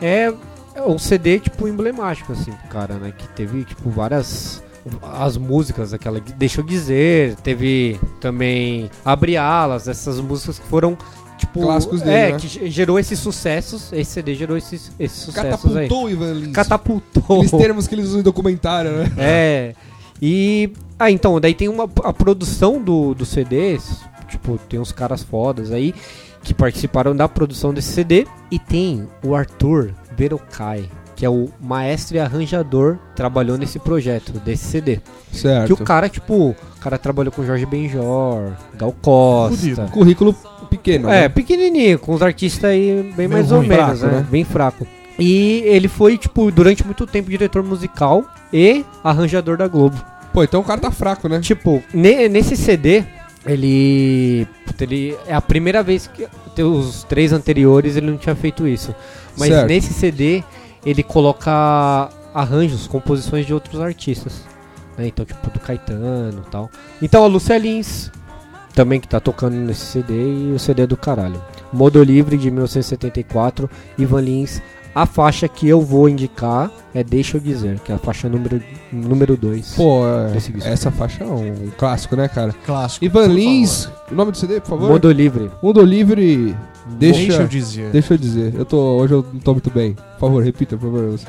[0.00, 0.32] é,
[0.74, 3.12] é um CD, tipo, emblemático, assim, pro cara, né?
[3.16, 4.62] Que teve, tipo, várias.
[5.02, 10.96] As músicas, aquela que Deixa eu dizer, teve também Abre Alas, essas músicas que foram.
[11.36, 12.38] Tipo, Clássicos dele, é, né?
[12.38, 13.90] que ge- gerou esses sucessos.
[13.94, 15.88] Esse CD gerou esses, esses sucessos aí.
[15.88, 16.52] Catapultou o Ivan Lins.
[16.52, 17.22] Catapultou.
[17.36, 19.12] Aqueles termos que eles usam em documentário, né?
[19.16, 19.74] É.
[20.20, 20.70] E.
[20.98, 21.84] Ah, então, daí tem uma.
[22.04, 23.78] A produção do, do CD,
[24.28, 25.94] tipo, tem uns caras fodas aí
[26.42, 28.26] que participaram da produção desse CD.
[28.50, 30.90] E tem o Arthur Verocai,
[31.20, 35.00] que é o maestro e arranjador, trabalhou nesse projeto, desse CD.
[35.30, 35.66] Certo.
[35.66, 39.54] Que o cara, tipo, o cara trabalhou com Jorge Benjor, Gal Costa.
[39.58, 39.82] Fudido.
[39.88, 40.34] Currículo
[40.70, 41.28] pequeno, É, né?
[41.28, 44.20] pequenininho, com os artistas aí bem Meio mais ou menos, fraco, né?
[44.20, 44.26] né?
[44.30, 44.86] Bem fraco.
[45.18, 50.02] E ele foi, tipo, durante muito tempo diretor musical e arranjador da Globo.
[50.32, 51.38] Pô, então o cara tá fraco, né?
[51.40, 53.04] Tipo, ne- nesse CD,
[53.44, 54.46] ele,
[54.80, 55.14] ele.
[55.26, 56.26] É a primeira vez que.
[56.62, 58.94] Os três anteriores ele não tinha feito isso.
[59.38, 59.68] Mas Certo.
[59.68, 60.42] nesse CD,
[60.84, 64.44] ele coloca arranjos, composições de outros artistas.
[64.96, 65.06] né?
[65.06, 66.70] Então, tipo, do Caetano e tal.
[67.02, 68.10] Então, a Lúcia Lins,
[68.74, 71.42] também que tá tocando nesse CD, e o CD é do caralho.
[71.72, 74.62] Modo Livre de 1974, Ivan Lins.
[74.94, 78.58] A faixa que eu vou indicar é Deixa Eu Dizer, que é a faixa número
[78.58, 78.64] 2.
[78.92, 79.74] Número dois.
[79.74, 80.68] Pô, é, Desse disco.
[80.68, 82.52] essa faixa é um, clássico, né, cara?
[82.66, 83.04] Clássico.
[83.04, 84.88] Ivan Lins, o nome do CD, por favor?
[84.90, 85.48] Modo Livre.
[85.62, 86.56] Mundo Livre.
[86.98, 87.90] Deixa, Deixa eu dizer.
[87.90, 88.54] deixa eu dizer.
[88.56, 89.94] Eu tô, hoje eu não tô muito bem.
[89.94, 91.10] Por favor, repita, por favor.
[91.12, 91.26] Você.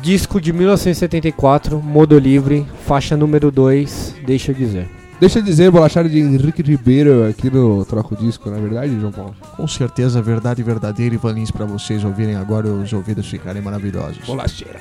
[0.00, 4.88] Disco de 1974, Modo Livre, faixa número 2, deixa eu dizer.
[5.20, 9.12] Deixa eu dizer, bolachada de Henrique Ribeiro aqui no Troco Disco, na é verdade, João
[9.12, 9.34] Paulo?
[9.56, 14.18] Com certeza, verdade verdadeira, Ivan Lins, pra vocês ouvirem agora e os ouvidos ficarem maravilhosos.
[14.26, 14.80] Bolacheira.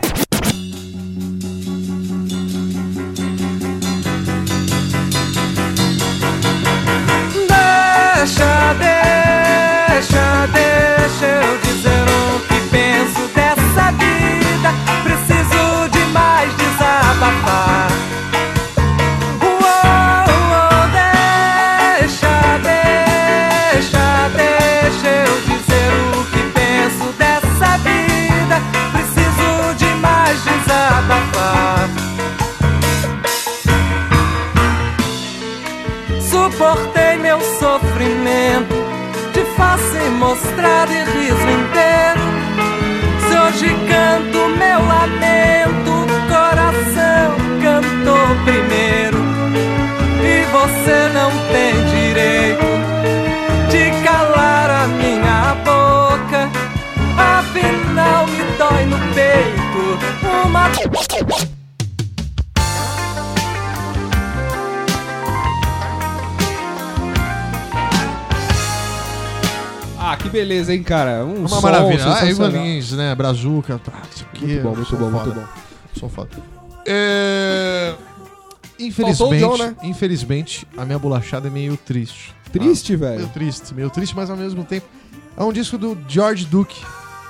[7.47, 8.73] Deixa,
[9.93, 11.62] deixa, deixa eu
[50.83, 52.63] você não tem direito
[53.69, 56.49] de calar a minha boca.
[57.17, 60.69] Afinal, me dói no peito uma.
[69.99, 71.23] Ah, que beleza, hein, cara?
[71.25, 72.05] Um Uma som maravilha.
[72.05, 72.63] Ah, sensacional.
[72.63, 73.15] Lins, né?
[73.15, 73.79] Brazuca.
[73.79, 75.23] Tá, isso aqui Muito bom, é- muito sou bom, foda.
[75.25, 75.47] muito bom.
[75.99, 76.29] Sou foda.
[76.85, 77.93] É...
[78.79, 79.75] Infelizmente, John, né?
[79.83, 82.33] infelizmente, a minha bolachada é meio triste.
[82.51, 83.15] Triste, Ah, velho.
[83.19, 84.85] meio triste, meio triste, mas ao mesmo tempo.
[85.37, 86.79] É um disco do George Duke.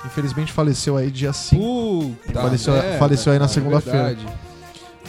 [0.04, 2.14] Infelizmente faleceu aí dia 5.
[2.26, 4.16] Puta Faleceu- faleceu aí na cara, segunda-feira.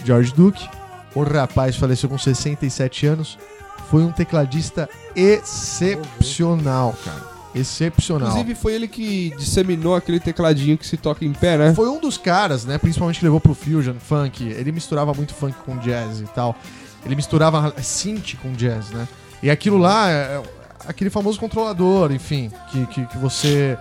[0.04, 0.66] George Duke.
[1.14, 3.38] O rapaz faleceu com 67 anos.
[3.90, 7.35] Foi um tecladista excepcional, cara.
[7.56, 8.28] Excepcional.
[8.28, 11.74] Inclusive, foi ele que disseminou aquele tecladinho que se toca em pé, né?
[11.74, 12.78] Foi um dos caras, né?
[12.78, 14.44] Principalmente que levou pro fusion, funk.
[14.44, 16.56] Ele misturava muito funk com jazz e tal.
[17.04, 19.08] Ele misturava synth com jazz, né?
[19.42, 20.42] E aquilo lá, é-
[20.86, 23.78] aquele famoso controlador, enfim, que, que, que você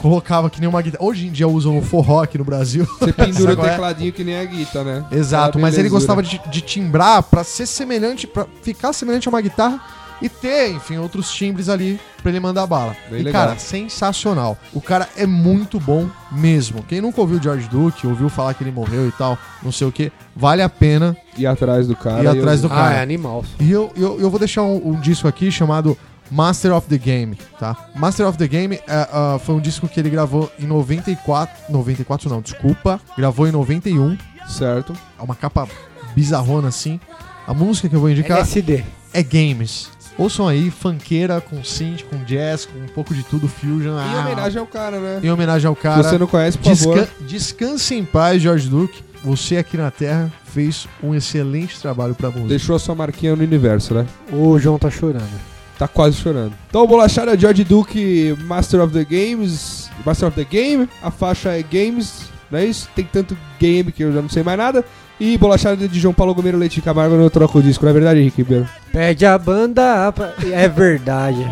[0.00, 1.04] colocava que nem uma guitarra.
[1.04, 2.86] Hoje em dia usam no forró aqui no Brasil.
[2.98, 3.70] Você pendura o é?
[3.70, 5.06] tecladinho que nem a guitarra, né?
[5.10, 9.40] Exato, mas ele gostava de, de timbrar pra ser semelhante, pra ficar semelhante a uma
[9.40, 12.96] guitarra e ter, enfim, outros timbres ali pra ele mandar bala.
[13.10, 13.46] Bem e, legal.
[13.46, 14.58] cara, sensacional.
[14.72, 16.82] O cara é muito bom mesmo.
[16.82, 19.86] Quem nunca ouviu o George Duke, ouviu falar que ele morreu e tal, não sei
[19.86, 22.22] o que, vale a pena Ir atrás do cara.
[22.22, 22.94] ir atrás do Ah, cara.
[22.96, 23.44] é animal.
[23.60, 25.96] E eu, eu, eu vou deixar um, um disco aqui chamado
[26.30, 27.76] Master of the Game, tá?
[27.94, 28.82] Master of the Game é,
[29.12, 31.72] ah, foi um disco que ele gravou em 94.
[31.72, 33.00] 94 não, desculpa.
[33.16, 34.18] Gravou em 91.
[34.46, 34.92] Certo.
[35.18, 35.66] É uma capa
[36.14, 37.00] bizarrona assim.
[37.46, 38.84] A música que eu vou indicar LSD.
[39.14, 39.88] é Games.
[40.18, 43.92] Ouçam aí, funkeira com synth, com jazz, com um pouco de tudo, fusion.
[43.92, 45.20] Em ah, homenagem ao cara, né?
[45.22, 46.02] em homenagem ao Se cara.
[46.02, 46.98] você não conhece, por favor.
[46.98, 49.04] Desca descanse em paz, George Duke.
[49.22, 52.48] Você aqui na Terra fez um excelente trabalho pra música.
[52.48, 54.06] Deixou a sua marquinha no universo, né?
[54.32, 55.40] O João tá chorando.
[55.78, 56.52] Tá quase chorando.
[56.68, 59.88] Então, Bolachada George Duke, Master of the Games.
[60.04, 60.88] Master of the Game.
[61.00, 62.88] A faixa é Games, não é isso?
[62.94, 64.84] Tem tanto game que eu já não sei mais nada.
[65.20, 68.20] E Bolachada de João Paulo Gomeiro Leite Camargo no Troco o Disco, não é verdade,
[68.20, 68.68] Henrique Ribeiro?
[68.92, 70.32] Pede a banda pra...
[70.52, 71.44] É verdade.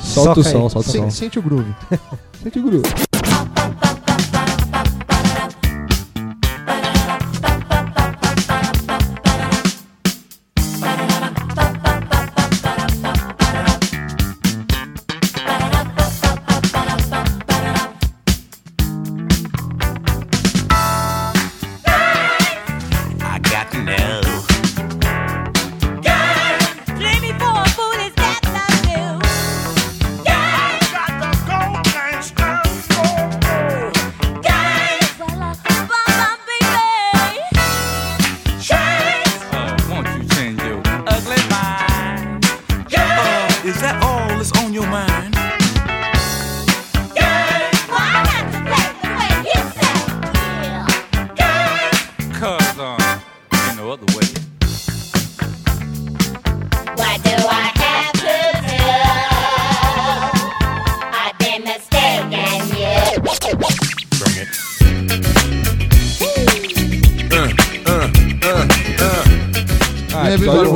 [0.00, 0.52] Solta o Soca aí.
[0.52, 1.10] som, solta o som.
[1.10, 1.74] sente o groove.
[2.42, 2.88] Sente o grupo.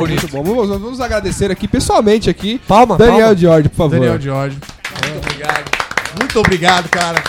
[0.07, 0.43] É, bem muito bom.
[0.43, 2.59] Vamos, vamos agradecer aqui pessoalmente aqui.
[2.67, 3.35] Palma, Daniel palma.
[3.35, 3.99] George, por favor.
[3.99, 4.57] Daniel George.
[5.03, 5.71] Muito obrigado.
[6.19, 7.23] Muito obrigado, cara.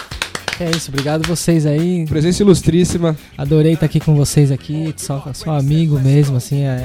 [0.60, 2.04] É isso, obrigado vocês aí.
[2.06, 3.16] Presença ilustríssima.
[3.36, 4.92] Adorei estar aqui com vocês aqui.
[4.96, 6.62] Só, só amigo mesmo, assim.
[6.64, 6.84] É...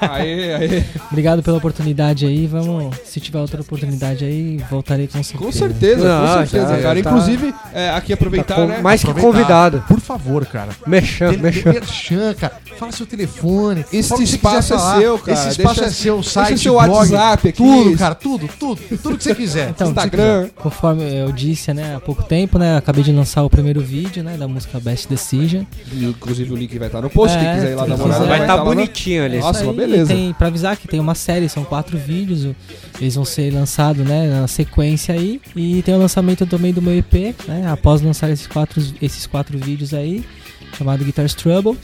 [0.00, 0.84] Aê, aê.
[1.10, 2.46] Obrigado pela oportunidade aí.
[2.46, 5.44] Vamos, se tiver outra oportunidade aí, voltarei com certeza.
[5.44, 6.96] Com certeza, Não, com certeza, já- cara.
[6.98, 8.80] já tá- Inclusive, é, aqui aproveitar, Tá com- né?
[8.80, 9.82] mais que convidado.
[9.88, 10.68] Por favor, cara.
[10.80, 11.32] Tem mexam.
[11.38, 12.52] Merchan, cara.
[12.78, 13.84] Fala seu telefone.
[13.92, 15.32] Esse espaço quiser é seu, cara.
[15.38, 17.56] Esse espaço Deixa- é seu, deixa site, seu blog, WhatsApp aqui.
[17.56, 18.14] Tudo, cara.
[18.14, 18.80] Tudo, tudo.
[19.02, 19.70] Tudo que você quiser.
[19.70, 20.48] Então, Instagram.
[20.56, 24.36] Conforme eu disse, né, há pouco tempo, né, acabei de lançar o primeiro vídeo, né,
[24.36, 25.64] da música Best Decision.
[25.92, 27.36] Inclusive o link vai estar no post.
[27.38, 28.16] Quem É, quiser ir lá quem dar uma quiser.
[28.22, 29.38] olhada, Vai tá estar no- bonitinho ali.
[29.38, 30.14] Nossa, Beleza.
[30.14, 32.54] Tem, pra avisar que tem uma série, são quatro vídeos.
[33.00, 35.40] Eles vão ser lançados, né, na sequência aí.
[35.56, 39.58] E tem o lançamento também do meu EP, né, após lançar esses quatro, esses quatro
[39.58, 40.24] vídeos aí,
[40.76, 41.76] chamado Guitar Trouble.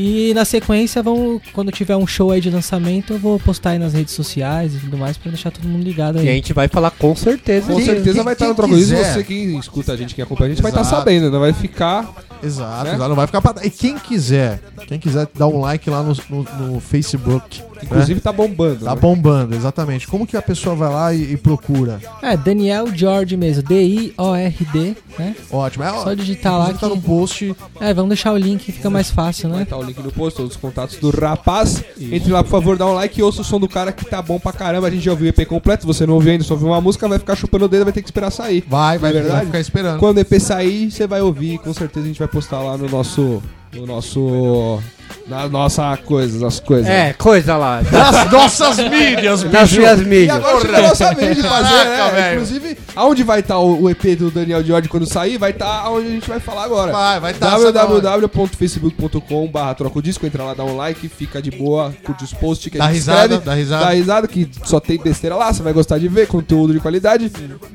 [0.00, 3.80] E na sequência, vão, quando tiver um show aí de lançamento, eu vou postar aí
[3.80, 6.26] nas redes sociais e tudo mais pra deixar todo mundo ligado aí.
[6.26, 7.66] E a gente vai falar com certeza.
[7.72, 9.12] Com certeza quem- vai estar no Troco quiser.
[9.12, 10.96] Você quem escuta a gente, quem acompanha a gente, vai estar Exato.
[10.98, 11.30] sabendo.
[11.32, 12.94] Não vai ficar Exato, Né?
[12.94, 13.66] exato, não vai ficar pra.
[13.66, 16.42] E quem quiser, quem quiser dar um like lá no, no,
[16.74, 18.84] no Facebook, Inclusive tá bombando.
[18.84, 19.00] tá né?
[19.00, 20.06] bombando, exatamente.
[20.06, 22.00] Como que a pessoa vai lá e, e procura?
[22.22, 25.34] É, Daniel George mesmo, D-I-O-R-D, né?
[25.50, 25.84] Ótimo.
[25.84, 27.54] É, Só digitar lá tá que- no post.
[27.80, 29.64] É, vamos deixar o link que fica mais fácil, Vai né?
[29.64, 31.82] estar o link no post, todos os contatos do rapaz.
[32.00, 34.20] Entre lá, por favor, dá um like e ouça o som do cara que tá
[34.20, 34.86] bom pra caramba.
[34.86, 35.82] A gente já ouviu o EP completo.
[35.82, 37.92] Se você não ouviu ainda, só ouviu uma música, vai ficar chupando o dedo, vai
[37.92, 38.64] ter que esperar sair.
[38.68, 39.34] Vai, vai, é verdade?
[39.36, 39.98] vai ficar esperando.
[39.98, 42.76] Quando o EP sair, você vai ouvir e com certeza a gente vai postar lá
[42.76, 43.42] no nosso.
[43.74, 44.80] No nosso.
[45.26, 46.88] Na nossa coisa, nas coisas.
[46.88, 47.82] É, coisa lá.
[47.82, 49.80] Nas nossas mídias, Nas bicho.
[49.80, 50.36] minhas E mídias.
[50.36, 52.32] agora chegou a nossa vez de fazer, Caraca, né?
[52.34, 56.06] Inclusive, aonde vai estar o, o EP do Daniel George quando sair, vai estar onde
[56.08, 56.92] a gente vai falar agora.
[56.92, 61.50] Vai, vai tá, www.facebook.com barra troca o disco, entra lá, dá um like, fica de
[61.50, 63.84] boa, curte os posts que Dá a gente risada, escreve, dá risada.
[63.84, 67.30] dá risada, que só tem besteira lá, você vai gostar de ver, conteúdo de qualidade.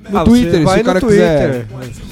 [0.09, 1.65] No Ah, Twitter, você se vai o cara no quiser.
[1.67, 1.67] Twitter.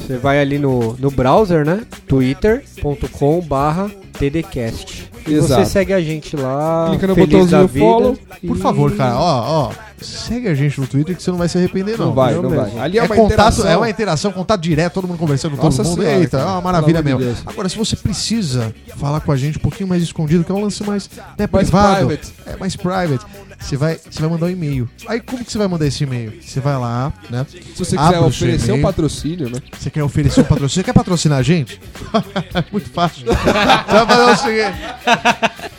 [0.08, 1.82] Você vai ali no, no browser, né?
[2.08, 5.11] twitter.com barra tdcast.
[5.28, 5.64] E Exato.
[5.64, 6.88] você segue a gente lá.
[6.90, 8.18] Clica no feliz botãozinho follow.
[8.48, 9.72] Por e- favor, cara, ó, ó.
[10.02, 12.08] Segue a gente no Twitter que você não vai se arrepender, não.
[12.08, 12.56] Não vai, não mesmo.
[12.56, 12.80] vai.
[12.80, 13.68] Ali é, É, uma contato, interação.
[13.68, 16.02] é uma interação, contato direto, todo mundo conversando com Nossa todo mundo.
[16.02, 17.20] senhora, Eita, é uma maravilha mesmo.
[17.20, 17.36] de.
[17.46, 20.62] Agora, se você precisa falar com a gente um pouquinho mais escondido, que é um
[20.64, 21.08] lance mais
[21.38, 22.34] né, Mais privado, private.
[22.48, 23.26] é mais private,
[23.62, 24.90] você vai, você vai mandar um e-mail.
[25.08, 26.34] Aí como que você vai mandar esse e-mail?
[26.42, 27.46] Você vai lá, né?
[27.50, 29.60] Se você quiser oferecer um patrocínio, né?
[29.78, 30.70] Você quer oferecer um patrocínio?
[30.70, 31.80] Você quer patrocinar a gente?
[32.72, 33.26] Muito fácil.
[33.26, 33.36] Você
[33.94, 34.78] vai fazer o seguinte.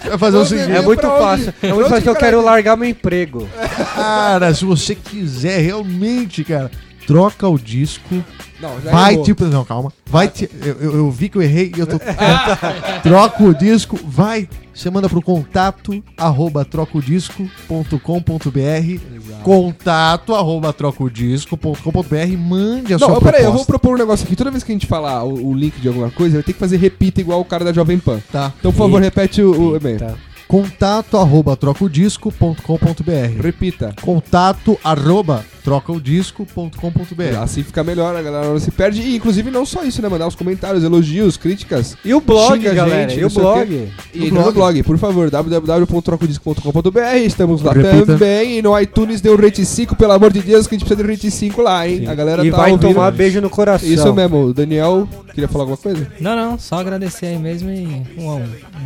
[0.00, 0.72] Você vai fazer o seguinte.
[0.72, 1.54] É muito fácil.
[1.62, 2.44] É muito fácil que eu quero quer?
[2.44, 3.48] largar meu emprego.
[3.94, 6.70] Cara, se você quiser realmente, cara,
[7.06, 8.22] troca o disco.
[8.60, 9.24] Não, já Vai errou.
[9.24, 9.44] tipo.
[9.44, 9.92] Não, calma.
[10.06, 11.98] Vai te, eu, eu- eu vi que eu errei e eu tô.
[13.02, 14.48] troca o disco, vai.
[14.74, 19.42] Você manda pro contato arroba trocodisco.com.br.
[19.42, 22.36] Contato arroba trocodisco.com.br.
[22.38, 24.36] Mande a Não, sua peraí, eu vou propor um negócio aqui.
[24.36, 26.58] Toda vez que a gente falar o, o link de alguma coisa, vai ter que
[26.58, 28.20] fazer repita igual o cara da Jovem Pan.
[28.30, 28.52] Tá.
[28.58, 29.98] Então, por favor, repete o, o e-mail.
[29.98, 30.14] Tá.
[30.48, 33.42] Contato arroba trocodisco.com.br.
[33.42, 33.94] Repita.
[34.00, 37.38] Contato arroba trocodisco.com.br.
[37.40, 39.00] Assim fica melhor, a galera não se perde.
[39.02, 40.08] E, inclusive, não só isso, né?
[40.08, 41.96] Mandar os comentários, elogios, críticas.
[42.04, 43.08] E o blog, Xinga a galera?
[43.10, 43.92] gente, e o sei o blog?
[44.14, 44.54] E No no blog.
[44.54, 47.00] blog, por favor, www.trocodisco.com.br.
[47.24, 48.06] Estamos lá Repita.
[48.06, 48.58] também.
[48.58, 51.12] E no iTunes deu rate 5, pelo amor de Deus, que a gente precisa de
[51.14, 52.06] rate 5 lá, hein?
[52.08, 52.88] A galera e tá vai ouvindo.
[52.94, 53.88] tomar beijo no coração.
[53.88, 56.06] Isso mesmo, o Daniel queria falar alguma coisa?
[56.20, 57.86] Não, não, só agradecer aí mesmo e
[58.18, 58.42] um, um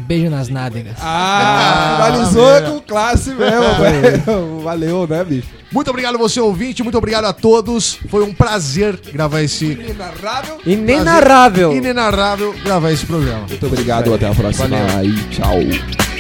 [0.07, 0.95] beijo nas nádegas.
[1.01, 2.73] Ah, Ah, finalizou meu.
[2.73, 4.61] com classe mesmo, velho.
[4.63, 5.49] Valeu, né, bicho?
[5.71, 6.83] Muito obrigado, você ouvinte.
[6.83, 7.99] Muito obrigado a todos.
[8.09, 9.67] Foi um prazer gravar esse.
[9.73, 10.61] Inenarrável.
[10.65, 11.73] Inenarrável.
[11.73, 13.47] Inenarrável gravar esse programa.
[13.49, 14.69] Muito obrigado, até a próxima.
[14.69, 15.11] Valeu.
[15.11, 16.16] E tchau.